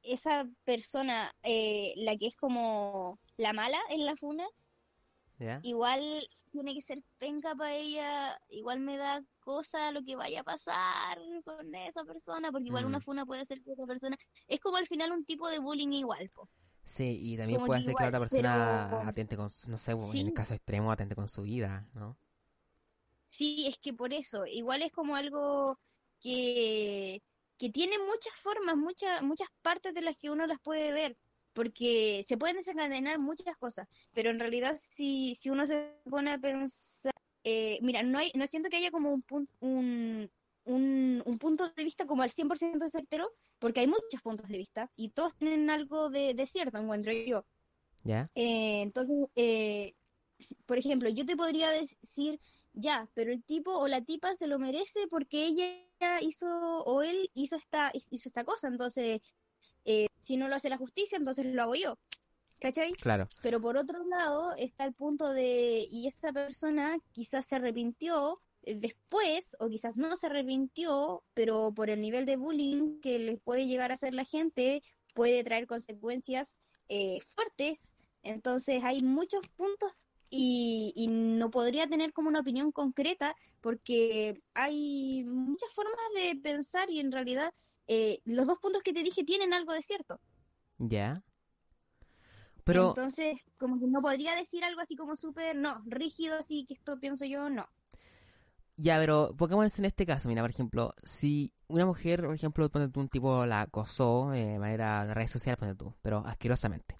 esa 0.03 0.47
persona, 0.65 1.33
eh, 1.43 1.93
la 1.97 2.17
que 2.17 2.27
es 2.29 2.37
como 2.37 3.19
la 3.37 3.53
mala 3.53 3.79
en 3.91 4.05
la 4.07 4.17
funa, 4.17 4.47
¿Ya? 5.39 5.61
igual 5.63 6.29
tiene 6.53 6.75
que 6.75 6.83
ser 6.83 7.03
penca 7.19 7.55
para 7.55 7.75
ella. 7.75 8.39
Igual 8.49 8.81
me 8.81 8.97
da 8.97 9.23
cosa 9.41 9.93
lo 9.93 10.03
que 10.03 10.17
vaya 10.17 10.41
a 10.41 10.45
pasar 10.45 11.19
con 11.45 11.75
esa 11.75 12.05
persona, 12.05 12.51
porque 12.53 12.69
igual 12.69 12.85
Mm. 12.85 12.89
una 12.89 13.01
funa 13.01 13.25
puede 13.25 13.45
ser 13.45 13.63
que 13.63 13.73
otra 13.73 13.87
persona. 13.87 14.17
Es 14.49 14.61
como 14.61 14.77
al 14.77 14.87
final 14.87 15.13
un 15.13 15.25
tipo 15.25 15.49
de 15.49 15.59
bullying 15.61 15.93
igual, 15.93 16.29
po. 16.31 16.49
Sí, 16.85 17.19
y 17.23 17.37
también 17.37 17.59
Como 17.61 17.69
puede 17.69 17.85
ser 17.85 17.95
que 17.95 18.03
la 18.03 18.09
otra 18.09 18.21
persona 18.21 18.89
pero- 18.91 19.09
atente 19.09 19.37
con, 19.37 19.49
no 19.69 19.79
sé, 19.79 19.93
en 19.93 20.09
Sí. 20.11 20.21
el 20.23 20.35
caso 20.35 20.55
extremo, 20.55 20.91
atente 20.91 21.15
con 21.15 21.29
su 21.29 21.43
vida, 21.43 21.87
¿no? 21.95 22.17
Sí, 23.25 23.67
es 23.69 23.79
que 23.79 23.95
por 23.95 24.13
eso, 24.13 24.45
igual 24.45 24.83
es 24.83 24.91
como 24.91 25.15
algo 25.15 25.79
que, 26.21 27.23
que 27.61 27.71
tiene 27.71 27.99
muchas 28.01 28.35
formas, 28.37 28.77
muchas, 28.77 29.23
muchas 29.23 29.49
partes 29.63 29.95
de 29.95 30.03
las 30.03 30.19
que 30.19 30.31
uno 30.31 30.47
las 30.49 30.61
puede 30.61 30.93
ver, 30.93 31.17
porque 31.53 32.23
se 32.27 32.39
pueden 32.39 32.57
desencadenar 32.59 33.19
muchas 33.21 33.57
cosas, 33.59 33.87
pero 34.13 34.31
en 34.31 34.41
realidad 34.41 34.77
si, 34.77 35.35
si 35.37 35.51
uno 35.51 35.67
se 35.67 35.95
pone 36.11 36.33
a 36.33 36.39
pensar, 36.39 37.13
eh, 37.45 37.79
mira, 37.83 38.03
no 38.03 38.19
hay, 38.19 38.33
no 38.35 38.47
siento 38.47 38.71
que 38.71 38.79
haya 38.79 38.91
como 38.91 39.13
un, 39.13 39.23
pun- 39.25 39.49
un, 39.61 40.31
un, 40.65 41.23
un 41.27 41.39
punto 41.39 41.71
de 41.71 41.85
vista 41.85 42.07
como 42.07 42.23
al 42.23 42.31
100% 42.31 42.89
certero, 42.89 43.31
porque 43.59 43.81
hay 43.81 43.87
muchos 43.89 44.23
puntos 44.23 44.49
de 44.49 44.59
vista 44.59 44.91
y 44.97 45.11
todos 45.11 45.37
tienen 45.37 45.71
algo 45.71 46.11
de, 46.11 46.35
de 46.35 46.47
cierto, 46.47 46.79
encuentro 46.79 47.13
yo. 47.13 47.45
¿Ya? 48.05 48.31
Eh, 48.35 48.83
entonces, 48.83 49.17
eh, 49.37 49.95
por 50.67 50.79
ejemplo, 50.79 51.09
yo 51.11 51.27
te 51.27 51.37
podría 51.37 51.71
decir, 51.71 52.41
ya, 52.81 53.09
pero 53.15 53.33
el 53.33 53.43
tipo 53.45 53.73
o 53.73 53.89
la 53.89 54.03
tipa 54.03 54.35
se 54.35 54.47
lo 54.47 54.59
merece 54.59 55.07
porque 55.09 55.47
ella 55.47 56.21
hizo 56.21 56.49
o 56.49 57.03
él 57.03 57.31
hizo 57.35 57.57
esta, 57.57 57.91
hizo 57.95 58.29
esta 58.29 58.45
cosa. 58.45 58.69
Entonces, 58.69 59.21
eh, 59.85 60.07
si 60.21 60.37
no 60.37 60.49
lo 60.49 60.57
hace 60.57 60.71
la 60.71 60.79
justicia, 60.79 61.17
entonces 61.19 61.47
lo 61.47 61.63
hago 61.63 61.75
yo. 61.75 61.99
¿Cachai? 62.61 62.93
Claro. 62.93 63.27
Pero 63.43 63.61
por 63.61 63.77
otro 63.79 64.05
lado 64.05 64.55
está 64.57 64.85
el 64.85 64.93
punto 64.93 65.33
de, 65.33 65.87
y 65.91 66.07
esa 66.07 66.31
persona 66.33 66.99
quizás 67.13 67.47
se 67.47 67.57
arrepintió 67.57 68.41
eh, 68.65 68.75
después, 68.77 69.57
o 69.61 69.69
quizás 69.69 69.97
no 69.97 70.15
se 70.17 70.27
arrepintió, 70.27 71.23
pero 71.33 71.73
por 71.73 71.89
el 71.89 72.01
nivel 72.01 72.27
de 72.27 72.37
bullying 72.37 73.01
que 73.01 73.19
le 73.19 73.39
puede 73.39 73.67
llegar 73.67 73.91
a 73.91 73.95
hacer 73.95 74.13
la 74.13 74.25
gente, 74.25 74.83
puede 75.15 75.43
traer 75.43 75.67
consecuencias 75.67 76.61
eh, 76.89 77.19
fuertes. 77.35 77.95
Entonces 78.23 78.85
hay 78.85 79.01
muchos 79.03 79.49
puntos 79.57 80.11
y, 80.31 80.93
y 80.97 81.09
no 81.09 81.51
podría 81.51 81.89
tener 81.89 82.13
como 82.13 82.29
una 82.29 82.41
opinión 82.41 82.73
concreta 82.73 83.35
porque 83.61 84.41
hay 84.55 85.25
muchas 85.25 85.73
formas 85.75 85.97
de 86.15 86.37
pensar 86.41 86.89
y 86.91 87.01
en 87.01 87.13
realidad 87.13 87.53
eh, 87.89 88.21
los 88.25 88.47
dos 88.47 88.59
puntos 88.61 88.83
que 88.83 88.93
te 88.93 89.03
dije 89.03 89.25
tienen 89.25 89.53
algo 89.53 89.73
de 89.73 89.83
cierto. 89.83 90.21
¿Ya? 90.79 91.23
Pero, 92.65 92.89
Entonces, 92.89 93.39
como 93.59 93.79
que 93.81 93.87
no 93.87 94.01
podría 94.01 94.35
decir 94.35 94.65
algo 94.65 94.81
así 94.81 94.97
como 94.97 95.17
súper, 95.17 95.57
no, 95.57 95.83
rígido, 95.87 96.39
así 96.39 96.65
que 96.67 96.75
esto 96.75 96.99
pienso 97.01 97.25
yo, 97.25 97.51
no. 97.51 97.69
ya, 98.77 98.99
pero 98.99 99.35
pongámonos 99.37 99.79
en 99.79 99.85
este 99.87 100.07
caso, 100.07 100.29
mira, 100.29 100.43
por 100.43 100.51
ejemplo, 100.51 100.95
si 101.03 101.53
una 101.69 101.85
mujer, 101.87 102.23
por 102.23 102.35
ejemplo, 102.35 102.71
ponte 102.71 102.89
tú, 102.93 103.01
un 103.01 103.09
tipo 103.09 103.45
la 103.47 103.63
acosó 103.63 104.33
eh, 104.33 104.45
de 104.47 104.59
manera 104.59 105.07
de 105.07 105.15
redes 105.15 105.31
sociales, 105.31 105.59
ponte 105.59 105.75
tú, 105.75 105.95
pero 106.03 106.19
asquerosamente. 106.27 107.00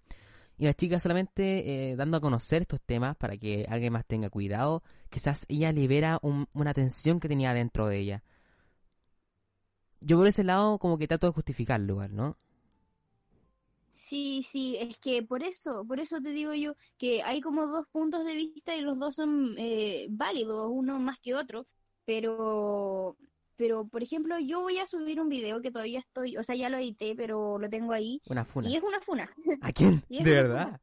Y 0.61 0.67
la 0.67 0.75
chica 0.75 1.01
solamente 1.01 1.91
eh, 1.93 1.97
dando 1.97 2.19
a 2.19 2.23
conocer 2.23 2.63
estos 2.63 2.83
temas 2.83 3.17
para 3.17 3.37
que 3.39 3.67
alguien 3.69 3.95
más 3.95 4.07
tenga 4.07 4.31
cuidado, 4.31 4.85
quizás 5.11 5.47
ella 5.49 5.73
libera 5.73 6.21
un- 6.23 6.49
una 6.55 6.75
tensión 6.75 7.19
que 7.21 7.29
tenía 7.29 7.55
dentro 7.55 7.89
de 7.89 7.99
ella. 7.99 8.25
Yo 10.03 10.19
por 10.19 10.27
ese 10.27 10.45
lado 10.45 10.79
como 10.79 10.99
que 10.99 11.09
trato 11.09 11.27
de 11.27 11.33
justificarlo 11.33 11.93
igual, 11.95 12.15
¿no? 12.15 12.37
Sí, 13.91 14.43
sí, 14.45 14.77
es 14.81 14.99
que 14.99 15.23
por 15.23 15.43
eso, 15.43 15.85
por 15.87 16.01
eso 16.01 16.21
te 16.21 16.31
digo 16.31 16.55
yo 16.55 16.75
que 16.99 17.23
hay 17.23 17.41
como 17.41 17.67
dos 17.67 17.87
puntos 17.93 18.25
de 18.25 18.35
vista 18.35 18.77
y 18.77 18.81
los 18.83 18.99
dos 18.99 19.17
son 19.17 19.55
eh, 19.59 20.07
válidos, 20.11 20.71
uno 20.73 20.99
más 21.01 21.19
que 21.21 21.35
otro, 21.35 21.67
pero, 22.05 23.17
pero 23.61 23.87
por 23.87 24.03
ejemplo, 24.03 24.39
yo 24.39 24.63
voy 24.63 24.79
a 24.79 24.87
subir 24.87 25.21
un 25.21 25.29
video 25.29 25.61
que 25.61 25.71
todavía 25.71 25.99
estoy, 25.99 26.39
o 26.39 26.43
sea, 26.43 26.57
ya 26.57 26.71
lo 26.71 26.79
edité, 26.79 27.15
pero 27.15 27.59
lo 27.59 27.69
tengo 27.69 27.93
ahí, 27.93 28.23
Una 28.31 28.47
funa. 28.47 28.67
y 28.71 28.75
es 28.77 28.83
una 28.83 29.01
funa. 29.03 29.31
¿A 29.61 29.71
quién? 29.71 30.03
¿De 30.09 30.35
verdad? 30.35 30.81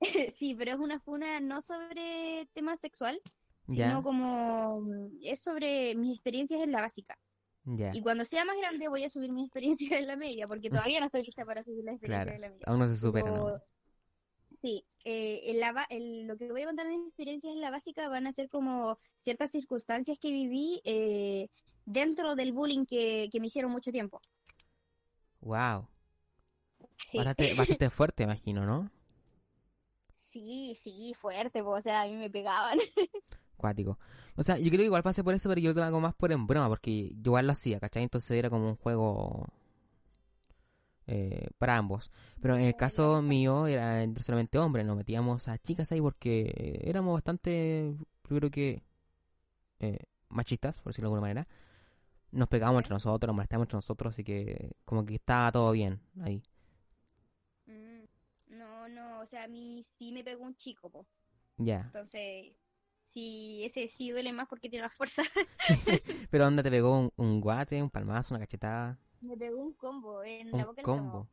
Sí, 0.34 0.54
pero 0.54 0.72
es 0.72 0.78
una 0.78 0.98
funa 1.00 1.40
no 1.40 1.60
sobre 1.60 2.48
tema 2.54 2.74
sexual, 2.76 3.20
Ya, 3.66 3.88
sino 3.88 4.02
como 4.02 4.82
es 5.22 5.40
sobre 5.42 5.94
mis 5.94 6.14
experiencias 6.14 6.62
en 6.62 6.72
la 6.72 6.80
básica. 6.80 7.18
ya. 7.64 7.92
Y 7.94 8.00
cuando 8.00 8.24
sea 8.24 8.46
más 8.46 8.56
grande 8.56 8.88
voy 8.88 9.04
a 9.04 9.10
subir 9.10 9.30
mis 9.30 9.44
experiencias 9.46 9.92
en 10.00 10.06
la 10.06 10.16
media, 10.16 10.48
porque 10.48 10.70
todavía 10.90 11.00
no 11.00 11.06
estoy 11.06 11.22
lista 11.24 11.44
para 11.44 11.62
subir 11.64 11.84
las 11.84 11.96
experiencias 11.96 12.24
Claro, 12.24 12.34
en 12.34 12.40
la 12.40 12.48
media. 12.48 12.64
aún 12.66 12.78
no 12.78 12.88
se 12.88 12.96
supera, 12.96 13.62
Sí, 14.60 14.82
eh, 15.04 15.40
en 15.50 15.60
la 15.60 15.86
lo 16.26 16.36
que 16.38 16.50
voy 16.50 16.62
a 16.62 16.66
contar 16.66 16.86
de 16.86 16.96
mis 16.96 17.08
experiencias 17.08 17.52
en 17.52 17.60
la 17.60 17.70
básica 17.70 18.08
van 18.08 18.26
a 18.26 18.32
ser 18.32 18.48
como 18.48 18.96
ciertas 19.16 19.50
circunstancias 19.50 20.18
que 20.18 20.30
viví 20.30 20.80
eh, 20.84 21.48
dentro 21.84 22.34
del 22.34 22.52
bullying 22.52 22.84
que, 22.86 23.28
que 23.32 23.40
me 23.40 23.46
hicieron 23.46 23.70
mucho 23.72 23.90
tiempo. 23.92 24.20
Wow. 25.40 25.86
Sí, 26.96 27.18
Bastante, 27.18 27.54
bastante 27.56 27.90
fuerte, 27.90 28.22
imagino, 28.24 28.66
¿no? 28.66 28.90
sí, 30.34 30.74
sí, 30.74 31.14
fuerte, 31.14 31.62
po, 31.62 31.70
o 31.70 31.80
sea, 31.80 32.02
a 32.02 32.06
mí 32.06 32.16
me 32.16 32.30
pegaban. 32.30 32.78
Cuático. 33.56 33.98
O 34.36 34.42
sea, 34.42 34.58
yo 34.58 34.68
creo 34.68 34.80
que 34.80 34.86
igual 34.86 35.02
pasé 35.02 35.22
por 35.24 35.34
eso, 35.34 35.48
pero 35.48 35.60
yo 35.60 35.72
lo 35.72 35.82
hago 35.84 36.00
más 36.00 36.14
por 36.14 36.32
en 36.32 36.46
broma, 36.46 36.68
porque 36.68 37.10
yo 37.14 37.30
igual 37.30 37.46
lo 37.46 37.52
hacía, 37.52 37.78
¿cachai? 37.80 38.02
Entonces 38.02 38.32
era 38.32 38.50
como 38.50 38.68
un 38.68 38.76
juego 38.76 39.46
eh, 41.06 41.48
para 41.58 41.76
ambos. 41.76 42.10
Pero 42.40 42.56
en 42.56 42.62
el 42.64 42.76
caso 42.76 43.22
mío 43.22 43.66
era 43.66 44.04
solamente 44.22 44.58
hombres, 44.58 44.86
nos 44.86 44.96
metíamos 44.96 45.48
a 45.48 45.58
chicas 45.58 45.92
ahí 45.92 46.00
porque 46.00 46.80
éramos 46.84 47.14
bastante, 47.14 47.94
creo 48.22 48.50
que, 48.50 48.82
eh, 49.80 49.98
machistas, 50.28 50.80
por 50.80 50.92
decirlo 50.92 51.10
de 51.10 51.14
alguna 51.16 51.20
manera. 51.22 51.48
Nos 52.34 52.48
pegábamos 52.48 52.80
entre 52.80 52.94
nosotros, 52.94 53.28
nos 53.28 53.36
molestábamos 53.36 53.66
entre 53.66 53.76
nosotros, 53.76 54.12
así 54.12 54.24
que 54.24 54.72
como 54.84 55.06
que 55.06 55.14
estaba 55.14 55.52
todo 55.52 55.70
bien 55.72 56.00
ahí. 56.20 56.42
Mm, 57.66 58.04
no, 58.58 58.88
no, 58.88 59.20
o 59.20 59.26
sea, 59.26 59.44
a 59.44 59.48
mí 59.48 59.82
sí 59.82 60.12
me 60.12 60.24
pegó 60.24 60.44
un 60.44 60.56
chico, 60.56 60.90
po. 60.90 61.06
Ya. 61.58 61.82
Entonces, 61.86 62.52
sí, 63.04 63.62
ese 63.64 63.86
sí 63.86 64.10
duele 64.10 64.32
más 64.32 64.48
porque 64.48 64.68
tiene 64.68 64.84
más 64.84 64.94
fuerza. 64.94 65.22
Pero 66.30 66.44
¿dónde 66.44 66.62
te 66.62 66.70
pegó 66.70 66.98
un, 66.98 67.12
un 67.16 67.40
guate, 67.40 67.80
un 67.80 67.90
palmazo, 67.90 68.34
una 68.34 68.40
cachetada? 68.40 68.98
Me 69.20 69.36
pegó 69.36 69.62
un 69.62 69.72
combo 69.74 70.22
en 70.24 70.52
Un 70.52 70.58
la 70.58 70.66
boca 70.66 70.76
del 70.76 70.84
combo. 70.84 71.28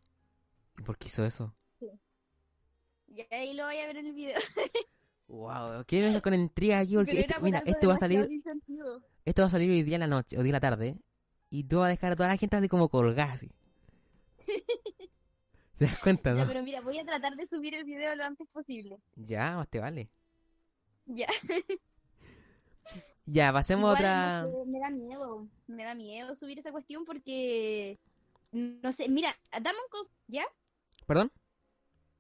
¿Y 0.78 0.84
por 0.84 0.97
qué 0.97 1.08
hizo 1.08 1.26
eso? 1.26 1.54
Y 3.08 3.22
ahí 3.34 3.54
lo 3.54 3.66
voy 3.66 3.78
a 3.78 3.88
ver 3.88 3.97
en 3.97 4.06
el 4.08 4.14
video. 4.14 4.39
Wow, 5.28 5.84
quiero 5.86 6.22
con 6.22 6.34
intriga 6.34 6.80
aquí 6.80 6.95
porque 6.95 7.20
este- 7.22 7.41
mira, 7.41 7.64
esto 7.66 7.88
va 7.88 7.95
a 7.95 7.97
salir. 7.97 8.28
Esto 9.26 9.41
va 9.41 9.47
a 9.47 9.51
salir 9.51 9.69
hoy 9.72 9.84
día 9.84 9.95
en 9.95 10.01
la 10.01 10.07
noche, 10.07 10.38
o 10.38 10.43
día 10.43 10.49
en 10.49 10.53
la 10.53 10.59
tarde, 10.59 10.97
y 11.49 11.63
tú 11.65 11.78
vas 11.78 11.88
a 11.88 11.89
dejar 11.89 12.13
a 12.13 12.15
toda 12.15 12.30
la 12.30 12.38
gente 12.38 12.55
así 12.55 12.67
como 12.67 12.89
colgada 12.89 13.34
así. 13.34 13.49
¿Te 15.78 15.86
das 15.86 15.99
cuenta, 15.99 16.34
Ya, 16.34 16.41
no? 16.41 16.47
pero 16.47 16.63
mira, 16.63 16.82
voy 16.82 16.99
a 16.99 17.05
tratar 17.05 17.36
de 17.36 17.45
subir 17.47 17.74
el 17.76 17.84
video 17.84 18.15
lo 18.15 18.24
antes 18.24 18.47
posible. 18.49 18.97
Ya, 19.15 19.55
más 19.55 19.67
te 19.69 19.80
vale. 19.80 20.09
Ya. 21.05 21.28
Ya, 23.26 23.53
pasemos 23.53 23.89
a 23.89 23.93
otra. 23.93 24.41
no 24.43 24.51
sé, 24.51 24.65
me 24.69 24.80
da 24.80 24.89
miedo. 24.89 25.47
Me 25.67 25.84
da 25.84 25.95
miedo 25.95 26.36
subir 26.36 26.59
esa 26.59 26.72
cuestión 26.72 27.05
porque. 27.05 27.97
No 28.51 28.91
sé, 28.91 29.07
mira, 29.09 29.36
dame 29.51 29.78
un 29.80 29.89
consejo. 29.89 30.15
¿Ya? 30.28 30.43
¿Perdón? 31.05 31.32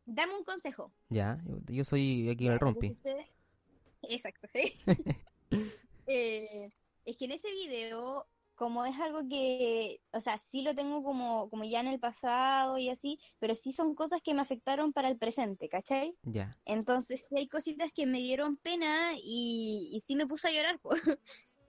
Dame 0.05 0.35
un 0.37 0.43
consejo. 0.43 0.91
Ya, 1.09 1.39
yo, 1.67 1.83
soy 1.83 2.29
aquí 2.29 2.47
el 2.47 2.53
Ya, 2.53 2.59
rompi. 2.59 2.97
Exacto, 4.03 4.47
sí. 4.53 4.79
Eh, 6.07 6.67
es 7.05 7.17
que 7.17 7.25
en 7.25 7.31
ese 7.33 7.51
video, 7.53 8.27
como 8.55 8.85
es 8.85 8.99
algo 8.99 9.21
que, 9.29 10.01
o 10.11 10.21
sea, 10.21 10.37
sí 10.37 10.61
lo 10.63 10.75
tengo 10.75 11.03
como, 11.03 11.49
como 11.49 11.63
ya 11.65 11.79
en 11.81 11.87
el 11.87 11.99
pasado 11.99 12.77
y 12.77 12.89
así, 12.89 13.19
pero 13.39 13.55
sí 13.55 13.71
son 13.71 13.95
cosas 13.95 14.21
que 14.23 14.33
me 14.33 14.41
afectaron 14.41 14.93
para 14.93 15.09
el 15.09 15.17
presente, 15.17 15.69
¿cachai? 15.69 16.15
Ya, 16.25 16.57
Entonces 16.65 17.25
sí 17.27 17.35
hay 17.37 17.47
cositas 17.47 17.91
que 17.93 18.05
me 18.05 18.19
dieron 18.19 18.57
pena 18.57 19.13
y, 19.17 19.89
y 19.93 19.99
sí 20.01 20.15
me 20.15 20.27
puse 20.27 20.47
a 20.49 20.51
llorar, 20.51 20.79
po. 20.79 20.89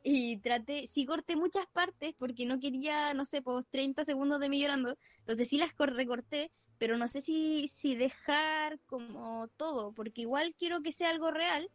Y 0.04 0.38
traté, 0.40 0.86
sí 0.88 1.06
corté 1.06 1.36
muchas 1.36 1.66
partes 1.72 2.14
porque 2.18 2.44
no 2.46 2.58
quería, 2.60 3.14
no 3.14 3.24
sé, 3.24 3.40
pues 3.42 3.66
30 3.70 4.04
segundos 4.04 4.40
de 4.40 4.48
mí 4.48 4.60
llorando. 4.60 4.94
Entonces 5.20 5.48
sí 5.48 5.58
las 5.58 5.74
cor- 5.74 5.94
recorté, 5.94 6.50
pero 6.78 6.96
no 6.98 7.06
sé 7.08 7.20
si, 7.20 7.68
si 7.68 7.94
dejar 7.96 8.80
como 8.86 9.48
todo, 9.56 9.92
porque 9.94 10.22
igual 10.22 10.54
quiero 10.58 10.82
que 10.82 10.92
sea 10.92 11.10
algo 11.10 11.30
real. 11.30 11.70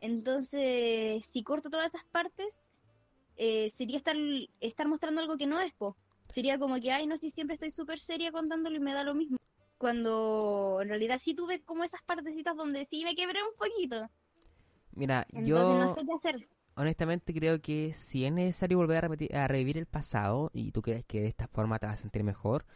Entonces, 0.00 1.24
si 1.26 1.42
corto 1.44 1.70
todas 1.70 1.88
esas 1.94 2.04
partes, 2.10 2.69
eh, 3.42 3.70
sería 3.70 3.96
estar, 3.96 4.14
estar 4.60 4.86
mostrando 4.86 5.22
algo 5.22 5.38
que 5.38 5.46
no 5.46 5.58
es, 5.60 5.72
po. 5.72 5.96
Sería 6.30 6.58
como 6.58 6.78
que, 6.78 6.92
ay, 6.92 7.06
no, 7.06 7.16
si 7.16 7.30
siempre 7.30 7.54
estoy 7.54 7.70
súper 7.70 7.98
seria 7.98 8.30
contándolo 8.30 8.76
y 8.76 8.80
me 8.80 8.92
da 8.92 9.02
lo 9.02 9.14
mismo. 9.14 9.38
Cuando 9.78 10.80
en 10.82 10.90
realidad 10.90 11.16
sí 11.18 11.34
tuve 11.34 11.62
como 11.62 11.82
esas 11.82 12.02
partecitas 12.02 12.54
donde 12.54 12.84
sí 12.84 13.02
me 13.02 13.14
quebré 13.14 13.38
un 13.42 13.54
poquito. 13.58 14.10
mira, 14.92 15.26
Entonces 15.32 15.68
yo 15.68 15.74
no 15.74 15.88
sé 15.88 16.04
qué 16.04 16.12
hacer. 16.12 16.48
honestamente 16.76 17.32
creo 17.32 17.62
que 17.62 17.94
si 17.94 18.26
es 18.26 18.32
necesario 18.32 18.76
volver 18.76 18.98
a, 18.98 19.00
repetir, 19.08 19.34
a 19.34 19.48
revivir 19.48 19.78
el 19.78 19.86
pasado 19.86 20.50
y 20.52 20.70
tú 20.72 20.82
crees 20.82 21.06
que 21.06 21.22
de 21.22 21.28
esta 21.28 21.48
forma 21.48 21.78
te 21.78 21.86
vas 21.86 21.94
a 21.94 22.02
sentir 22.02 22.22
mejor, 22.22 22.66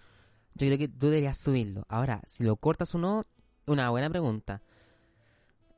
yo 0.55 0.67
creo 0.67 0.79
que 0.79 0.89
tú 0.89 1.09
deberías 1.09 1.37
subirlo. 1.39 1.85
Ahora, 1.89 2.23
si 2.27 2.43
lo 2.43 2.57
cortas 2.57 2.95
o 2.95 2.99
no, 2.99 3.27
una 3.67 3.91
buena 3.91 4.09
pregunta. 4.09 4.63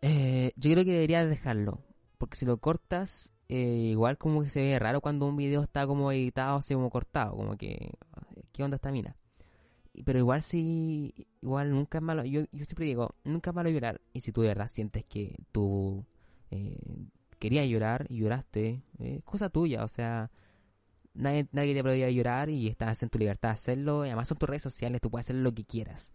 Eh, 0.01 0.53
yo 0.55 0.71
creo 0.71 0.85
que 0.85 0.93
deberías 0.93 1.29
dejarlo, 1.29 1.83
porque 2.19 2.37
si 2.37 2.47
lo 2.47 2.59
cortas, 2.59 3.33
eh, 3.49 3.91
igual 3.93 4.19
como 4.19 4.43
que 4.43 4.49
se 4.49 4.61
ve 4.61 4.79
raro 4.79 5.01
cuando 5.01 5.27
un 5.27 5.37
video 5.37 5.63
está 5.63 5.87
como 5.87 6.11
editado, 6.11 6.59
así 6.59 6.75
como 6.75 6.91
cortado, 6.91 7.37
como 7.37 7.57
que, 7.57 7.93
¿qué 8.53 8.65
onda 8.65 8.77
esta 8.77 8.91
mina? 8.91 9.17
Pero 10.05 10.19
igual 10.19 10.43
si, 10.43 11.15
igual 11.41 11.71
nunca 11.71 11.99
es 11.99 12.03
malo, 12.03 12.25
yo, 12.25 12.43
yo 12.53 12.65
siempre 12.65 12.87
digo, 12.87 13.15
nunca 13.25 13.51
es 13.51 13.57
malo 13.57 13.71
llorar, 13.71 14.01
y 14.13 14.21
si 14.21 14.33
tú 14.33 14.43
de 14.43 14.49
verdad 14.49 14.69
sientes 14.69 15.05
que 15.05 15.37
tú 15.53 16.05
eh, 16.51 16.79
querías 17.39 17.67
llorar 17.67 18.07
y 18.09 18.19
lloraste, 18.19 18.83
es 18.99 19.23
cosa 19.25 19.49
tuya, 19.49 19.85
o 19.85 19.89
sea, 19.89 20.31
nadie, 21.15 21.49
nadie 21.53 21.75
te 21.75 21.83
prohibía 21.83 22.11
llorar 22.11 22.51
y 22.51 22.67
estás 22.67 23.03
en 23.03 23.11
tu 23.11 23.19
libertad 23.19 23.51
de 23.51 23.55
hacerlo, 23.55 24.05
y 24.05 24.09
además 24.09 24.29
son 24.29 24.39
tus 24.39 24.49
redes 24.49 24.63
sociales, 24.63 25.01
tú 25.01 25.11
puedes 25.11 25.27
hacer 25.27 25.37
lo 25.37 25.55
que 25.55 25.65
quieras. 25.65 26.13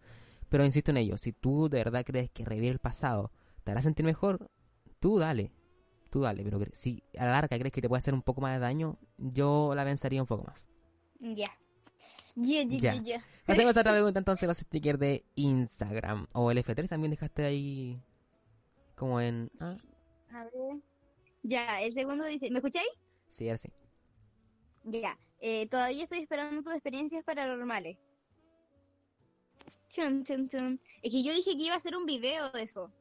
Pero 0.48 0.66
insisto 0.66 0.90
en 0.90 0.98
ello, 0.98 1.16
si 1.16 1.32
tú 1.32 1.70
de 1.70 1.78
verdad 1.78 2.04
crees 2.04 2.30
que 2.30 2.44
revivir 2.44 2.72
el 2.72 2.78
pasado 2.78 3.32
te 3.64 3.70
hará 3.70 3.80
sentir 3.80 4.04
mejor, 4.04 4.50
tú 5.00 5.18
dale, 5.18 5.50
tú 6.12 6.20
dale, 6.20 6.44
pero 6.44 6.60
si 6.74 7.02
a 7.18 7.24
la 7.24 7.32
larga 7.32 7.58
crees 7.58 7.72
que 7.72 7.80
te 7.80 7.88
puede 7.88 7.98
hacer 7.98 8.12
un 8.14 8.22
poco 8.22 8.42
más 8.42 8.52
de 8.54 8.60
daño, 8.60 8.98
yo 9.16 9.72
la 9.74 9.82
pensaría 9.84 10.20
un 10.20 10.26
poco 10.28 10.44
más. 10.44 10.68
Ya. 11.18 11.50
Ya, 12.36 12.62
ya, 12.64 12.78
Ya. 12.78 13.02
ya. 13.02 13.24
Hacemos 13.46 13.76
otra 13.76 13.90
pregunta 13.92 14.18
entonces, 14.18 14.46
los 14.46 14.58
stickers 14.58 14.98
de 14.98 15.24
Instagram 15.34 16.26
o 16.34 16.50
el 16.50 16.58
F3 16.58 16.88
también 16.88 17.10
dejaste 17.10 17.44
ahí 17.44 18.00
como 18.94 19.20
en... 19.20 19.50
Ah, 19.60 19.74
A 20.32 20.44
ver. 20.44 20.80
Ya, 21.42 21.80
el 21.80 21.92
segundo 21.92 22.24
dice, 22.26 22.50
¿me 22.50 22.58
escucháis? 22.58 22.88
sí, 23.28 23.48
ahora 23.48 23.58
sí. 23.58 23.68
Ya. 24.84 25.18
Eh, 25.40 25.66
todavía 25.68 26.04
estoy 26.04 26.20
esperando 26.20 26.62
tus 26.62 26.72
experiencias 26.74 27.24
paranormales. 27.24 27.96
Chun, 29.88 30.24
chun, 30.24 30.48
chun. 30.48 30.80
Es 31.02 31.10
que 31.10 31.22
yo 31.22 31.32
dije 31.32 31.52
que 31.56 31.64
iba 31.64 31.74
a 31.74 31.76
hacer 31.78 31.96
un 31.96 32.06
video 32.06 32.50
de 32.52 32.62
eso. 32.62 32.92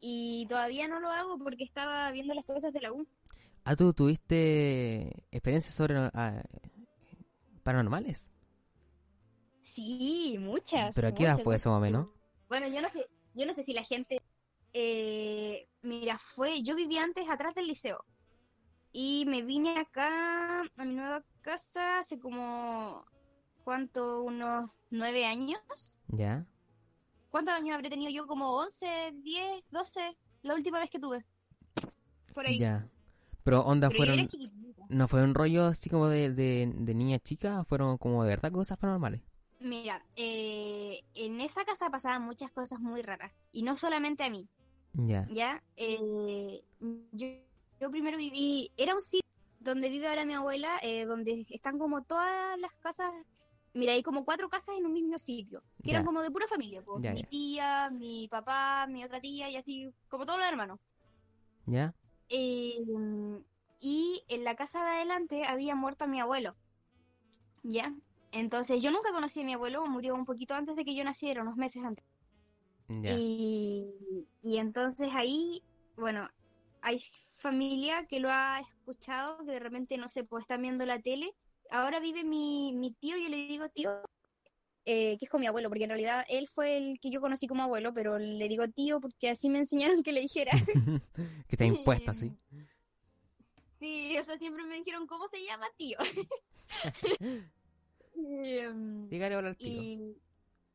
Y 0.00 0.46
todavía 0.48 0.88
no 0.88 1.00
lo 1.00 1.10
hago 1.10 1.36
porque 1.38 1.64
estaba 1.64 2.10
viendo 2.12 2.34
las 2.34 2.44
cosas 2.44 2.72
de 2.72 2.80
la 2.80 2.92
U. 2.92 3.06
Ah, 3.64 3.76
¿tú 3.76 3.92
tuviste 3.92 5.24
experiencias 5.30 5.74
sobre 5.74 5.96
ah, 5.96 6.42
paranormales? 7.62 8.30
Sí, 9.60 10.36
muchas. 10.40 10.94
¿Pero 10.94 11.08
a 11.08 11.12
qué 11.12 11.24
edad 11.24 11.38
fue 11.42 11.56
eso 11.56 11.70
más 11.70 11.78
o 11.78 11.80
menos? 11.80 12.08
Bueno, 12.48 12.66
yo 12.68 12.80
no 12.80 12.88
sé, 12.88 13.06
yo 13.34 13.46
no 13.46 13.52
sé 13.52 13.62
si 13.62 13.72
la 13.72 13.84
gente, 13.84 14.20
eh, 14.72 15.68
mira, 15.82 16.18
fue, 16.18 16.62
yo 16.62 16.74
vivía 16.74 17.04
antes 17.04 17.28
atrás 17.28 17.54
del 17.54 17.66
liceo 17.66 18.04
y 18.92 19.24
me 19.26 19.42
vine 19.42 19.78
acá 19.78 20.62
a 20.76 20.84
mi 20.84 20.94
nueva 20.94 21.22
casa 21.42 22.00
hace 22.00 22.18
como, 22.18 23.04
¿cuánto? 23.62 24.22
Unos 24.22 24.70
nueve 24.90 25.26
años. 25.26 25.96
¿Ya? 26.08 26.46
¿Cuántos 27.30 27.54
años 27.54 27.74
habré 27.74 27.88
tenido 27.88 28.10
yo? 28.10 28.26
Como 28.26 28.56
11, 28.58 28.86
10, 29.22 29.64
12, 29.70 30.16
la 30.42 30.54
última 30.54 30.80
vez 30.80 30.90
que 30.90 30.98
tuve. 30.98 31.24
Por 32.34 32.46
ahí. 32.46 32.58
Ya. 32.58 32.88
Pero 33.44 33.60
onda 33.62 33.88
Pero 33.88 34.04
fueron... 34.04 34.26
¿No 34.88 35.06
fue 35.06 35.22
un 35.22 35.34
rollo 35.34 35.66
así 35.66 35.88
como 35.88 36.08
de, 36.08 36.32
de, 36.32 36.72
de 36.74 36.94
niña 36.94 37.20
chica? 37.20 37.64
¿Fueron 37.64 37.96
como 37.96 38.24
de 38.24 38.30
verdad 38.30 38.50
cosas 38.50 38.76
paranormales? 38.76 39.22
Mira, 39.60 40.02
eh, 40.16 41.04
en 41.14 41.40
esa 41.40 41.64
casa 41.64 41.90
pasaban 41.90 42.22
muchas 42.22 42.50
cosas 42.50 42.80
muy 42.80 43.02
raras 43.02 43.30
y 43.52 43.62
no 43.62 43.76
solamente 43.76 44.24
a 44.24 44.30
mí. 44.30 44.48
Ya. 44.94 45.28
¿ya? 45.30 45.62
Eh, 45.76 46.64
yo, 47.12 47.28
yo 47.78 47.90
primero 47.90 48.16
viví, 48.16 48.72
era 48.76 48.94
un 48.94 49.00
sitio 49.00 49.28
donde 49.60 49.90
vive 49.90 50.08
ahora 50.08 50.24
mi 50.24 50.32
abuela, 50.32 50.78
eh, 50.82 51.04
donde 51.04 51.46
están 51.50 51.78
como 51.78 52.02
todas 52.02 52.58
las 52.58 52.72
casas, 52.76 53.12
mira, 53.74 53.92
hay 53.92 54.02
como 54.02 54.24
cuatro 54.24 54.48
casas 54.48 54.76
en 54.76 54.86
un 54.86 54.92
mismo 54.92 55.18
sitio, 55.18 55.62
que 55.82 55.90
eran 55.90 56.04
como 56.04 56.22
de 56.22 56.30
pura 56.30 56.46
familia, 56.46 56.82
pues, 56.82 57.00
mi 57.00 57.22
tía, 57.24 57.90
mi 57.90 58.28
papá, 58.28 58.86
mi 58.88 59.04
otra 59.04 59.20
tía 59.20 59.48
y 59.48 59.56
así, 59.56 59.92
como 60.08 60.26
todos 60.26 60.38
los 60.38 60.48
hermanos. 60.48 60.78
¿Ya? 61.66 61.94
Eh, 62.28 62.78
y 63.80 64.22
en 64.28 64.44
la 64.44 64.54
casa 64.54 64.84
de 64.84 64.90
adelante 64.90 65.44
había 65.44 65.74
muerto 65.74 66.04
a 66.04 66.08
mi 66.08 66.20
abuelo, 66.20 66.54
¿ya? 67.62 67.94
Entonces 68.32 68.82
yo 68.82 68.90
nunca 68.90 69.12
conocí 69.12 69.40
a 69.40 69.44
mi 69.44 69.54
abuelo, 69.54 69.84
murió 69.86 70.14
un 70.14 70.24
poquito 70.24 70.54
antes 70.54 70.76
de 70.76 70.84
que 70.84 70.94
yo 70.94 71.02
naciera, 71.04 71.42
unos 71.42 71.56
meses 71.56 71.82
antes. 71.84 72.04
Ya. 72.88 73.12
Y, 73.16 74.26
y 74.42 74.58
entonces 74.58 75.14
ahí, 75.14 75.62
bueno, 75.96 76.28
hay 76.82 77.00
familia 77.36 78.06
que 78.06 78.20
lo 78.20 78.28
ha 78.30 78.60
escuchado, 78.60 79.38
que 79.44 79.52
de 79.52 79.60
repente, 79.60 79.96
no 79.96 80.08
sé, 80.08 80.24
pues 80.24 80.42
están 80.42 80.62
viendo 80.62 80.84
la 80.86 81.00
tele. 81.00 81.34
Ahora 81.70 82.00
vive 82.00 82.24
mi, 82.24 82.72
mi 82.72 82.92
tío, 82.92 83.16
yo 83.16 83.28
le 83.28 83.36
digo 83.36 83.68
tío, 83.68 83.90
eh, 84.84 85.16
que 85.18 85.26
es 85.26 85.30
con 85.30 85.40
mi 85.40 85.46
abuelo, 85.46 85.68
porque 85.68 85.84
en 85.84 85.90
realidad 85.90 86.24
él 86.28 86.48
fue 86.48 86.76
el 86.76 86.98
que 87.00 87.10
yo 87.10 87.20
conocí 87.20 87.46
como 87.46 87.62
abuelo, 87.62 87.92
pero 87.94 88.18
le 88.18 88.48
digo 88.48 88.66
tío 88.68 89.00
porque 89.00 89.30
así 89.30 89.48
me 89.48 89.58
enseñaron 89.58 90.02
que 90.02 90.12
le 90.12 90.20
dijera. 90.20 90.52
que 91.14 91.54
está 91.56 91.64
impuesta, 91.64 92.12
sí. 92.12 92.32
Sí, 93.70 94.18
o 94.18 94.24
sea, 94.24 94.36
siempre 94.36 94.64
me 94.64 94.76
dijeron, 94.76 95.06
¿cómo 95.06 95.26
se 95.28 95.44
llama 95.44 95.66
tío? 95.76 95.98
Y, 98.16 98.58
em, 98.58 99.08
Dígale 99.08 99.34
al. 99.36 99.56
Y 99.60 100.16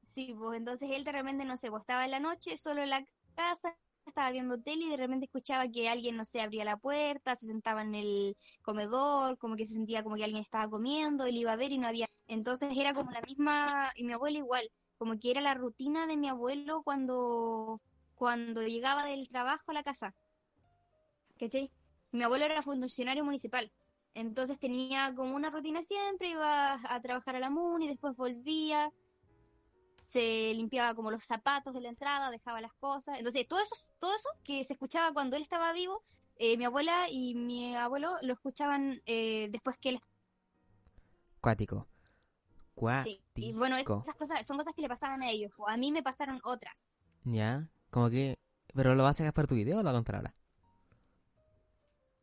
sí, 0.02 0.34
pues 0.36 0.58
entonces 0.58 0.90
él 0.92 1.04
de 1.04 1.12
repente, 1.12 1.46
no 1.46 1.58
sé, 1.58 1.70
pues 1.70 1.82
estaba 1.82 2.06
en 2.06 2.12
la 2.12 2.20
noche 2.20 2.58
solo 2.58 2.82
en 2.82 2.90
la 2.90 3.06
casa 3.36 3.78
estaba 4.10 4.32
viendo 4.32 4.58
tele 4.60 4.86
y 4.86 4.90
de 4.90 4.98
repente 4.98 5.26
escuchaba 5.26 5.68
que 5.68 5.90
alguien, 5.90 6.16
no 6.16 6.26
sé, 6.26 6.42
abría 6.42 6.66
la 6.66 6.78
puerta, 6.78 7.36
se 7.36 7.48
sentaba 7.48 7.82
en 7.82 7.96
el 7.96 8.38
comedor, 8.62 9.38
como 9.38 9.56
que 9.56 9.66
se 9.66 9.74
sentía 9.74 10.04
como 10.04 10.16
que 10.16 10.24
alguien 10.24 10.42
estaba 10.42 10.70
comiendo, 10.70 11.26
él 11.26 11.38
iba 11.38 11.52
a 11.52 11.56
ver 11.56 11.72
y 11.72 11.78
no 11.78 11.88
había. 11.88 12.08
Entonces 12.28 12.76
era 12.78 12.94
como 12.94 13.12
la 13.12 13.22
misma, 13.22 13.92
y 13.96 14.04
mi 14.04 14.14
abuelo 14.14 14.38
igual, 14.40 14.70
como 14.98 15.18
que 15.20 15.32
era 15.32 15.42
la 15.42 15.54
rutina 15.54 16.08
de 16.08 16.18
mi 16.18 16.30
abuelo 16.30 16.82
cuando, 16.84 17.82
cuando 18.16 18.62
llegaba 18.62 19.06
del 19.06 19.28
trabajo 19.28 19.72
a 19.72 19.74
la 19.74 19.84
casa. 19.84 20.14
¿Cachai? 21.40 21.70
Mi 22.12 22.24
abuelo 22.24 22.46
era 22.46 22.62
funcionario 22.62 23.26
municipal. 23.26 23.72
Entonces 24.14 24.58
tenía 24.60 25.14
como 25.14 25.36
una 25.36 25.50
rutina 25.50 25.82
siempre, 25.82 26.30
iba 26.30 26.74
a 26.74 27.02
trabajar 27.02 27.36
a 27.36 27.40
la 27.40 27.50
MUNI, 27.50 27.90
después 27.90 28.16
volvía, 28.16 28.90
se 30.06 30.54
limpiaba 30.54 30.94
como 30.94 31.10
los 31.10 31.24
zapatos 31.24 31.74
de 31.74 31.82
la 31.82 31.90
entrada, 31.90 32.30
dejaba 32.30 32.62
las 32.62 32.74
cosas. 32.74 33.18
Entonces, 33.18 33.48
todo 33.48 33.60
eso, 33.60 33.76
todo 33.98 34.16
eso 34.16 34.30
que 34.44 34.64
se 34.64 34.74
escuchaba 34.74 35.12
cuando 35.14 35.36
él 35.36 35.42
estaba 35.42 35.74
vivo, 35.74 36.04
eh, 36.36 36.58
mi 36.58 36.66
abuela 36.66 37.10
y 37.10 37.34
mi 37.34 37.76
abuelo 37.76 38.16
lo 38.22 38.34
escuchaban 38.34 39.02
eh, 39.08 39.48
después 39.50 39.80
que 39.80 39.90
él 39.90 40.00
Cuático. 41.42 41.88
Sí. 43.04 43.20
Y 43.34 43.54
bueno, 43.54 43.78
esas 43.78 44.16
cosas 44.16 44.46
son 44.46 44.58
cosas 44.58 44.76
que 44.76 44.84
le 44.84 44.90
pasaban 44.90 45.24
a 45.24 45.30
ellos. 45.30 45.52
O 45.58 45.68
a 45.68 45.76
mí 45.76 45.92
me 45.92 46.04
pasaron 46.04 46.40
otras. 46.44 46.92
Ya, 47.24 47.68
como 47.90 48.12
que... 48.12 48.38
¿Pero 48.76 48.94
lo 48.94 49.04
vas 49.04 49.20
a 49.20 49.24
dejar 49.24 49.34
para 49.34 49.48
tu 49.48 49.56
video 49.56 49.80
o 49.80 49.84
lo 49.84 49.86
vas 49.86 49.94
a 49.94 49.98
contar 49.98 50.16
ahora? 50.18 50.36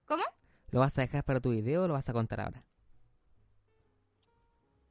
¿Cómo? 0.06 0.22
¿Lo 0.70 0.80
vas 0.80 0.96
a 0.98 1.00
dejar 1.00 1.24
para 1.24 1.40
tu 1.40 1.50
video 1.50 1.82
o 1.82 1.88
lo 1.88 1.94
vas 1.94 2.08
a 2.08 2.12
contar 2.12 2.42
ahora? 2.42 2.64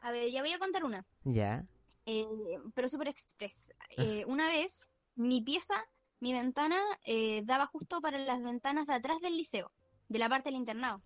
A 0.02 0.12
ver, 0.12 0.30
ya 0.30 0.42
voy 0.42 0.52
a 0.52 0.60
contar 0.60 0.84
una. 0.84 1.06
Ya. 1.24 1.66
Eh, 2.06 2.26
pero 2.74 2.90
súper 2.90 3.08
express. 3.10 3.72
Eh, 3.98 4.26
una 4.28 4.48
vez, 4.48 4.92
mi 5.16 5.42
pieza, 5.42 5.76
mi 6.20 6.34
ventana, 6.34 6.80
eh, 7.04 7.42
daba 7.44 7.68
justo 7.68 8.02
para 8.02 8.18
las 8.20 8.42
ventanas 8.42 8.88
de 8.88 8.94
atrás 8.94 9.20
del 9.22 9.38
liceo, 9.38 9.72
de 10.10 10.20
la 10.20 10.30
parte 10.30 10.50
del 10.50 10.60
internado. 10.60 11.02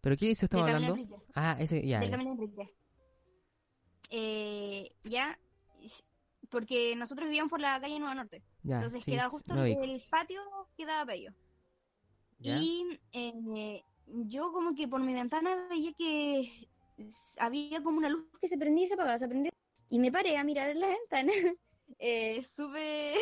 ¿Pero 0.00 0.16
qué 0.16 0.26
liceo 0.26 0.46
estaba 0.46 0.68
hablando? 0.68 0.96
Ah, 1.34 1.56
ese, 1.60 1.86
ya. 1.86 2.00
Del 2.00 2.10
Camino 2.10 2.32
Enrique. 2.32 2.74
ya, 5.04 5.38
porque 6.48 6.96
nosotros 6.96 7.28
vivíamos 7.28 7.50
por 7.50 7.60
la 7.60 7.80
calle 7.80 7.98
Nueva 7.98 8.14
Norte. 8.14 8.42
Entonces 8.64 9.04
quedaba 9.04 9.30
justo 9.30 9.54
en 9.54 9.82
el 9.84 10.02
patio, 10.10 10.40
quedaba 10.76 11.04
bello. 11.04 11.32
Y 12.40 13.00
yo 14.06 14.52
como 14.52 14.74
que 14.74 14.88
por 14.88 15.00
mi 15.00 15.14
ventana 15.14 15.68
veía 15.68 15.92
que 15.94 16.68
había 17.38 17.82
como 17.82 17.98
una 17.98 18.08
luz 18.08 18.26
que 18.40 18.48
se 18.48 18.58
prendía 18.58 18.84
y 18.84 18.88
se 18.88 18.94
apagaba, 18.94 19.18
se 19.18 19.28
prendía. 19.28 19.51
Y 19.92 19.98
me 19.98 20.10
paré 20.10 20.38
a 20.38 20.42
mirar 20.42 20.70
en 20.70 20.80
la 20.80 20.88
ventana. 20.88 21.32
Eh, 21.98 22.42
sube. 22.42 23.14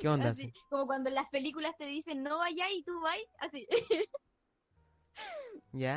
¿Qué 0.00 0.08
onda? 0.08 0.28
Así, 0.28 0.52
como 0.68 0.86
cuando 0.86 1.08
en 1.08 1.14
las 1.14 1.28
películas 1.30 1.72
te 1.78 1.86
dicen 1.86 2.22
no 2.22 2.38
vaya 2.38 2.66
y 2.70 2.82
tú 2.82 2.92
vas, 3.00 3.16
así. 3.38 3.66
¿Ya? 5.72 5.96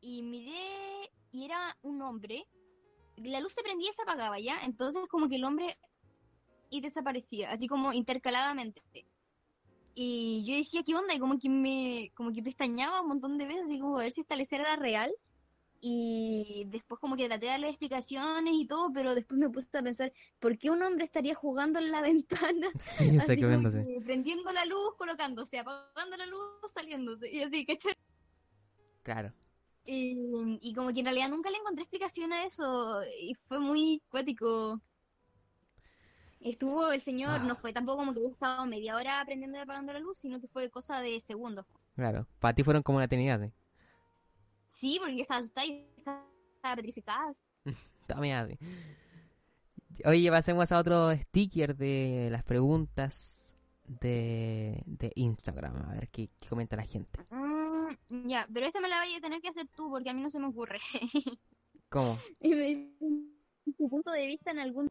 Y, 0.00 0.22
miré 0.22 1.12
y 1.30 1.44
era 1.44 1.76
un 1.82 2.00
hombre. 2.00 2.48
La 3.16 3.40
luz 3.40 3.52
se 3.52 3.62
prendía 3.62 3.90
y 3.90 3.92
se 3.92 4.02
apagaba, 4.02 4.40
¿ya? 4.40 4.58
Entonces 4.64 5.06
como 5.08 5.28
que 5.28 5.36
el 5.36 5.44
hombre 5.44 5.78
y 6.70 6.80
desaparecía, 6.80 7.52
así 7.52 7.68
como 7.68 7.92
intercaladamente. 7.92 8.82
Y 9.94 10.42
yo 10.46 10.56
decía, 10.56 10.82
¿qué 10.84 10.96
onda? 10.96 11.14
Y 11.14 11.20
como 11.20 11.38
que 11.38 11.50
me, 11.50 12.10
como 12.14 12.32
que 12.32 12.42
pestañaba 12.42 13.02
un 13.02 13.08
montón 13.08 13.36
de 13.36 13.46
veces, 13.46 13.66
así 13.66 13.78
como 13.78 13.98
a 13.98 14.04
ver 14.04 14.12
si 14.12 14.22
esta 14.22 14.34
escena 14.36 14.64
era 14.64 14.76
real. 14.76 15.14
Y 15.86 16.64
después 16.68 16.98
como 16.98 17.14
que 17.14 17.26
traté 17.26 17.44
de 17.44 17.52
darle 17.52 17.68
explicaciones 17.68 18.54
y 18.54 18.66
todo, 18.66 18.90
pero 18.90 19.14
después 19.14 19.38
me 19.38 19.50
puse 19.50 19.68
a 19.76 19.82
pensar, 19.82 20.10
¿por 20.38 20.56
qué 20.56 20.70
un 20.70 20.82
hombre 20.82 21.04
estaría 21.04 21.34
jugando 21.34 21.78
en 21.78 21.90
la 21.90 22.00
ventana? 22.10 22.70
Sí, 22.80 23.14
así 23.18 23.38
como 23.38 23.70
prendiendo 24.02 24.50
la 24.52 24.64
luz, 24.64 24.94
colocándose, 24.96 25.58
apagando 25.58 26.16
la 26.16 26.24
luz, 26.24 26.72
saliéndose. 26.72 27.30
Y 27.30 27.42
así, 27.42 27.66
¿cachai? 27.66 27.92
Claro. 29.02 29.34
Y, 29.84 30.58
y 30.62 30.72
como 30.72 30.90
que 30.90 31.00
en 31.00 31.04
realidad 31.04 31.28
nunca 31.28 31.50
le 31.50 31.58
encontré 31.58 31.82
explicación 31.82 32.32
a 32.32 32.46
eso. 32.46 33.02
Y 33.20 33.34
fue 33.34 33.60
muy 33.60 34.00
cuático. 34.08 34.80
Estuvo 36.40 36.92
el 36.92 37.02
señor, 37.02 37.42
no 37.42 37.52
ah. 37.52 37.56
fue 37.56 37.74
tampoco 37.74 37.98
como 37.98 38.14
que 38.14 38.20
hubiera 38.20 38.32
estado 38.32 38.64
media 38.64 38.96
hora 38.96 39.20
aprendiendo 39.20 39.58
y 39.58 39.60
apagando 39.60 39.92
la 39.92 40.00
luz, 40.00 40.16
sino 40.16 40.40
que 40.40 40.46
fue 40.46 40.70
cosa 40.70 41.02
de 41.02 41.20
segundos. 41.20 41.66
Claro, 41.94 42.26
para 42.38 42.54
ti 42.54 42.64
fueron 42.64 42.82
como 42.82 42.96
una 42.96 43.04
eternidad, 43.04 43.38
¿sí? 43.42 43.52
Sí, 44.74 44.98
porque 45.00 45.22
estaba 45.22 45.38
asustada 45.38 45.66
y 45.66 45.86
estaba 45.96 46.26
petrificada. 46.74 47.30
Estaba 48.00 48.40
así. 48.40 48.58
Oye, 50.04 50.30
pasemos 50.30 50.70
a 50.72 50.78
otro 50.78 51.16
sticker 51.16 51.76
de 51.76 52.28
las 52.30 52.42
preguntas 52.42 53.56
de, 53.86 54.82
de 54.84 55.12
Instagram. 55.14 55.76
A 55.88 55.94
ver 55.94 56.08
qué, 56.08 56.28
comenta 56.48 56.76
la 56.76 56.82
gente. 56.82 57.18
Mm, 57.30 58.26
ya, 58.28 58.46
pero 58.52 58.66
esta 58.66 58.80
me 58.80 58.88
la 58.88 58.98
vaya 58.98 59.16
a 59.16 59.20
tener 59.20 59.40
que 59.40 59.48
hacer 59.48 59.68
tú 59.68 59.88
porque 59.88 60.10
a 60.10 60.12
mí 60.12 60.20
no 60.20 60.28
se 60.28 60.40
me 60.40 60.48
ocurre. 60.48 60.80
¿Cómo? 61.88 62.18
tu 63.78 63.88
punto 63.88 64.10
de 64.10 64.26
vista 64.26 64.50
en 64.50 64.58
algún 64.58 64.88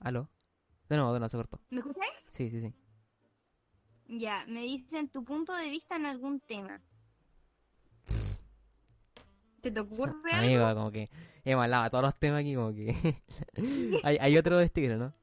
¿Aló? 0.00 0.28
De 0.88 0.96
nuevo, 0.96 1.12
de 1.12 1.20
nuevo, 1.20 1.28
se 1.28 1.36
cortó. 1.36 1.60
¿Me 1.70 1.78
escucháis? 1.80 2.10
Sí, 2.30 2.50
sí, 2.50 2.60
sí. 2.62 2.74
Ya, 4.08 4.44
me 4.48 4.62
dicen 4.62 5.10
tu 5.10 5.22
punto 5.22 5.54
de 5.54 5.68
vista 5.68 5.96
en 5.96 6.06
algún 6.06 6.40
tema. 6.40 6.82
¿Se 9.58 9.70
te 9.70 9.80
ocurre 9.80 10.12
algo? 10.32 10.46
Amigo, 10.46 10.74
como 10.74 10.92
que 10.92 11.10
hemos 11.44 11.64
hablado 11.64 11.90
todos 11.90 12.04
los 12.04 12.18
temas 12.18 12.40
aquí, 12.40 12.54
como 12.54 12.72
que... 12.72 13.22
hay, 14.04 14.16
hay 14.20 14.36
otro 14.36 14.60
estilo, 14.60 14.96
¿no? 14.96 15.14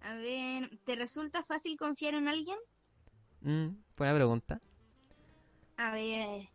A 0.00 0.14
ver, 0.14 0.70
¿te 0.84 0.94
resulta 0.94 1.42
fácil 1.42 1.76
confiar 1.76 2.14
en 2.14 2.28
alguien? 2.28 2.56
Mm, 3.40 3.76
buena 3.96 4.14
pregunta. 4.14 4.60
A 5.76 5.92
ver... 5.92 6.48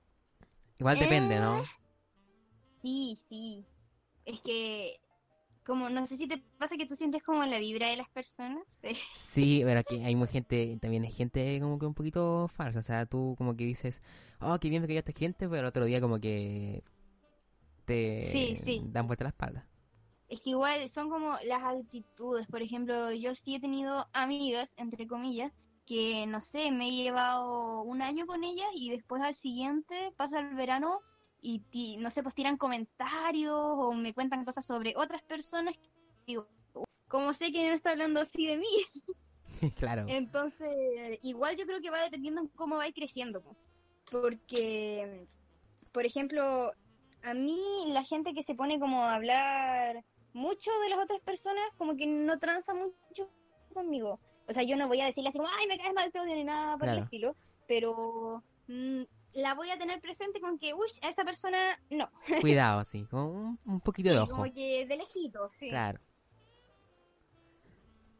Igual 0.79 0.97
depende, 0.97 1.39
¿no? 1.39 1.59
Eh, 1.59 1.65
sí, 2.81 3.15
sí. 3.15 3.65
Es 4.25 4.39
que 4.41 5.00
como 5.65 5.89
no 5.89 6.05
sé 6.05 6.17
si 6.17 6.27
te 6.27 6.41
pasa 6.57 6.77
que 6.77 6.85
tú 6.85 6.95
sientes 6.95 7.23
como 7.23 7.45
la 7.45 7.59
vibra 7.59 7.89
de 7.89 7.97
las 7.97 8.09
personas. 8.09 8.63
sí, 9.15 9.61
pero 9.63 9.79
aquí 9.79 10.03
hay 10.03 10.15
mucha 10.15 10.33
gente, 10.33 10.77
también 10.81 11.03
hay 11.03 11.11
gente 11.11 11.59
como 11.61 11.77
que 11.77 11.85
un 11.85 11.93
poquito 11.93 12.47
falsa, 12.47 12.79
o 12.79 12.83
sea, 12.83 13.05
tú 13.05 13.35
como 13.37 13.55
que 13.55 13.65
dices, 13.65 14.01
oh, 14.39 14.57
qué 14.59 14.69
bien 14.69 14.85
que 14.87 14.97
esta 14.97 15.13
gente, 15.13 15.47
pero 15.47 15.61
el 15.61 15.65
otro 15.65 15.85
día 15.85 16.01
como 16.01 16.19
que 16.19 16.83
te 17.85 18.55
dan 18.85 19.07
vuelta 19.07 19.25
la 19.25 19.29
espalda. 19.29 19.67
Es 20.27 20.41
que 20.41 20.51
igual 20.51 20.87
son 20.87 21.09
como 21.09 21.31
las 21.45 21.61
actitudes, 21.61 22.47
por 22.47 22.61
ejemplo, 22.61 23.11
yo 23.11 23.35
sí 23.35 23.55
he 23.55 23.59
tenido 23.59 24.07
amigas, 24.13 24.73
entre 24.77 25.05
comillas, 25.05 25.51
que 25.85 26.25
no 26.25 26.39
sé, 26.39 26.71
me 26.71 26.87
he 26.87 26.91
llevado 26.91 27.81
un 27.81 28.01
año 28.01 28.25
con 28.25 28.43
ellas 28.45 28.69
y 28.73 28.91
después 28.91 29.21
al 29.21 29.35
siguiente 29.35 30.13
pasa 30.15 30.39
el 30.39 30.55
verano 30.55 31.01
y 31.41 31.97
no 31.97 32.09
sé, 32.09 32.21
pues 32.23 32.35
tiran 32.35 32.57
comentarios 32.57 33.55
o 33.55 33.93
me 33.93 34.13
cuentan 34.13 34.45
cosas 34.45 34.65
sobre 34.65 34.93
otras 34.95 35.23
personas. 35.23 35.75
Digo, 36.25 36.47
como 37.11 37.33
sé 37.33 37.51
que 37.51 37.67
no 37.67 37.73
está 37.73 37.91
hablando 37.91 38.21
así 38.21 38.47
de 38.47 38.57
mí. 38.57 38.65
claro. 39.75 40.05
Entonces, 40.07 41.19
igual 41.23 41.57
yo 41.57 41.65
creo 41.65 41.81
que 41.81 41.89
va 41.89 42.03
dependiendo 42.03 42.41
en 42.41 42.47
cómo 42.47 42.77
va 42.77 42.85
creciendo. 42.93 43.43
Porque, 44.09 45.27
por 45.91 46.05
ejemplo, 46.05 46.71
a 47.23 47.33
mí 47.33 47.61
la 47.87 48.03
gente 48.03 48.33
que 48.33 48.43
se 48.43 48.55
pone 48.55 48.79
como 48.79 49.03
a 49.03 49.15
hablar 49.15 50.03
mucho 50.33 50.71
de 50.83 50.89
las 50.89 50.99
otras 50.99 51.21
personas, 51.21 51.63
como 51.77 51.95
que 51.95 52.07
no 52.07 52.39
tranza 52.39 52.73
mucho 52.73 53.29
conmigo. 53.73 54.19
O 54.47 54.53
sea, 54.53 54.63
yo 54.63 54.77
no 54.77 54.87
voy 54.87 55.01
a 55.01 55.05
decirle 55.05 55.29
así 55.29 55.37
como, 55.37 55.49
ay, 55.49 55.67
me 55.67 55.77
caes 55.77 55.93
mal, 55.93 56.11
te 56.11 56.19
odio 56.19 56.35
ni 56.35 56.43
nada 56.43 56.77
por 56.77 56.87
el 56.87 56.99
estilo. 56.99 57.35
Pero 57.67 58.43
mm, 58.67 59.03
la 59.33 59.53
voy 59.53 59.69
a 59.69 59.77
tener 59.77 60.01
presente 60.01 60.39
con 60.39 60.57
que, 60.57 60.73
uy, 60.73 60.87
a 61.01 61.09
esa 61.09 61.23
persona 61.23 61.79
no. 61.89 62.09
Cuidado, 62.41 62.83
sí, 62.83 63.05
con 63.05 63.59
un, 63.65 63.81
poquito 63.81 64.09
de 64.09 64.19
ojo. 64.19 64.31
Como 64.31 64.53
que 64.53 64.85
de 64.85 64.97
lejito, 64.97 65.49
sí. 65.49 65.69
Claro. 65.69 65.99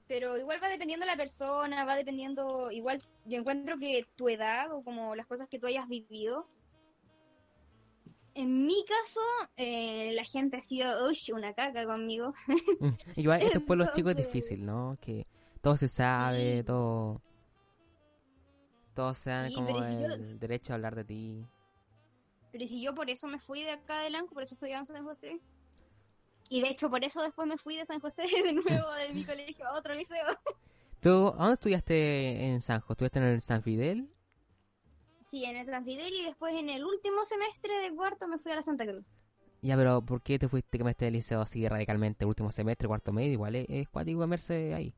Pero 0.08 0.38
igual 0.38 0.60
va 0.62 0.68
dependiendo 0.68 1.06
de 1.06 1.12
la 1.12 1.18
persona, 1.18 1.86
va 1.86 1.96
dependiendo, 1.96 2.70
igual 2.72 3.00
yo 3.26 3.40
encuentro 3.40 3.78
que 3.78 4.06
tu 4.16 4.28
edad 4.28 4.72
o 4.74 4.84
como 4.84 5.16
las 5.16 5.26
cosas 5.26 5.48
que 5.48 5.58
tú 5.58 5.68
hayas 5.68 5.88
vivido. 5.88 6.44
En 8.34 8.66
mi 8.66 8.86
caso, 8.86 9.22
eh, 9.58 10.12
la 10.14 10.24
gente 10.24 10.58
ha 10.58 10.62
sido, 10.62 11.08
uy, 11.08 11.18
una 11.34 11.54
caca 11.54 11.86
conmigo. 11.86 12.34
Mm, 12.80 12.90
igual, 13.18 13.42
esto 13.42 13.66
por 13.66 13.78
los 13.78 13.92
chicos 13.94 14.12
es 14.12 14.18
difícil, 14.26 14.66
¿no? 14.66 14.98
Que 15.02 15.28
todo 15.62 15.78
se 15.78 15.88
sabe, 15.88 16.64
todo 16.64 17.22
todos 18.94 19.18
sean 19.18 19.52
como 19.54 19.70
el 19.82 20.40
derecho 20.40 20.74
a 20.74 20.76
hablar 20.76 20.96
de 20.96 21.04
ti. 21.04 21.48
Pero 22.52 22.68
si 22.68 22.82
yo 22.82 22.94
por 22.94 23.10
eso 23.10 23.28
me 23.28 23.40
fui 23.40 23.64
de 23.64 23.72
acá 23.72 24.02
de 24.02 24.10
Lanco, 24.10 24.34
por 24.34 24.44
eso 24.44 24.56
estudiaba 24.56 24.82
en 24.82 24.86
San 24.86 25.04
José. 25.06 25.40
Y 26.50 26.62
de 26.62 26.70
hecho 26.70 26.90
por 26.90 27.04
eso 27.04 27.22
después 27.22 27.48
me 27.48 27.58
fui 27.58 27.78
de 27.78 27.86
San 27.86 28.00
José 28.02 28.24
de 28.44 28.54
nuevo 28.54 28.92
de 28.94 29.14
mi 29.14 29.24
colegio 29.26 29.66
a 29.66 29.78
otro 29.78 29.94
liceo. 29.94 30.26
¿Tú 31.00 31.30
a 31.30 31.38
dónde 31.38 31.54
estudiaste 31.54 32.46
en 32.46 32.62
San 32.62 32.82
José? 32.82 32.94
¿Estudiaste 32.94 33.20
en 33.20 33.26
el 33.26 33.42
San 33.42 33.64
Fidel? 33.64 34.10
Sí, 35.22 35.46
en 35.46 35.56
el 35.56 35.66
San 35.66 35.86
Fidel 35.86 36.14
y 36.14 36.26
después 36.26 36.54
en 36.56 36.70
el 36.70 36.84
último 36.84 37.24
semestre 37.24 37.74
de 37.80 37.96
cuarto 37.96 38.28
me 38.28 38.38
fui 38.38 38.52
a 38.52 38.56
la 38.56 38.62
Santa 38.62 38.86
Cruz. 38.86 39.06
Ya, 39.62 39.78
pero 39.78 40.04
¿por 40.04 40.22
qué 40.22 40.40
te 40.40 40.50
fuiste 40.50 40.78
que 40.78 40.84
me 40.84 40.92
esté 40.92 41.06
del 41.06 41.14
liceo 41.14 41.40
así 41.40 41.68
radicalmente? 41.68 42.26
Último 42.26 42.52
semestre, 42.52 42.88
cuarto 42.88 43.14
medio, 43.14 43.32
igual 43.32 43.56
es, 43.56 43.66
es 43.70 43.90
cuático 43.90 44.20
comerse 44.20 44.74
ahí. 44.74 44.94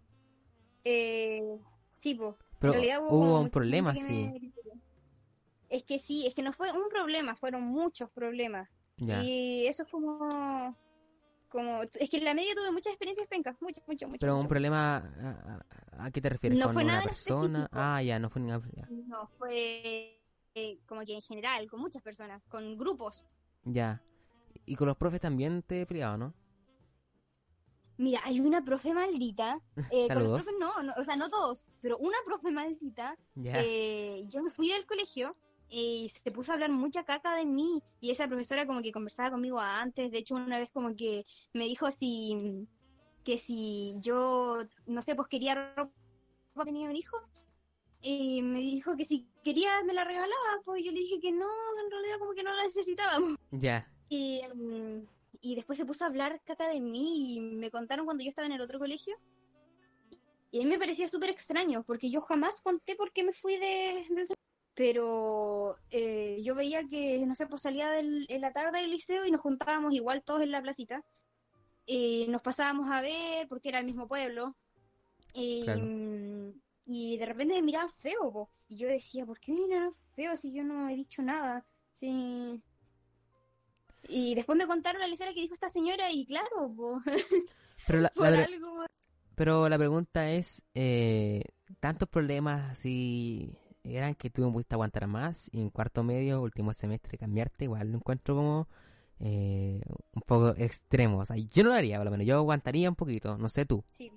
Eh, 0.85 1.59
sí, 1.89 2.15
po. 2.15 2.37
Pero 2.63 2.75
en 2.75 2.79
realidad 2.79 3.01
hubo 3.01 3.09
como 3.09 3.41
un 3.41 3.49
problema, 3.49 3.93
sí. 3.93 4.01
me. 4.03 4.53
Es 5.69 5.83
que 5.83 5.99
sí, 5.99 6.25
es 6.25 6.33
que 6.33 6.41
no 6.41 6.53
fue 6.53 6.71
un 6.71 6.87
problema, 6.87 7.35
fueron 7.35 7.63
muchos 7.63 8.09
problemas. 8.11 8.69
Ya. 8.95 9.21
Y 9.21 9.67
eso 9.67 9.83
es 9.83 9.89
como... 9.89 10.77
como 11.49 11.81
es 11.81 12.09
que 12.09 12.17
en 12.19 12.23
la 12.23 12.33
media 12.33 12.55
tuve 12.55 12.71
muchas 12.71 12.93
experiencias 12.93 13.27
pencas, 13.27 13.57
muchas, 13.59 13.83
muchas, 13.85 14.07
muchas. 14.07 14.19
Pero 14.21 14.37
un 14.37 14.47
problema, 14.47 15.59
¿a, 15.97 16.09
qué 16.11 16.21
te 16.21 16.29
refieres? 16.29 16.57
No 16.57 16.67
¿Con 16.67 16.73
fue 16.75 16.83
una 16.85 16.93
nada 16.93 17.03
persona? 17.03 17.59
específico. 17.63 17.69
Ah, 17.73 18.01
ya, 18.01 18.17
no 18.17 18.29
fue 18.29 18.41
ninguna... 18.41 18.61
Ya. 18.77 18.87
No, 19.07 19.27
fue 19.27 20.21
eh, 20.55 20.79
como 20.85 21.01
que 21.01 21.15
en 21.15 21.21
general, 21.21 21.69
con 21.69 21.81
muchas 21.81 22.01
personas, 22.01 22.41
con 22.47 22.77
grupos. 22.77 23.25
Ya. 23.65 24.01
Y 24.65 24.77
con 24.77 24.87
los 24.87 24.95
profes 24.95 25.19
también 25.19 25.63
te 25.63 25.81
he 25.81 25.85
peleado, 25.85 26.17
¿no? 26.17 26.33
Mira, 28.03 28.19
hay 28.25 28.41
una 28.41 28.63
profe 28.63 28.93
maldita. 28.93 29.59
eh, 29.91 30.07
con 30.07 30.23
los 30.23 30.33
profes 30.33 30.55
no, 30.59 30.83
no, 30.83 30.93
o 30.97 31.03
sea, 31.05 31.15
no 31.15 31.29
todos, 31.29 31.71
pero 31.81 31.97
una 31.97 32.17
profe 32.25 32.51
maldita. 32.51 33.17
Ya. 33.35 33.61
eh, 33.63 34.25
yo 34.27 34.43
me 34.43 34.49
fui 34.49 34.69
del 34.69 34.85
colegio 34.85 35.37
y 35.69 36.09
se 36.09 36.31
puso 36.31 36.51
a 36.51 36.55
hablar 36.55 36.69
mucha 36.69 37.03
caca 37.03 37.35
de 37.35 37.45
mí. 37.45 37.81
Y 38.01 38.11
esa 38.11 38.27
profesora 38.27 38.67
como 38.67 38.81
que 38.81 38.91
conversaba 38.91 39.31
conmigo 39.31 39.59
antes. 39.59 40.11
De 40.11 40.17
hecho, 40.17 40.35
una 40.35 40.59
vez 40.59 40.69
como 40.71 40.95
que 40.95 41.23
me 41.53 41.63
dijo 41.63 41.89
si 41.91 42.67
que 43.23 43.37
si 43.37 43.95
yo, 44.01 44.63
no 44.85 45.01
sé, 45.01 45.15
pues 45.15 45.29
quería 45.29 45.73
ropa, 45.75 46.65
tenía 46.65 46.89
un 46.89 46.95
hijo. 46.97 47.17
Y 48.01 48.41
me 48.41 48.59
dijo 48.59 48.97
que 48.97 49.05
si 49.05 49.25
quería 49.45 49.81
me 49.85 49.93
la 49.93 50.03
regalaba, 50.03 50.59
pues 50.65 50.83
yo 50.83 50.91
le 50.91 50.99
dije 50.99 51.21
que 51.21 51.31
no, 51.31 51.47
en 51.85 51.89
realidad 51.89 52.19
como 52.19 52.33
que 52.33 52.43
no 52.43 52.53
la 52.53 52.63
necesitábamos. 52.63 53.37
Ya. 53.51 53.89
Y, 54.09 54.41
mm, 54.53 55.05
y 55.43 55.55
después 55.55 55.77
se 55.77 55.85
puso 55.85 56.05
a 56.05 56.07
hablar 56.07 56.41
caca 56.43 56.69
de 56.69 56.79
mí 56.79 57.35
y 57.35 57.39
me 57.41 57.69
contaron 57.69 58.05
cuando 58.05 58.23
yo 58.23 58.29
estaba 58.29 58.45
en 58.47 58.53
el 58.53 58.61
otro 58.61 58.79
colegio. 58.79 59.15
Y 60.51 60.59
a 60.59 60.63
mí 60.63 60.69
me 60.69 60.79
parecía 60.79 61.07
súper 61.07 61.29
extraño, 61.31 61.83
porque 61.83 62.09
yo 62.09 62.21
jamás 62.21 62.61
conté 62.61 62.95
por 62.95 63.11
qué 63.11 63.23
me 63.23 63.33
fui 63.33 63.57
de, 63.57 64.05
se- 64.25 64.35
Pero 64.75 65.75
eh, 65.91 66.39
yo 66.43 66.55
veía 66.55 66.87
que, 66.89 67.25
no 67.27 67.35
sé, 67.35 67.45
pues 67.47 67.61
salía 67.61 67.89
del- 67.89 68.25
en 68.29 68.41
la 68.41 68.53
tarde 68.53 68.79
del 68.81 68.91
liceo 68.91 69.25
y 69.25 69.31
nos 69.31 69.41
juntábamos 69.41 69.93
igual 69.93 70.23
todos 70.23 70.41
en 70.41 70.51
la 70.51 70.61
placita. 70.61 71.03
Y 71.85 72.25
nos 72.29 72.41
pasábamos 72.41 72.89
a 72.89 73.01
ver 73.01 73.47
porque 73.49 73.69
era 73.69 73.79
el 73.79 73.85
mismo 73.85 74.07
pueblo. 74.07 74.55
Y, 75.33 75.63
Claro. 75.65 75.83
y 76.85 77.17
de 77.17 77.25
repente 77.25 77.55
me 77.55 77.61
miraban 77.63 77.89
feo, 77.89 78.31
po. 78.31 78.49
Y 78.69 78.77
yo 78.77 78.87
decía, 78.87 79.25
¿por 79.25 79.39
qué 79.39 79.51
me 79.51 79.61
miraron 79.61 79.93
feo 79.93 80.35
si 80.37 80.53
yo 80.53 80.63
no 80.63 80.87
he 80.89 80.95
dicho 80.95 81.21
nada? 81.21 81.65
Sí. 81.91 82.61
Y 84.07 84.35
después 84.35 84.57
me 84.57 84.67
contaron 84.67 85.01
la 85.01 85.07
lecera 85.07 85.33
que 85.33 85.41
dijo 85.41 85.53
esta 85.53 85.69
señora 85.69 86.11
y 86.11 86.25
claro, 86.25 86.73
po, 86.75 87.01
Pero 87.87 88.01
la, 88.01 88.09
por 88.15 88.29
la, 88.29 88.43
algo. 88.43 88.85
pero 89.35 89.69
la 89.69 89.77
pregunta 89.77 90.29
es, 90.31 90.61
eh, 90.73 91.43
¿tantos 91.79 92.09
problemas 92.09 92.71
así 92.71 93.57
eran 93.83 94.15
que 94.15 94.29
tú 94.29 94.51
pudiste 94.51 94.75
aguantar 94.75 95.07
más? 95.07 95.49
Y 95.51 95.61
en 95.61 95.69
cuarto 95.69 96.03
medio, 96.03 96.41
último 96.41 96.73
semestre, 96.73 97.17
cambiarte, 97.17 97.65
igual 97.65 97.91
lo 97.91 97.97
encuentro 97.97 98.35
como 98.35 98.67
eh, 99.19 99.81
un 100.13 100.21
poco 100.21 100.49
extremo. 100.57 101.19
O 101.19 101.25
sea, 101.25 101.37
yo 101.37 101.63
no 101.63 101.69
lo 101.69 101.75
haría, 101.75 101.97
por 101.97 102.05
lo 102.05 102.11
menos. 102.11 102.25
Yo 102.25 102.37
aguantaría 102.37 102.89
un 102.89 102.95
poquito, 102.95 103.37
no 103.37 103.49
sé 103.49 103.65
tú. 103.65 103.83
Sí. 103.89 104.11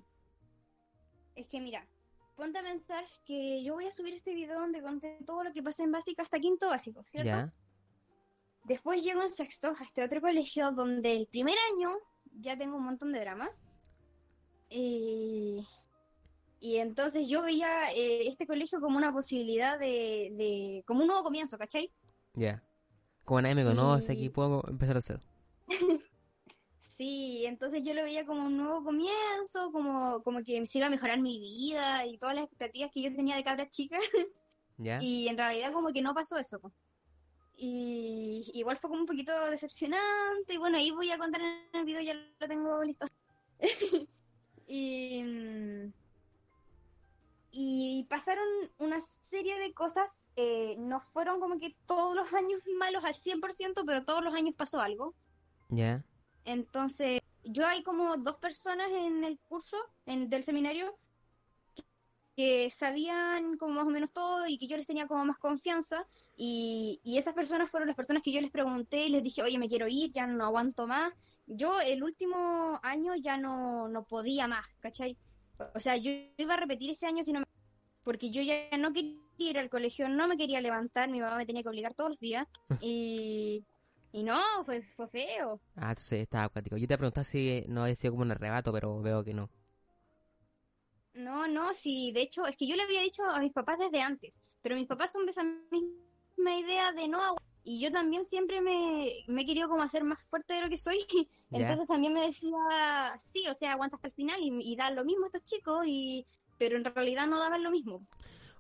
Es 1.34 1.47
que 1.49 1.61
mira, 1.61 1.87
ponte 2.34 2.59
a 2.59 2.62
pensar 2.62 3.05
que 3.24 3.62
yo 3.62 3.74
voy 3.74 3.87
a 3.87 3.93
subir 3.93 4.14
este 4.14 4.34
video 4.34 4.61
donde 4.61 4.82
conté 4.82 5.18
todo 5.26 5.45
lo 5.45 5.53
que 5.53 5.62
pasé 5.62 5.84
en 5.84 5.93
básica 5.93 6.22
hasta 6.22 6.41
quinto 6.41 6.68
básico, 6.68 7.03
¿cierto? 7.05 7.28
Ya, 7.28 7.53
Después 8.67 9.03
llego 9.03 9.23
en 9.23 9.29
sexto 9.29 9.69
a 9.69 9.83
este 9.85 10.03
otro 10.03 10.21
colegio 10.21 10.73
donde 10.73 11.12
el 11.12 11.27
primer 11.29 11.55
año 11.73 11.91
ya 12.41 12.57
tengo 12.59 12.77
un 12.77 12.85
montón 12.85 13.12
de 13.12 13.21
drama. 13.21 13.49
Eh, 14.71 15.61
y 16.59 16.77
entonces 16.79 17.29
yo 17.29 17.43
veía 17.43 17.93
eh, 17.95 18.27
este 18.27 18.47
colegio 18.47 18.81
como 18.81 18.97
una 18.97 19.12
posibilidad 19.12 19.79
de, 19.79 20.33
de- 20.33 20.83
como 20.87 21.03
un 21.03 21.07
nuevo 21.07 21.23
comienzo, 21.23 21.57
¿cachai? 21.59 21.93
ya. 22.35 22.62
Como 23.25 23.41
nadie 23.43 23.57
me 23.57 23.64
conoce, 23.64 24.12
Y- 24.12 24.17
aquí 24.17 24.29
puedo 24.29 24.62
empezar 24.69 24.97
a 24.97 24.99
hacer. 25.01 25.21
Sí, 26.79 27.45
entonces 27.45 27.83
yo 27.85 27.93
lo 27.93 28.03
veía 28.05 28.25
como 28.25 28.47
un 28.47 28.57
nuevo 28.57 28.83
comienzo, 28.83 29.71
como, 29.71 30.23
como 30.23 30.43
que 30.43 30.64
se 30.64 30.79
iba 30.79 30.87
a 30.87 30.91
mejorar 30.91 31.21
mi 31.21 31.39
vida 31.41 32.07
y 32.07 32.17
todas 32.17 32.35
las 32.35 32.45
expectativas 32.45 32.91
que 32.91 33.03
yo 33.03 33.14
tenía 33.14 33.37
de 33.37 33.45
cabra 33.45 33.69
chica. 33.69 33.99
Ya, 34.79 34.99
Y 35.03 35.29
en 35.29 35.37
realidad 35.37 35.73
como 35.75 35.93
que 35.93 36.01
no 36.01 36.14
pasó 36.14 36.39
eso. 36.39 36.59
Y 37.57 38.51
igual 38.55 38.77
fue 38.77 38.91
como 38.91 39.01
un 39.01 39.07
poquito 39.07 39.33
decepcionante. 39.51 40.55
Y 40.55 40.59
bueno, 40.59 40.79
ahí 40.79 40.91
voy 40.91 41.11
a 41.11 41.19
contar 41.19 41.41
en 41.41 41.81
el 41.81 41.85
video, 41.85 42.03
ya 42.03 42.15
lo 42.15 42.49
tengo 42.49 42.83
listo. 42.85 43.07
y, 44.69 45.23
y 47.51 48.05
pasaron 48.11 48.47
una 48.79 49.01
serie 49.01 49.59
de 49.59 49.73
cosas. 49.73 50.25
eh, 50.37 50.77
no 50.79 51.01
fueron 51.01 51.41
como 51.41 51.59
que 51.59 51.77
todos 51.87 52.15
los 52.15 52.33
años 52.35 52.61
malos 52.79 53.05
al 53.05 53.15
100%, 53.15 53.85
pero 53.87 54.05
todos 54.05 54.23
los 54.23 54.35
años 54.35 54.55
pasó 54.55 54.81
algo. 54.81 55.15
ya, 55.69 56.05
Entonces, 56.45 57.21
yo 57.45 57.67
hay 57.67 57.83
como 57.83 58.17
dos 58.19 58.37
personas 58.37 58.91
en 58.91 59.25
el 59.25 59.39
curso 59.41 59.77
en, 60.07 60.29
del 60.29 60.43
seminario 60.43 60.99
que 62.37 62.69
sabían 62.71 63.57
como 63.57 63.75
más 63.75 63.87
o 63.87 63.91
menos 63.91 64.13
todo 64.13 64.47
y 64.47 64.59
que 64.59 64.67
yo 64.69 64.77
les 64.77 64.87
tenía 64.87 65.07
como 65.07 65.25
más 65.25 65.39
confianza. 65.39 66.07
Y, 66.39 67.01
y 67.03 67.16
esas 67.16 67.34
personas 67.34 67.70
fueron 67.70 67.87
las 67.87 67.97
personas 67.97 68.22
que 68.22 68.30
yo 68.30 68.43
les 68.43 68.51
pregunté 68.51 69.07
y 69.07 69.09
les 69.09 69.22
dije, 69.22 69.43
oye, 69.43 69.59
me 69.59 69.68
quiero 69.68 69.89
ir, 69.89 70.12
ya 70.12 70.26
no 70.26 70.45
aguanto 70.45 70.87
más. 70.87 71.12
Yo 71.47 71.80
el 71.80 72.03
último 72.03 72.78
año 72.82 73.14
ya 73.16 73.39
no, 73.39 73.89
no 73.89 74.05
podía 74.05 74.47
más, 74.47 74.66
¿cachai? 74.80 75.16
O 75.74 75.80
sea, 75.80 75.97
yo 75.97 76.11
iba 76.37 76.55
a 76.55 76.59
repetir 76.59 76.91
ese 76.91 77.07
año 77.07 77.22
si 77.22 77.32
no 77.32 77.41
me... 77.41 77.47
Porque 78.05 78.30
yo 78.30 78.43
ya 78.43 78.68
no 78.78 78.93
quería 78.93 79.18
ir 79.39 79.59
al 79.59 79.70
colegio, 79.70 80.09
no 80.09 80.28
me 80.28 80.37
quería 80.37 80.61
levantar, 80.61 81.09
mi 81.09 81.20
mamá 81.20 81.37
me 81.37 81.47
tenía 81.47 81.62
que 81.62 81.68
obligar 81.70 81.95
todos 81.95 82.11
los 82.11 82.20
días. 82.20 82.47
Y, 82.82 83.64
y 84.12 84.22
no, 84.22 84.39
fue, 84.64 84.82
fue 84.82 85.09
feo. 85.09 85.61
Ah, 85.74 85.91
entonces 85.91 86.20
estaba 86.20 86.45
acuático. 86.45 86.76
Yo 86.76 86.87
te 86.87 86.99
preguntaba 86.99 87.24
si 87.24 87.64
no 87.68 87.82
había 87.82 87.95
sido 87.95 88.12
como 88.12 88.22
un 88.22 88.32
arrebato, 88.32 88.72
pero 88.72 89.01
veo 89.01 89.24
que 89.24 89.32
no. 89.32 89.51
No, 91.14 91.49
no, 91.49 91.72
sí, 91.72 92.12
de 92.12 92.20
hecho, 92.20 92.47
es 92.47 92.59
que 92.59 92.66
yo 92.66 92.76
le 92.76 92.82
había 92.82 93.01
dicho 93.01 93.24
a 93.24 93.41
mis 93.41 93.53
papás 93.53 93.78
desde 93.78 94.03
antes, 94.03 94.43
pero 94.61 94.76
mis 94.76 94.87
papás 94.87 95.12
son 95.12 95.24
de 95.24 95.30
esa 95.30 95.45
misma 95.45 96.06
idea 96.37 96.93
de 96.93 97.09
no 97.09 97.37
y 97.62 97.80
yo 97.80 97.91
también 97.91 98.24
siempre 98.24 98.61
me, 98.61 99.12
me 99.26 99.43
he 99.43 99.47
querido 99.47 99.68
como 99.68 99.82
hacer 99.82 100.05
más 100.05 100.22
fuerte 100.22 100.55
de 100.55 100.61
lo 100.62 100.68
que 100.68 100.78
soy, 100.78 100.99
entonces 101.51 101.87
también 101.89 102.12
me 102.12 102.20
decía, 102.26 102.57
sí, 103.18 103.45
o 103.49 103.55
sea, 103.55 103.72
aguanta 103.72 103.97
hasta 103.97 104.09
el 104.09 104.14
final 104.14 104.39
y, 104.41 104.72
y 104.72 104.76
dan 104.76 104.95
lo 104.95 105.05
mismo 105.05 105.26
estos 105.26 105.43
chicos, 105.45 105.84
y 105.87 106.26
pero 106.59 106.76
en 106.76 106.84
realidad 106.84 107.26
no 107.26 107.39
daban 107.41 107.62
lo 107.64 107.70
mismo. 107.70 108.07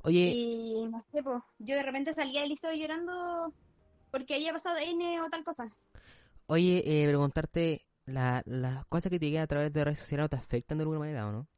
Oye, 0.04 0.32
Y 0.32 0.86
no 0.90 1.04
sé, 1.12 1.22
pues, 1.22 1.42
yo 1.58 1.76
de 1.76 1.82
repente 1.82 2.12
salía 2.12 2.40
del 2.40 2.50
liceo 2.50 2.72
llorando 2.72 3.54
porque 4.10 4.34
había 4.34 4.52
pasado 4.52 4.76
N 4.78 5.20
o 5.20 5.28
tal 5.30 5.44
cosa. 5.44 5.68
oye, 6.46 6.82
eh, 6.84 7.06
preguntarte, 7.08 7.86
la- 8.06 8.42
¿las 8.46 8.86
cosas 8.86 9.10
que 9.10 9.18
te 9.18 9.26
llegan 9.26 9.44
a 9.44 9.46
través 9.46 9.72
de 9.72 9.84
redes 9.84 9.98
sociales 9.98 10.24
no 10.24 10.28
te 10.28 10.36
afectan 10.36 10.78
de 10.78 10.82
alguna 10.82 11.00
manera 11.00 11.26
o 11.28 11.32
no? 11.32 11.48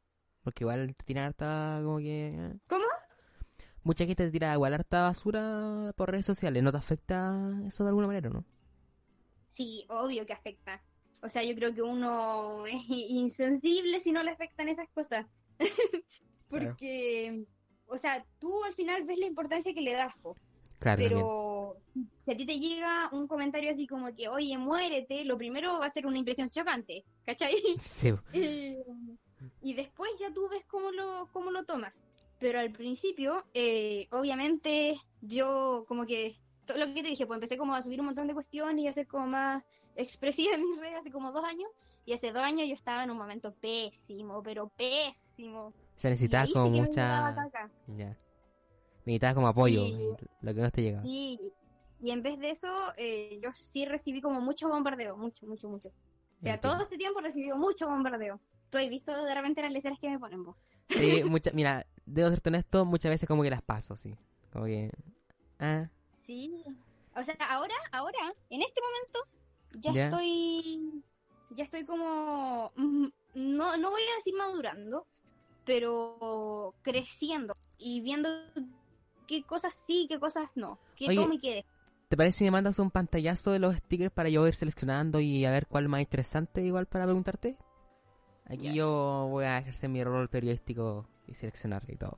Porque 0.43 0.63
igual 0.63 0.95
te 1.05 1.19
harta 1.19 1.81
como 1.83 1.97
que... 1.99 2.29
eh, 2.29 2.59
¿Cómo? 2.67 2.85
Mucha 3.83 4.05
gente 4.05 4.25
te 4.25 4.31
tira 4.31 4.53
igual 4.53 4.73
harta 4.73 5.03
basura 5.03 5.93
por 5.95 6.11
redes 6.11 6.25
sociales. 6.25 6.63
¿No 6.63 6.71
te 6.71 6.77
afecta 6.77 7.61
eso 7.67 7.83
de 7.83 7.89
alguna 7.89 8.07
manera 8.07 8.29
no? 8.29 8.45
Sí, 9.47 9.85
obvio 9.89 10.25
que 10.25 10.33
afecta. 10.33 10.81
O 11.21 11.29
sea, 11.29 11.43
yo 11.43 11.55
creo 11.55 11.73
que 11.73 11.81
uno 11.81 12.65
es 12.65 12.83
insensible 12.87 13.99
si 13.99 14.11
no 14.11 14.23
le 14.23 14.31
afectan 14.31 14.69
esas 14.69 14.87
cosas. 14.89 15.25
Porque, 16.49 17.45
o 17.87 17.97
sea, 17.97 18.25
tú 18.39 18.63
al 18.63 18.73
final 18.73 19.03
ves 19.03 19.19
la 19.19 19.27
importancia 19.27 19.73
que 19.73 19.81
le 19.81 19.93
das, 19.93 20.17
po. 20.19 20.35
Claro, 20.79 21.01
también. 21.01 21.09
pero 21.09 21.77
si 22.19 22.31
a 22.31 22.37
ti 22.37 22.45
te 22.45 22.59
llega 22.59 23.09
un 23.11 23.27
comentario 23.27 23.69
así 23.69 23.85
como 23.85 24.13
que, 24.15 24.29
oye, 24.29 24.57
muérete, 24.57 25.25
lo 25.25 25.37
primero 25.37 25.79
va 25.79 25.85
a 25.85 25.89
ser 25.89 26.05
una 26.05 26.17
impresión 26.17 26.49
chocante, 26.49 27.03
¿cachai? 27.25 27.53
Sí, 27.79 28.13
y 29.61 29.73
después 29.73 30.11
ya 30.19 30.33
tú 30.33 30.47
ves 30.49 30.63
cómo 30.67 30.91
lo, 30.91 31.27
cómo 31.31 31.51
lo 31.51 31.63
tomas. 31.65 32.03
Pero 32.39 32.59
al 32.59 32.71
principio, 32.71 33.45
eh, 33.53 34.07
obviamente, 34.11 34.97
yo 35.21 35.85
como 35.87 36.05
que, 36.05 36.37
todo 36.65 36.77
lo 36.77 36.87
que 36.93 37.01
te 37.03 37.09
dije, 37.09 37.25
pues 37.25 37.37
empecé 37.37 37.57
como 37.57 37.73
a 37.75 37.81
subir 37.81 37.99
un 37.99 38.07
montón 38.07 38.27
de 38.27 38.33
cuestiones 38.33 38.83
y 38.83 38.87
a 38.87 38.93
ser 38.93 39.07
como 39.07 39.27
más 39.27 39.63
expresiva 39.95 40.55
en 40.55 40.61
mis 40.61 40.79
redes 40.79 40.99
hace 40.99 41.11
como 41.11 41.31
dos 41.31 41.43
años. 41.43 41.69
Y 42.05 42.13
hace 42.13 42.31
dos 42.31 42.41
años 42.41 42.67
yo 42.67 42.73
estaba 42.73 43.03
en 43.03 43.11
un 43.11 43.17
momento 43.17 43.53
pésimo, 43.53 44.41
pero 44.41 44.69
pésimo. 44.69 45.73
se 45.95 46.09
necesitaba 46.09 46.47
como 46.51 46.65
sí 46.65 46.71
me 46.81 46.87
mucha... 46.87 47.35
caca. 47.35 47.69
Ya. 47.87 48.17
Necesitabas 49.05 49.35
como 49.35 49.47
apoyo, 49.47 49.85
Sí. 49.85 49.97
lo 50.41 50.53
que 50.53 50.61
no 50.61 50.71
te 50.71 50.81
llegaba. 50.81 51.03
Sí, 51.03 51.53
y 51.99 52.11
en 52.11 52.23
vez 52.23 52.39
de 52.39 52.51
eso, 52.51 52.69
eh, 52.97 53.39
yo 53.43 53.49
sí 53.53 53.85
recibí 53.85 54.21
como 54.21 54.39
mucho 54.41 54.69
bombardeo, 54.69 55.17
mucho, 55.17 55.45
mucho, 55.45 55.67
mucho. 55.69 55.89
O 55.89 56.41
sea, 56.41 56.59
todo 56.61 56.83
este 56.83 56.97
tiempo 56.97 57.19
he 57.19 57.23
recibido 57.23 57.57
mucho 57.57 57.87
bombardeo. 57.89 58.39
Tú 58.69 58.77
has 58.77 58.87
visto 58.89 59.25
de 59.25 59.35
repente 59.35 59.61
las 59.61 59.71
leceras 59.73 59.99
que 59.99 60.09
me 60.09 60.19
ponen 60.19 60.43
vos. 60.43 60.55
Sí, 60.87 61.23
mucha, 61.25 61.51
mira, 61.53 61.85
debo 62.09 62.29
ser 62.29 62.41
honesto, 62.45 62.85
muchas 62.85 63.09
veces 63.11 63.27
como 63.27 63.43
que 63.43 63.49
las 63.49 63.61
paso, 63.61 63.95
sí. 63.95 64.15
Como 64.51 64.65
que... 64.65 64.91
Ah, 65.59 65.89
Sí. 66.07 66.63
O 67.15 67.23
sea, 67.23 67.35
ahora, 67.49 67.73
ahora, 67.91 68.17
en 68.49 68.61
este 68.61 68.81
momento, 68.81 69.19
ya, 69.81 69.91
Ya. 69.91 70.05
estoy, 70.05 71.03
ya 71.49 71.63
estoy 71.63 71.83
como, 71.83 72.71
mm, 72.75 73.07
no, 73.33 73.77
no 73.77 73.89
voy 73.89 74.01
a 74.01 74.15
decir 74.15 74.35
madurando, 74.37 75.07
pero 75.65 76.75
creciendo 76.83 77.55
y 77.77 78.01
viendo 78.01 78.29
qué 79.27 79.43
cosas 79.43 79.73
sí, 79.73 80.05
qué 80.07 80.19
cosas 80.19 80.49
no, 80.55 80.79
qué 80.95 81.07
Oye, 81.07 81.15
tome 81.15 81.35
y 81.35 81.39
qué. 81.39 81.65
¿Te 82.09 82.17
parece 82.17 82.39
si 82.39 82.43
me 82.45 82.51
mandas 82.51 82.79
un 82.79 82.91
pantallazo 82.91 83.51
de 83.51 83.59
los 83.59 83.75
stickers 83.75 84.11
para 84.11 84.29
yo 84.29 84.47
ir 84.47 84.55
seleccionando 84.55 85.19
y 85.19 85.45
a 85.45 85.51
ver 85.51 85.67
cuál 85.67 85.89
más 85.89 86.01
interesante 86.01 86.61
igual 86.63 86.85
para 86.85 87.05
preguntarte? 87.05 87.57
Aquí 88.45 88.73
yo 88.73 89.27
voy 89.29 89.45
a 89.45 89.59
ejercer 89.59 89.89
mi 89.89 90.03
rol 90.03 90.27
periodístico 90.29 91.07
y 91.29 91.35
seleccionar 91.35 91.83
y 91.89 91.95
todo. 91.97 92.17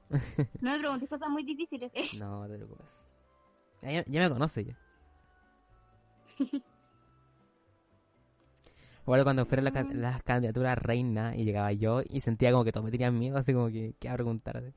No 0.62 0.72
me 0.72 0.80
preguntes 0.80 1.10
cosas 1.10 1.30
muy 1.30 1.44
difíciles. 1.44 1.92
no 2.12 2.48
te 2.48 2.56
preocupes. 2.56 2.88
Ya, 3.82 4.04
ya 4.08 4.22
me 4.22 4.30
conoce 4.30 4.66
ya. 4.66 4.78
Bueno, 9.06 9.24
cuando 9.24 9.46
fueron 9.46 9.72
can- 9.72 9.90
las 10.02 10.24
candidaturas 10.24 10.78
reina 10.78 11.36
y 11.36 11.44
llegaba 11.46 11.72
yo 11.72 12.02
y 12.08 12.22
sentía 12.22 12.52
como 12.52 12.64
que 12.64 12.72
todos 12.72 12.86
me 12.86 12.92
tenían 12.92 13.18
miedo, 13.18 13.38
así 13.38 13.54
como 13.54 13.68
que, 13.70 13.94
¿qué 14.00 14.10
a 14.10 14.14
preguntar? 14.14 14.74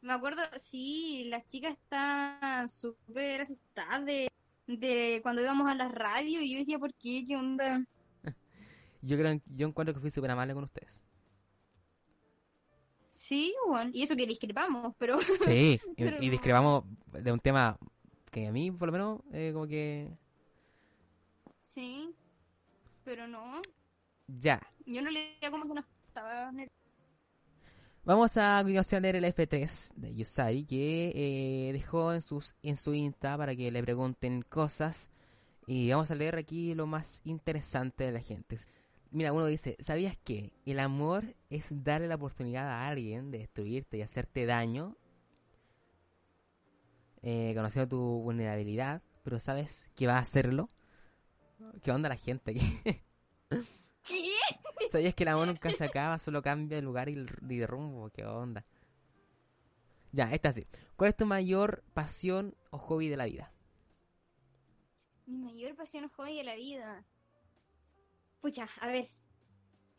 Me 0.00 0.12
acuerdo, 0.12 0.42
sí, 0.58 1.24
las 1.28 1.46
chicas 1.46 1.72
estaban 1.76 2.68
súper 2.68 3.40
asustadas 3.42 4.04
de, 4.06 4.28
de 4.66 5.20
cuando 5.22 5.42
íbamos 5.42 5.68
a 5.68 5.74
la 5.74 5.88
radio 5.88 6.40
y 6.42 6.52
yo 6.52 6.58
decía, 6.58 6.78
¿por 6.78 6.94
qué? 6.94 7.24
¿Qué 7.26 7.36
onda? 7.36 7.84
Yo 9.02 9.16
creo, 9.18 9.40
yo 9.46 9.68
encuentro 9.68 9.94
que 9.94 10.00
fui 10.00 10.10
súper 10.10 10.30
amable 10.30 10.54
con 10.54 10.64
ustedes. 10.64 11.02
Sí, 13.16 13.54
bueno, 13.66 13.90
y 13.94 14.02
eso 14.02 14.14
que 14.14 14.26
discrepamos, 14.26 14.94
pero 14.98 15.18
Sí, 15.22 15.80
y, 15.96 16.04
Pero 16.04 16.22
y 16.22 16.28
discrepamos 16.28 16.84
de 17.12 17.32
un 17.32 17.40
tema 17.40 17.78
que 18.30 18.46
a 18.46 18.52
mí, 18.52 18.70
por 18.70 18.88
lo 18.88 18.92
menos, 18.92 19.20
eh, 19.32 19.52
como 19.54 19.66
que... 19.66 20.10
sí, 21.62 22.14
pero 23.04 23.26
no, 23.26 23.62
Ya. 24.28 24.60
yo 24.84 25.02
no 25.02 25.10
le 25.10 25.38
como 25.50 25.66
que 25.66 25.74
no 25.74 25.80
estaba. 26.08 26.52
Vamos 28.04 28.36
a 28.36 28.58
continuación 28.58 29.00
a 29.00 29.02
leer 29.02 29.16
el 29.16 29.24
F3 29.24 29.92
de 29.96 30.14
Yusari 30.14 30.64
que 30.64 31.12
eh, 31.14 31.72
dejó 31.72 32.12
en, 32.12 32.22
sus, 32.22 32.54
en 32.62 32.76
su 32.76 32.94
Insta 32.94 33.36
para 33.36 33.56
que 33.56 33.70
le 33.70 33.82
pregunten 33.82 34.42
cosas. 34.42 35.10
Y 35.66 35.90
vamos 35.90 36.10
a 36.10 36.14
leer 36.14 36.36
aquí 36.36 36.74
lo 36.74 36.86
más 36.86 37.20
interesante 37.24 38.04
de 38.04 38.12
la 38.12 38.20
gente. 38.20 38.58
Mira, 39.16 39.32
uno 39.32 39.46
dice, 39.46 39.78
¿sabías 39.80 40.14
que 40.18 40.52
el 40.66 40.78
amor 40.78 41.36
es 41.48 41.64
darle 41.70 42.06
la 42.06 42.16
oportunidad 42.16 42.68
a 42.68 42.86
alguien 42.86 43.30
de 43.30 43.38
destruirte 43.38 43.96
y 43.96 44.02
hacerte 44.02 44.44
daño? 44.44 44.94
Eh, 47.22 47.54
conociendo 47.54 47.88
tu 47.88 47.96
vulnerabilidad, 47.96 49.00
pero 49.22 49.40
sabes 49.40 49.88
que 49.96 50.06
va 50.06 50.16
a 50.16 50.18
hacerlo. 50.18 50.68
¿Qué 51.82 51.92
onda 51.92 52.10
la 52.10 52.18
gente 52.18 52.50
aquí? 52.50 52.60
¿Qué? 54.06 54.34
¿Sabías 54.92 55.14
que 55.14 55.22
el 55.22 55.28
amor 55.28 55.46
nunca 55.46 55.70
se 55.70 55.84
acaba, 55.84 56.18
solo 56.18 56.42
cambia 56.42 56.76
de 56.76 56.82
lugar 56.82 57.08
y 57.08 57.12
y 57.14 57.56
de 57.56 57.66
rumbo? 57.66 58.10
¿Qué 58.10 58.22
onda? 58.26 58.66
Ya, 60.12 60.24
esta 60.24 60.52
sí. 60.52 60.66
¿Cuál 60.94 61.08
es 61.08 61.16
tu 61.16 61.24
mayor 61.24 61.82
pasión 61.94 62.54
o 62.68 62.76
hobby 62.76 63.08
de 63.08 63.16
la 63.16 63.24
vida? 63.24 63.50
Mi 65.24 65.38
mayor 65.38 65.74
pasión 65.74 66.04
o 66.04 66.10
hobby 66.10 66.36
de 66.36 66.44
la 66.44 66.56
vida. 66.56 67.06
Pucha, 68.46 68.68
a 68.78 68.86
ver, 68.86 69.10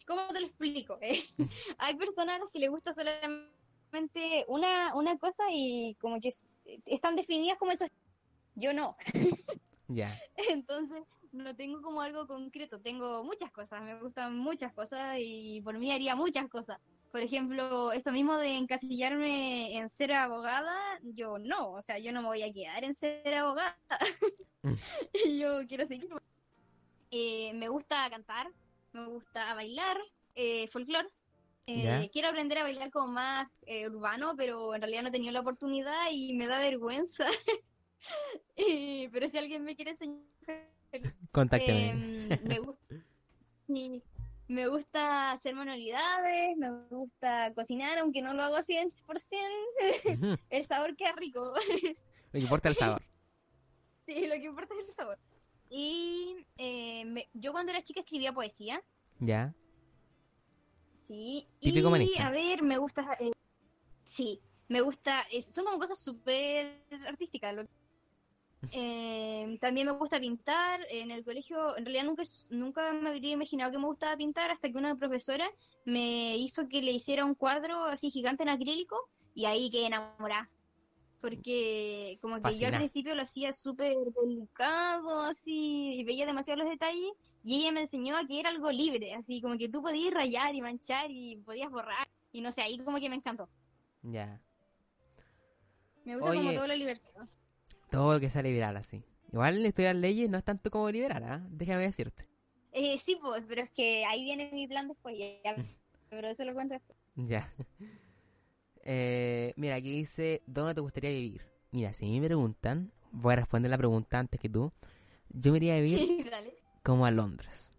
¿cómo 0.06 0.26
te 0.30 0.39
lo 0.39 0.48
explico? 0.48 0.98
Eh, 1.02 1.22
Hay 1.80 1.98
personas 1.98 2.38
a 2.38 2.39
las 2.39 2.50
que 2.50 2.60
les 2.60 2.70
gusta 2.70 2.93
solamente 2.93 4.45
una, 4.48 4.95
una 4.95 5.18
cosa 5.18 5.43
y 5.52 5.98
como 6.00 6.22
que 6.22 6.30
están 6.86 7.18
definidas 7.18 7.58
como 7.58 7.72
eso. 7.74 7.86
Yo 8.56 8.72
no. 8.72 8.95
Ya, 9.89 10.14
Entonces, 10.50 11.02
no 11.32 11.56
tengo 11.56 11.82
como 11.82 12.02
algo 12.02 12.28
concreto, 12.28 12.82
tengo 12.82 13.24
muchas 13.24 13.52
cosas, 13.52 13.82
me 13.82 13.98
gustan 14.00 14.38
muchas 14.38 14.74
cosas 14.74 15.18
y 15.18 15.62
por 15.62 15.78
mí 15.78 15.93
haría 15.93 16.16
muchas 16.16 16.48
cosas. 16.50 16.78
Por 17.12 17.22
ejemplo, 17.22 17.93
esto 17.93 18.12
mismo 18.12 18.38
de 18.38 18.58
encasillarme 18.58 19.78
en 19.78 19.89
ser 19.89 20.12
abogada, 20.12 20.76
yo 21.04 21.38
no, 21.38 21.72
o 21.72 21.82
sea, 21.82 22.00
yo 22.00 22.12
no 22.12 22.22
me 22.22 22.28
voy 22.28 22.43
a 22.43 22.52
quedar 22.52 22.84
en 22.86 22.93
ser 22.93 23.34
abogada. 23.34 23.78
Mm. 24.64 24.74
yo 25.38 25.60
quiero 25.68 25.86
seguir. 25.86 26.10
Eh, 27.12 27.53
me 27.53 27.70
gusta 27.70 28.10
cantar, 28.10 28.47
me 28.91 29.05
gusta 29.05 29.53
bailar, 29.53 29.97
eh, 30.36 30.68
folclore. 30.68 31.08
Eh, 31.70 32.10
quiero 32.14 32.30
aprender 32.30 32.58
a 32.60 32.64
bailar 32.64 32.89
como 32.91 33.12
más 33.12 33.47
eh, 33.66 33.88
urbano, 33.89 34.36
pero 34.38 34.74
en 34.74 34.82
realidad 34.82 35.01
no 35.01 35.10
he 35.10 35.12
tenido 35.12 35.34
la 35.34 35.41
oportunidad 35.41 36.10
y 36.12 36.34
me 36.36 36.47
da 36.47 36.60
vergüenza. 36.60 37.26
Pero 39.12 39.28
si 39.28 39.38
alguien 39.38 39.64
me 39.64 39.76
quiere 39.76 39.91
enseñar, 39.91 40.24
contáctame. 41.32 41.89
eh, 41.89 42.39
me 42.41 42.60
gusta, 42.60 42.95
sí, 43.68 44.01
me 44.47 44.68
gusta 44.68 45.32
hacer 45.32 45.55
manualidades, 45.55 46.55
me 46.58 46.70
gusta 46.89 47.53
cocinar, 47.53 47.97
aunque 47.99 48.22
no 48.22 48.34
lo 48.34 48.43
hago 48.43 48.62
100%, 48.62 48.95
Ujú. 50.14 50.38
el 50.49 50.66
sabor 50.66 50.95
queda 50.95 51.12
rico. 51.18 51.53
Lo 51.53 52.32
que 52.32 52.39
importa 52.39 52.70
es 52.70 52.76
el 52.78 52.80
sabor. 52.80 53.01
Sí, 54.08 54.26
lo 54.26 54.36
que 54.36 54.45
importa 54.45 54.74
es 54.74 54.88
el 54.88 54.93
sabor. 54.93 55.20
Y 55.70 56.45
eh, 56.57 57.05
me- 57.05 57.30
yo 57.34 57.51
cuando 57.51 57.72
era 57.72 57.82
chica 57.82 58.01
escribía 58.01 58.34
poesía, 58.34 58.82
Ya, 59.20 59.53
sí. 61.03 61.47
Típico 61.59 61.88
y 61.88 61.88
humanista. 61.88 62.28
a 62.28 62.30
ver, 62.32 62.61
me 62.63 62.78
gusta, 62.78 63.01
eh, 63.20 63.32
sí, 64.05 64.41
me 64.70 64.82
gusta, 64.82 65.26
son 65.41 65.65
como 65.65 65.80
cosas 65.80 65.99
súper 66.03 66.86
artísticas. 67.07 67.55
lo- 67.55 67.65
Eh, 68.72 69.57
también 69.61 69.88
me 69.88 69.93
gusta 69.93 70.20
pintar. 70.20 70.82
En 70.89 71.11
el 71.11 71.24
colegio, 71.24 71.78
en 71.78 71.86
realidad 71.86 72.03
nunca, 72.05 72.24
nunca 72.49 72.93
me 72.93 73.09
habría 73.09 73.32
imaginado 73.32 73.72
que 73.72 73.78
me 73.80 73.86
gustaba 73.88 74.18
pintar 74.18 74.51
hasta 74.51 74.70
que 74.70 74.78
una 74.78 74.95
profesora 74.95 75.49
me 75.86 76.38
hizo 76.38 76.68
que 76.68 76.82
le 76.82 76.91
hiciera 76.91 77.26
un 77.26 77.36
cuadro 77.36 77.86
así 77.86 78.09
gigante 78.09 78.43
en 78.43 78.49
acrílico 78.49 78.97
y 79.34 79.45
ahí 79.45 79.70
quedé 79.72 79.88
enamorada. 79.88 80.49
Porque 81.20 82.20
como 82.22 82.41
que 82.41 82.57
yo 82.57 82.68
al 82.68 82.78
principio 82.78 83.15
lo 83.15 83.24
hacía 83.24 83.51
súper 83.51 83.95
delicado, 84.22 85.22
así, 85.22 85.95
y 85.95 86.03
veía 86.03 86.26
demasiado 86.26 86.61
los 86.61 86.70
detalles, 86.70 87.11
y 87.43 87.61
ella 87.61 87.72
me 87.72 87.82
enseñó 87.82 88.15
a 88.15 88.26
que 88.28 88.39
era 88.39 88.49
algo 88.49 88.72
libre, 88.72 89.13
así 89.13 89.41
como 89.41 89.57
que 89.57 89.70
tú 89.70 89.82
podías 89.82 90.13
rayar 90.13 90.53
y 90.53 90.61
manchar 90.61 91.09
y 91.09 91.38
podías 91.38 91.72
borrar, 91.72 92.07
y 92.32 92.41
no 92.41 92.51
sé, 92.51 92.61
ahí 92.61 92.78
como 92.80 92.99
que 92.99 93.09
me 93.09 93.15
encantó. 93.15 93.49
ya. 94.03 94.39
Me 96.05 96.15
gusta 96.15 96.36
como 96.36 96.53
toda 96.53 96.68
la 96.70 96.76
libertad. 96.76 97.28
Todo 97.91 98.13
lo 98.13 98.20
que 98.22 98.30
sea 98.30 98.41
liberal 98.41 98.78
así. 98.78 99.03
Igual 99.34 99.65
estudiar 99.65 99.95
leyes 99.95 100.30
no 100.30 100.38
es 100.38 100.43
tanto 100.43 100.72
como 100.72 100.89
liberal, 100.89 101.24
¿ah? 101.26 101.45
Déjame 101.49 101.82
decirte. 101.82 102.30
Eh, 102.72 102.97
sí, 102.97 103.18
pues, 103.22 103.43
pero 103.45 103.63
es 103.63 103.72
que 103.72 104.05
ahí 104.05 104.24
viene 104.24 104.49
mi 104.53 104.68
plan 104.68 104.88
después, 104.88 105.18
ya, 105.18 105.55
pero 106.09 106.28
eso 106.28 106.45
lo 106.45 106.53
cuento 106.53 106.76
después. 106.76 106.97
Ya. 107.15 107.51
Eh, 108.90 109.54
mira, 109.58 109.76
aquí 109.76 109.92
dice, 109.92 110.42
¿dónde 110.48 110.74
te 110.74 110.80
gustaría 110.80 111.10
vivir? 111.10 111.42
Mira, 111.72 111.92
si 111.92 112.06
me 112.06 112.26
preguntan, 112.26 112.94
voy 113.12 113.34
a 113.34 113.36
responder 113.36 113.70
la 113.70 113.78
pregunta 113.78 114.18
antes 114.18 114.40
que 114.40 114.48
tú. 114.48 114.72
Yo 115.30 115.52
me 115.52 115.58
iría 115.58 115.76
a 115.76 115.82
vivir 115.82 116.00
como 116.84 117.06
a 117.06 117.12
Londres. 117.12 117.70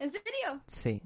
¿En 0.00 0.10
serio? 0.10 0.60
Sí. 0.66 1.00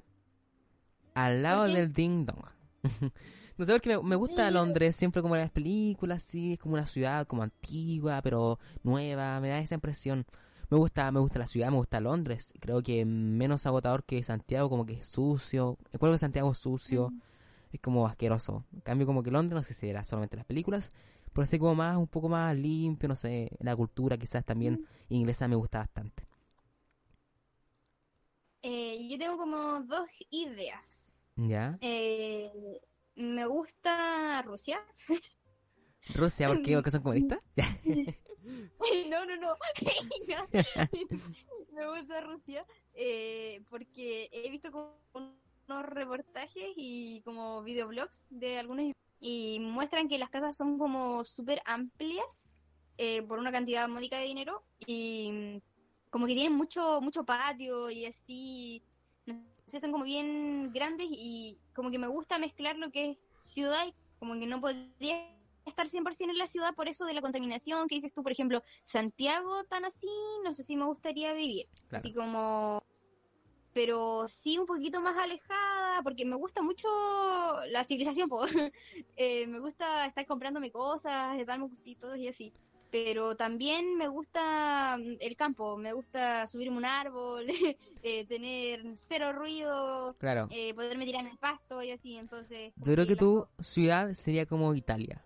Al 1.13 1.43
lado 1.43 1.65
del 1.65 1.93
Ding 1.93 2.25
Dong. 2.25 2.43
no 3.57 3.65
sé 3.65 3.71
por 3.73 3.81
qué 3.81 3.89
me, 3.89 4.01
me 4.01 4.15
gusta 4.15 4.49
Londres, 4.49 4.95
siempre 4.95 5.21
como 5.21 5.35
en 5.35 5.41
las 5.41 5.51
películas, 5.51 6.23
sí, 6.23 6.53
es 6.53 6.59
como 6.59 6.73
una 6.73 6.87
ciudad 6.87 7.27
como 7.27 7.43
antigua, 7.43 8.23
pero 8.23 8.57
nueva, 8.81 9.39
me 9.39 9.49
da 9.49 9.59
esa 9.59 9.75
impresión. 9.75 10.25
Me 10.71 10.77
gusta, 10.77 11.11
me 11.11 11.19
gusta 11.19 11.37
la 11.37 11.45
ciudad, 11.45 11.69
me 11.69 11.77
gusta 11.77 11.99
Londres. 11.99 12.53
Creo 12.59 12.81
que 12.81 13.05
menos 13.05 13.67
agotador 13.67 14.03
que 14.03 14.23
Santiago, 14.23 14.67
como 14.67 14.87
que 14.87 14.93
es 14.93 15.07
sucio. 15.07 15.77
El 15.91 15.99
de 15.99 16.17
Santiago 16.17 16.51
es 16.53 16.57
sucio, 16.57 17.11
Mm. 17.11 17.30
Es 17.71 17.79
como 17.79 18.07
asqueroso. 18.07 18.65
En 18.73 18.81
cambio, 18.81 19.07
como 19.07 19.23
que 19.23 19.31
Londres, 19.31 19.55
no 19.55 19.63
sé 19.63 19.73
si 19.73 19.87
era 19.87 20.03
solamente 20.03 20.37
las 20.37 20.45
películas, 20.45 20.91
pero 21.33 21.43
así 21.43 21.59
como 21.59 21.75
más, 21.75 21.97
un 21.97 22.07
poco 22.07 22.29
más 22.29 22.55
limpio, 22.55 23.07
no 23.09 23.15
sé, 23.15 23.49
la 23.59 23.75
cultura 23.75 24.17
quizás 24.17 24.45
también 24.45 24.85
inglesa 25.09 25.47
me 25.47 25.55
gusta 25.55 25.79
bastante. 25.79 26.27
Eh, 28.63 29.07
yo 29.09 29.17
tengo 29.17 29.37
como 29.37 29.81
dos 29.81 30.07
ideas. 30.29 31.17
¿Ya? 31.35 31.77
Eh, 31.81 32.79
me 33.15 33.45
gusta 33.45 34.41
Rusia. 34.43 34.79
Rusia, 36.15 36.47
¿por 36.47 36.61
qué? 36.61 36.75
¿Porque 36.75 36.91
son 36.91 37.01
comunistas? 37.01 37.39
No, 39.09 39.25
no, 39.25 39.37
no. 39.37 39.55
Me 41.73 41.87
gusta 41.87 42.21
Rusia 42.21 42.65
eh, 42.93 43.61
porque 43.69 44.29
he 44.31 44.49
visto 44.49 44.71
como 44.71 45.40
unos 45.67 45.85
reportajes 45.85 46.71
y 46.75 47.21
como 47.23 47.63
videoblogs 47.63 48.27
de 48.29 48.59
algunos 48.59 48.93
y 49.19 49.59
muestran 49.59 50.07
que 50.07 50.17
las 50.17 50.29
casas 50.29 50.57
son 50.57 50.77
como 50.77 51.23
súper 51.23 51.61
amplias 51.65 52.47
eh, 52.97 53.21
por 53.23 53.39
una 53.39 53.51
cantidad 53.51 53.87
módica 53.87 54.17
de 54.17 54.25
dinero 54.25 54.63
y 54.85 55.31
mm, 55.31 55.61
como 56.09 56.25
que 56.25 56.33
tienen 56.33 56.53
mucho 56.53 57.01
mucho 57.01 57.23
patio 57.23 57.89
y 57.89 58.05
así 58.05 58.83
no 59.25 59.35
sé, 59.65 59.79
son 59.79 59.91
como 59.91 60.03
bien 60.03 60.71
grandes 60.73 61.07
y 61.09 61.59
como 61.73 61.91
que 61.91 61.99
me 61.99 62.07
gusta 62.07 62.39
mezclar 62.39 62.77
lo 62.77 62.91
que 62.91 63.11
es 63.11 63.17
ciudad 63.33 63.85
y 63.87 63.93
como 64.19 64.33
que 64.39 64.47
no 64.47 64.59
podría 64.59 65.31
estar 65.65 65.87
100% 65.87 66.31
en 66.31 66.37
la 66.37 66.47
ciudad 66.47 66.73
por 66.75 66.87
eso 66.87 67.05
de 67.05 67.13
la 67.13 67.21
contaminación 67.21 67.87
que 67.87 67.95
dices 67.95 68.13
tú, 68.13 68.23
por 68.23 68.31
ejemplo, 68.31 68.61
Santiago 68.83 69.63
tan 69.65 69.85
así, 69.85 70.09
no 70.43 70.53
sé 70.53 70.63
si 70.63 70.75
me 70.75 70.85
gustaría 70.85 71.33
vivir. 71.33 71.67
Claro. 71.87 72.03
Así 72.03 72.13
como, 72.13 72.83
pero 73.73 74.25
sí 74.27 74.57
un 74.57 74.65
poquito 74.65 75.01
más 75.01 75.17
alejada 75.17 76.01
porque 76.03 76.25
me 76.25 76.35
gusta 76.35 76.61
mucho 76.61 76.87
la 77.69 77.83
civilización. 77.83 78.29
Eh, 79.17 79.45
me 79.47 79.59
gusta 79.59 80.05
estar 80.07 80.25
comprándome 80.25 80.71
cosas, 80.71 81.45
darme 81.45 81.67
gustitos 81.67 82.17
y 82.17 82.27
así. 82.27 82.53
Pero 82.89 83.35
también 83.35 83.95
me 83.97 84.07
gusta 84.07 84.97
mm, 84.97 85.17
el 85.19 85.35
campo, 85.35 85.77
me 85.77 85.93
gusta 85.93 86.45
subirme 86.47 86.77
un 86.77 86.85
árbol, 86.85 87.45
eh, 88.03 88.25
tener 88.25 88.83
cero 88.95 89.31
ruido, 89.31 90.13
Claro. 90.19 90.47
eh, 90.51 90.73
poderme 90.73 91.05
tirar 91.05 91.23
en 91.23 91.31
el 91.31 91.37
pasto 91.37 91.81
y 91.83 91.91
así, 91.91 92.17
entonces... 92.17 92.73
Yo 92.77 92.93
creo 92.93 93.07
que 93.07 93.15
tu 93.15 93.47
ciudad 93.59 94.13
sería 94.15 94.45
como 94.45 94.73
Italia. 94.75 95.23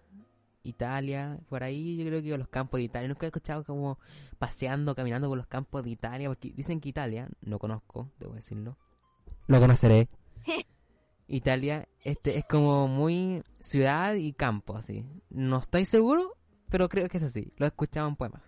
Italia, 0.65 1.39
por 1.47 1.63
ahí 1.63 1.97
yo 1.97 2.05
creo 2.05 2.21
que 2.21 2.37
los 2.37 2.47
campos 2.47 2.79
de 2.79 2.83
Italia. 2.83 3.07
Nunca 3.07 3.25
he 3.25 3.29
escuchado 3.29 3.63
como 3.63 3.99
paseando, 4.37 4.95
caminando 4.95 5.27
por 5.27 5.37
los 5.37 5.47
campos 5.47 5.83
de 5.83 5.91
Italia, 5.91 6.27
porque 6.29 6.51
dicen 6.51 6.81
que 6.81 6.89
Italia, 6.89 7.29
no 7.41 7.59
conozco, 7.59 8.11
debo 8.19 8.33
decirlo. 8.33 8.77
Lo 9.47 9.59
conoceré. 9.59 10.09
Italia 11.27 11.87
este 12.03 12.37
es 12.37 12.45
como 12.45 12.87
muy 12.87 13.43
ciudad 13.59 14.13
y 14.13 14.33
campo, 14.33 14.77
así. 14.77 15.05
No 15.29 15.57
estoy 15.59 15.85
seguro, 15.85 16.37
pero 16.69 16.87
creo 16.87 17.09
que 17.09 17.17
es 17.17 17.23
así. 17.23 17.51
Lo 17.57 17.65
he 17.65 17.69
escuchado 17.69 18.07
en 18.07 18.15
poemas. 18.15 18.43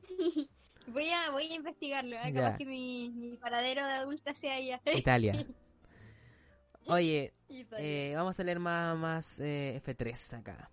Voy 0.88 1.10
a, 1.10 1.30
voy 1.30 1.42
a 1.50 1.54
investigarlo, 1.56 2.16
¿eh? 2.16 2.32
Capaz 2.32 2.56
que 2.56 2.64
mi, 2.64 3.10
mi 3.10 3.36
paradero 3.36 3.84
de 3.84 3.92
adulta 3.92 4.32
sea 4.32 4.54
allá. 4.54 4.80
Italia. 4.94 5.32
Oye. 6.86 7.35
Eh, 7.48 8.12
vamos 8.16 8.38
a 8.38 8.44
leer 8.44 8.58
más, 8.58 8.96
más 8.98 9.40
eh, 9.40 9.80
F3 9.84 10.38
acá. 10.38 10.70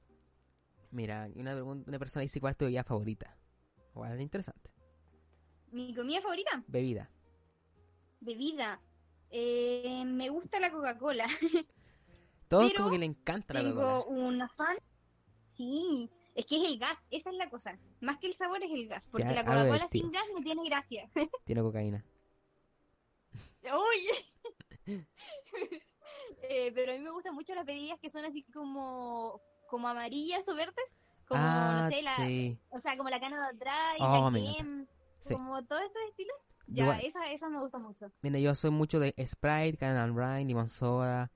Mira, 0.92 1.30
una, 1.36 2.00
persona 2.00 2.22
dice 2.22 2.40
cuál 2.40 2.52
es 2.52 2.58
tu 2.58 2.66
bebida 2.66 2.84
favorita. 2.84 3.36
Igual 3.96 4.14
es 4.14 4.22
interesante. 4.22 4.70
Mi 5.72 5.94
comida 5.94 6.22
favorita, 6.22 6.64
Bebida. 6.68 7.10
bebida. 8.20 8.80
Eh, 9.32 10.04
me 10.06 10.30
gusta 10.30 10.60
la 10.60 10.72
Coca-Cola. 10.72 11.28
Todos 12.48 12.72
Pero 12.72 12.84
como 12.84 12.92
que 12.92 13.00
le 13.00 13.06
encanta 13.06 13.54
la 13.56 13.62
Tengo 13.62 13.76
Coca-Cola. 13.76 14.28
un 14.28 14.42
afán. 14.42 14.78
Sí, 15.48 16.12
es 16.36 16.46
que 16.46 16.58
es 16.58 16.70
el 16.70 16.78
gas, 16.80 17.08
esa 17.12 17.32
es 17.32 17.36
la 17.38 17.50
cosa. 17.50 17.78
Más 18.02 18.20
que 18.20 18.28
el 18.28 18.34
sabor 18.34 18.64
es 18.64 18.72
el 18.72 18.88
gas, 18.88 19.08
porque 19.08 19.26
Ya, 19.28 19.34
la 19.34 19.44
Coca-Cola 19.46 19.88
sin 19.88 20.12
gas 20.12 20.24
no 20.36 20.42
tiene 20.42 20.64
gracia. 20.66 21.10
Tiene 21.46 21.62
cocaína. 21.62 22.06
¡Uy! 23.64 24.98
Eh, 26.42 26.72
pero 26.74 26.92
a 26.94 26.96
mí 26.96 27.02
me 27.02 27.12
gustan 27.12 27.36
mucho 27.36 27.54
las 27.56 27.66
bebidas 27.66 28.00
que 28.00 28.10
son 28.10 28.26
así 28.26 28.44
como, 28.54 29.42
como 29.68 29.88
amarillas 29.88 30.48
o 30.50 30.56
verdes. 30.56 31.04
Como, 31.28 31.42
ah, 31.44 31.82
no 31.82 31.90
sé, 31.90 32.02
la, 32.04 32.16
sí. 32.18 32.58
o 32.70 32.80
sea, 32.80 32.98
como 32.98 33.10
la 33.10 33.20
cana 33.20 33.40
de 33.40 33.56
atrás, 33.56 33.96
Oh, 34.00 34.30
la 34.32 34.86
Sí. 35.22 35.34
como 35.34 35.64
todos 35.66 35.82
esos 35.84 36.02
estilos. 36.10 36.36
Ya, 36.68 36.84
igual. 36.84 37.02
esa, 37.04 37.32
esa 37.32 37.50
me 37.50 37.60
gusta 37.60 37.80
mucho. 37.80 38.12
Mira, 38.22 38.40
yo 38.40 38.56
soy 38.56 38.72
mucho 38.72 39.00
de 39.00 39.14
Sprite, 39.26 39.78
Canal 39.78 40.14
Rine, 40.16 40.46
limón 40.46 40.70
soda. 40.70 41.32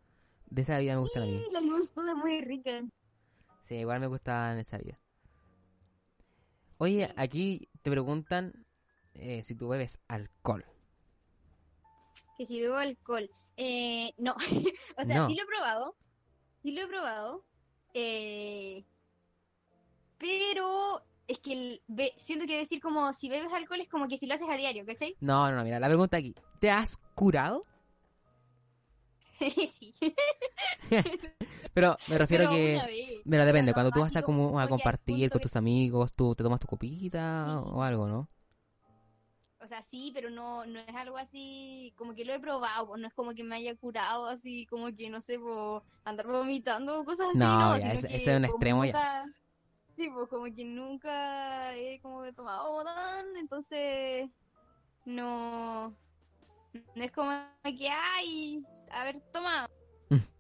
De 0.50 0.62
esa 0.62 0.76
bebida 0.78 0.96
me 0.96 1.02
gusta. 1.02 1.22
Sí, 1.22 1.46
la 1.52 1.62
limón 1.62 1.86
soda 1.86 2.12
es 2.12 2.18
muy 2.18 2.42
rica. 2.42 2.82
Sí, 3.64 3.76
igual 3.76 4.00
me 4.00 4.08
gusta 4.08 4.54
en 4.54 4.60
esa 4.60 4.78
vida. 4.78 5.00
Oye, 6.78 7.14
aquí 7.18 7.70
te 7.82 7.90
preguntan 7.92 8.66
eh, 9.14 9.42
si 9.44 9.56
tú 9.56 9.68
bebes 9.68 10.00
alcohol. 10.08 10.66
Que 12.38 12.46
si 12.46 12.62
bebo 12.62 12.76
alcohol. 12.76 13.30
Eh, 13.58 14.14
no, 14.18 14.36
o 14.98 15.06
sea, 15.06 15.16
No. 15.18 15.28
sí 15.28 15.36
lo 15.36 15.44
he 15.44 15.48
probado. 15.48 15.96
Sí 16.62 16.72
lo 16.72 16.82
he 16.84 16.88
probado. 16.88 17.44
Eh, 17.94 18.86
pero 20.18 21.04
es 21.28 21.40
que 21.40 21.54
el, 21.54 21.82
be- 21.88 22.14
siento 22.18 22.46
que 22.46 22.58
decir 22.58 22.80
como 22.82 23.14
si 23.14 23.30
bebes 23.30 23.52
alcohol 23.54 23.82
es 23.82 23.90
como 23.90 24.08
que 24.08 24.18
si 24.18 24.28
lo 24.28 24.34
haces 24.36 24.50
a 24.50 24.56
diario, 24.58 24.86
¿cachai? 24.86 25.16
No, 25.20 25.50
no, 25.50 25.58
no, 25.58 25.64
mira, 25.64 25.80
la 25.80 25.88
pregunta 25.88 26.18
aquí. 26.18 26.36
¿Te 26.60 26.72
has 26.72 26.98
curado? 27.16 27.66
sí. 29.72 29.94
Pero 31.74 31.96
me 32.08 32.18
refiero 32.18 32.46
Pero 32.50 32.56
que... 32.56 33.22
Mira, 33.26 33.46
depende, 33.46 33.74
cuando 33.74 33.92
tú 33.92 34.00
vas 34.02 34.16
a 34.16 34.24
como 34.24 34.60
a 34.60 34.68
compartir 34.68 35.30
con 35.30 35.42
tus 35.42 35.56
amigos, 35.56 36.12
tú 36.12 36.34
te 36.34 36.44
tomas 36.44 36.60
tu 36.60 36.68
copita 36.68 37.46
Sí. 37.48 37.56
o 37.72 37.84
algo, 37.84 38.08
¿no? 38.08 38.30
O 39.68 39.70
sea, 39.70 39.82
sí, 39.82 40.12
pero 40.14 40.30
no, 40.30 40.66
no 40.66 40.80
es 40.80 40.96
algo 40.96 41.18
así, 41.18 41.94
como 41.98 42.16
que 42.16 42.24
lo 42.24 42.34
he 42.34 42.40
probado, 42.40 42.88
pues, 42.88 43.02
no 43.02 43.08
es 43.10 43.14
como 43.14 43.34
que 43.34 43.44
me 43.44 43.58
haya 43.58 43.76
curado 43.76 44.28
así, 44.28 44.66
como 44.68 44.96
que, 44.96 45.10
no 45.10 45.20
sé, 45.20 45.38
andar 46.06 46.26
vomitando 46.26 47.02
o 47.02 47.04
cosas 47.04 47.28
así, 47.28 47.38
No, 47.38 47.60
no, 47.60 47.78
ya, 47.78 47.92
ese- 47.92 48.08
que 48.08 48.16
ese 48.16 48.32
es 48.32 48.38
un 48.38 48.44
como 48.44 48.54
extremo 48.56 48.86
ya. 48.86 49.26
Sí, 49.98 50.10
pues 50.10 50.30
como 50.30 50.46
que 50.46 50.64
nunca 50.64 51.76
he 51.76 52.00
como 52.00 52.24
que 52.24 52.32
tomado 52.32 52.72
botán, 52.72 53.26
entonces 53.38 54.30
no, 55.04 55.90
no 55.90 57.04
es 57.04 57.12
como 57.12 57.30
que, 57.66 57.90
ay, 57.90 58.64
a 58.90 59.04
ver, 59.04 59.22
toma. 59.34 59.68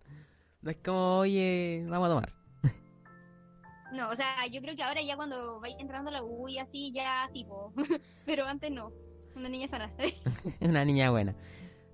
No 0.61 0.71
es 0.71 0.77
como, 0.77 1.17
oye, 1.17 1.85
vamos 1.89 2.07
a 2.07 2.11
tomar. 2.11 2.33
No, 3.91 4.09
o 4.09 4.15
sea, 4.15 4.47
yo 4.49 4.61
creo 4.61 4.75
que 4.75 4.83
ahora 4.83 5.01
ya 5.01 5.17
cuando 5.17 5.59
vaya 5.59 5.75
entrando 5.79 6.11
a 6.11 6.13
la 6.13 6.23
U 6.23 6.47
y 6.47 6.59
así, 6.59 6.93
ya 6.93 7.27
sí, 7.33 7.43
po. 7.43 7.73
pero 8.25 8.45
antes 8.45 8.71
no, 8.71 8.91
una 9.37 9.49
niña 9.49 9.67
sana. 9.67 9.91
Una 10.59 10.83
niña 10.83 11.11
buena. 11.11 11.35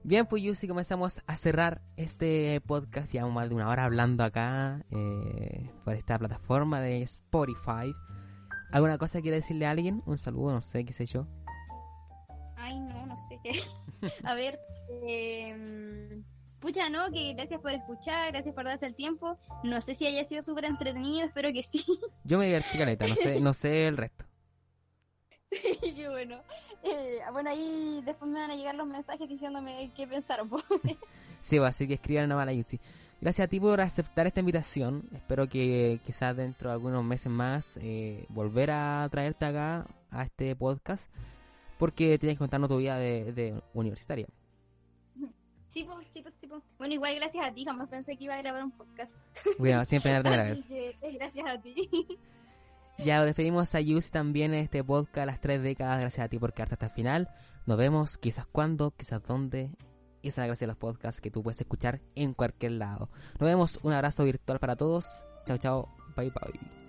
Bien, 0.03 0.25
pues 0.25 0.43
Yusi, 0.43 0.67
comenzamos 0.67 1.21
a 1.27 1.35
cerrar 1.37 1.81
este 1.95 2.59
podcast. 2.61 3.11
Llevamos 3.11 3.35
más 3.35 3.49
de 3.49 3.55
una 3.55 3.69
hora 3.69 3.85
hablando 3.85 4.23
acá 4.23 4.85
eh, 4.91 5.69
por 5.85 5.95
esta 5.95 6.17
plataforma 6.19 6.81
de 6.81 7.01
Spotify. 7.03 7.93
¿Alguna 8.71 8.97
cosa 8.97 9.21
quiere 9.21 9.37
decirle 9.37 9.65
a 9.65 9.71
alguien? 9.71 10.01
Un 10.05 10.17
saludo, 10.17 10.51
no 10.51 10.61
sé, 10.61 10.83
qué 10.83 10.93
sé 10.93 11.05
yo. 11.05 11.27
Ay, 12.57 12.79
no, 12.79 13.05
no 13.05 13.17
sé. 13.17 13.39
A 14.23 14.35
ver, 14.35 14.59
eh, 15.07 16.21
pucha, 16.59 16.89
no, 16.89 17.09
que 17.11 17.33
gracias 17.33 17.61
por 17.61 17.71
escuchar, 17.71 18.31
gracias 18.31 18.53
por 18.53 18.65
darse 18.65 18.87
el 18.87 18.95
tiempo. 18.95 19.37
No 19.63 19.79
sé 19.79 19.95
si 19.95 20.05
haya 20.05 20.23
sido 20.25 20.41
súper 20.41 20.65
entretenido, 20.65 21.25
espero 21.25 21.53
que 21.53 21.63
sí. 21.63 21.85
Yo 22.23 22.37
me 22.37 22.45
divertí 22.45 22.77
caleta, 22.77 23.07
no 23.07 23.15
sé, 23.15 23.39
no 23.41 23.53
sé 23.53 23.87
el 23.87 23.97
resto. 23.97 24.25
Qué 25.95 26.09
bueno. 26.09 26.41
Eh, 26.83 27.19
bueno, 27.33 27.49
ahí 27.49 28.01
después 28.05 28.29
me 28.29 28.39
van 28.39 28.51
a 28.51 28.55
llegar 28.55 28.75
los 28.75 28.87
mensajes 28.87 29.27
diciéndome 29.27 29.91
qué 29.95 30.07
pensaron. 30.07 30.49
Sí, 31.41 31.57
pues, 31.57 31.71
así 31.71 31.89
que 31.89 31.95
escriban 31.95 32.31
a 32.31 32.45
la 32.45 32.53
Yusi. 32.53 32.79
Gracias 33.19 33.45
a 33.45 33.49
ti 33.49 33.59
por 33.59 33.81
aceptar 33.81 34.27
esta 34.27 34.39
invitación. 34.39 35.09
Espero 35.13 35.49
que 35.49 35.99
quizás 36.05 36.37
dentro 36.37 36.69
de 36.69 36.73
algunos 36.73 37.03
meses 37.03 37.29
más 37.29 37.77
eh, 37.81 38.25
volver 38.29 38.71
a 38.71 39.05
traerte 39.11 39.43
acá 39.43 39.85
a 40.09 40.23
este 40.23 40.55
podcast. 40.55 41.09
Porque 41.77 42.17
tienes 42.17 42.35
que 42.35 42.39
contarnos 42.39 42.69
tu 42.69 42.77
vida 42.77 42.97
de, 42.97 43.33
de 43.33 43.61
universitaria. 43.73 44.25
Sí, 45.73 45.83
pues, 45.83 46.07
sí, 46.07 46.21
pues, 46.21 46.35
sí, 46.35 46.45
pues. 46.45 46.61
Bueno, 46.77 46.93
igual 46.93 47.15
gracias 47.15 47.45
a 47.45 47.51
ti, 47.51 47.65
jamás 47.65 47.89
pensé 47.89 48.15
que 48.15 48.25
iba 48.25 48.35
a 48.35 48.41
grabar 48.41 48.63
un 48.63 48.71
podcast. 48.71 49.17
Bueno, 49.57 49.83
siempre 49.85 50.11
eh, 50.15 50.95
gracias 51.13 51.45
a 51.47 51.59
ti. 51.59 51.89
Ya 52.97 53.23
despedimos 53.25 53.73
a 53.75 53.81
Yusi 53.81 54.11
también 54.11 54.53
en 54.53 54.63
este 54.63 54.83
podcast 54.83 55.27
las 55.27 55.41
tres 55.41 55.61
décadas. 55.61 55.99
Gracias 55.99 56.25
a 56.25 56.29
ti 56.29 56.37
por 56.37 56.53
quedarte 56.53 56.75
hasta 56.75 56.85
el 56.87 56.91
final. 56.91 57.29
Nos 57.65 57.77
vemos 57.77 58.17
quizás 58.17 58.45
cuándo, 58.45 58.91
quizás 58.91 59.21
dónde. 59.23 59.71
Y 60.21 60.29
esa 60.29 60.41
es 60.41 60.43
la 60.43 60.47
gracia 60.47 60.65
de 60.65 60.71
los 60.71 60.77
podcasts 60.77 61.19
que 61.19 61.31
tú 61.31 61.43
puedes 61.43 61.59
escuchar 61.59 62.01
en 62.15 62.33
cualquier 62.33 62.73
lado. 62.73 63.09
Nos 63.39 63.49
vemos. 63.49 63.79
Un 63.83 63.93
abrazo 63.93 64.23
virtual 64.23 64.59
para 64.59 64.75
todos. 64.75 65.25
Chao, 65.45 65.57
chao. 65.57 65.95
Bye, 66.15 66.31
bye. 66.31 66.82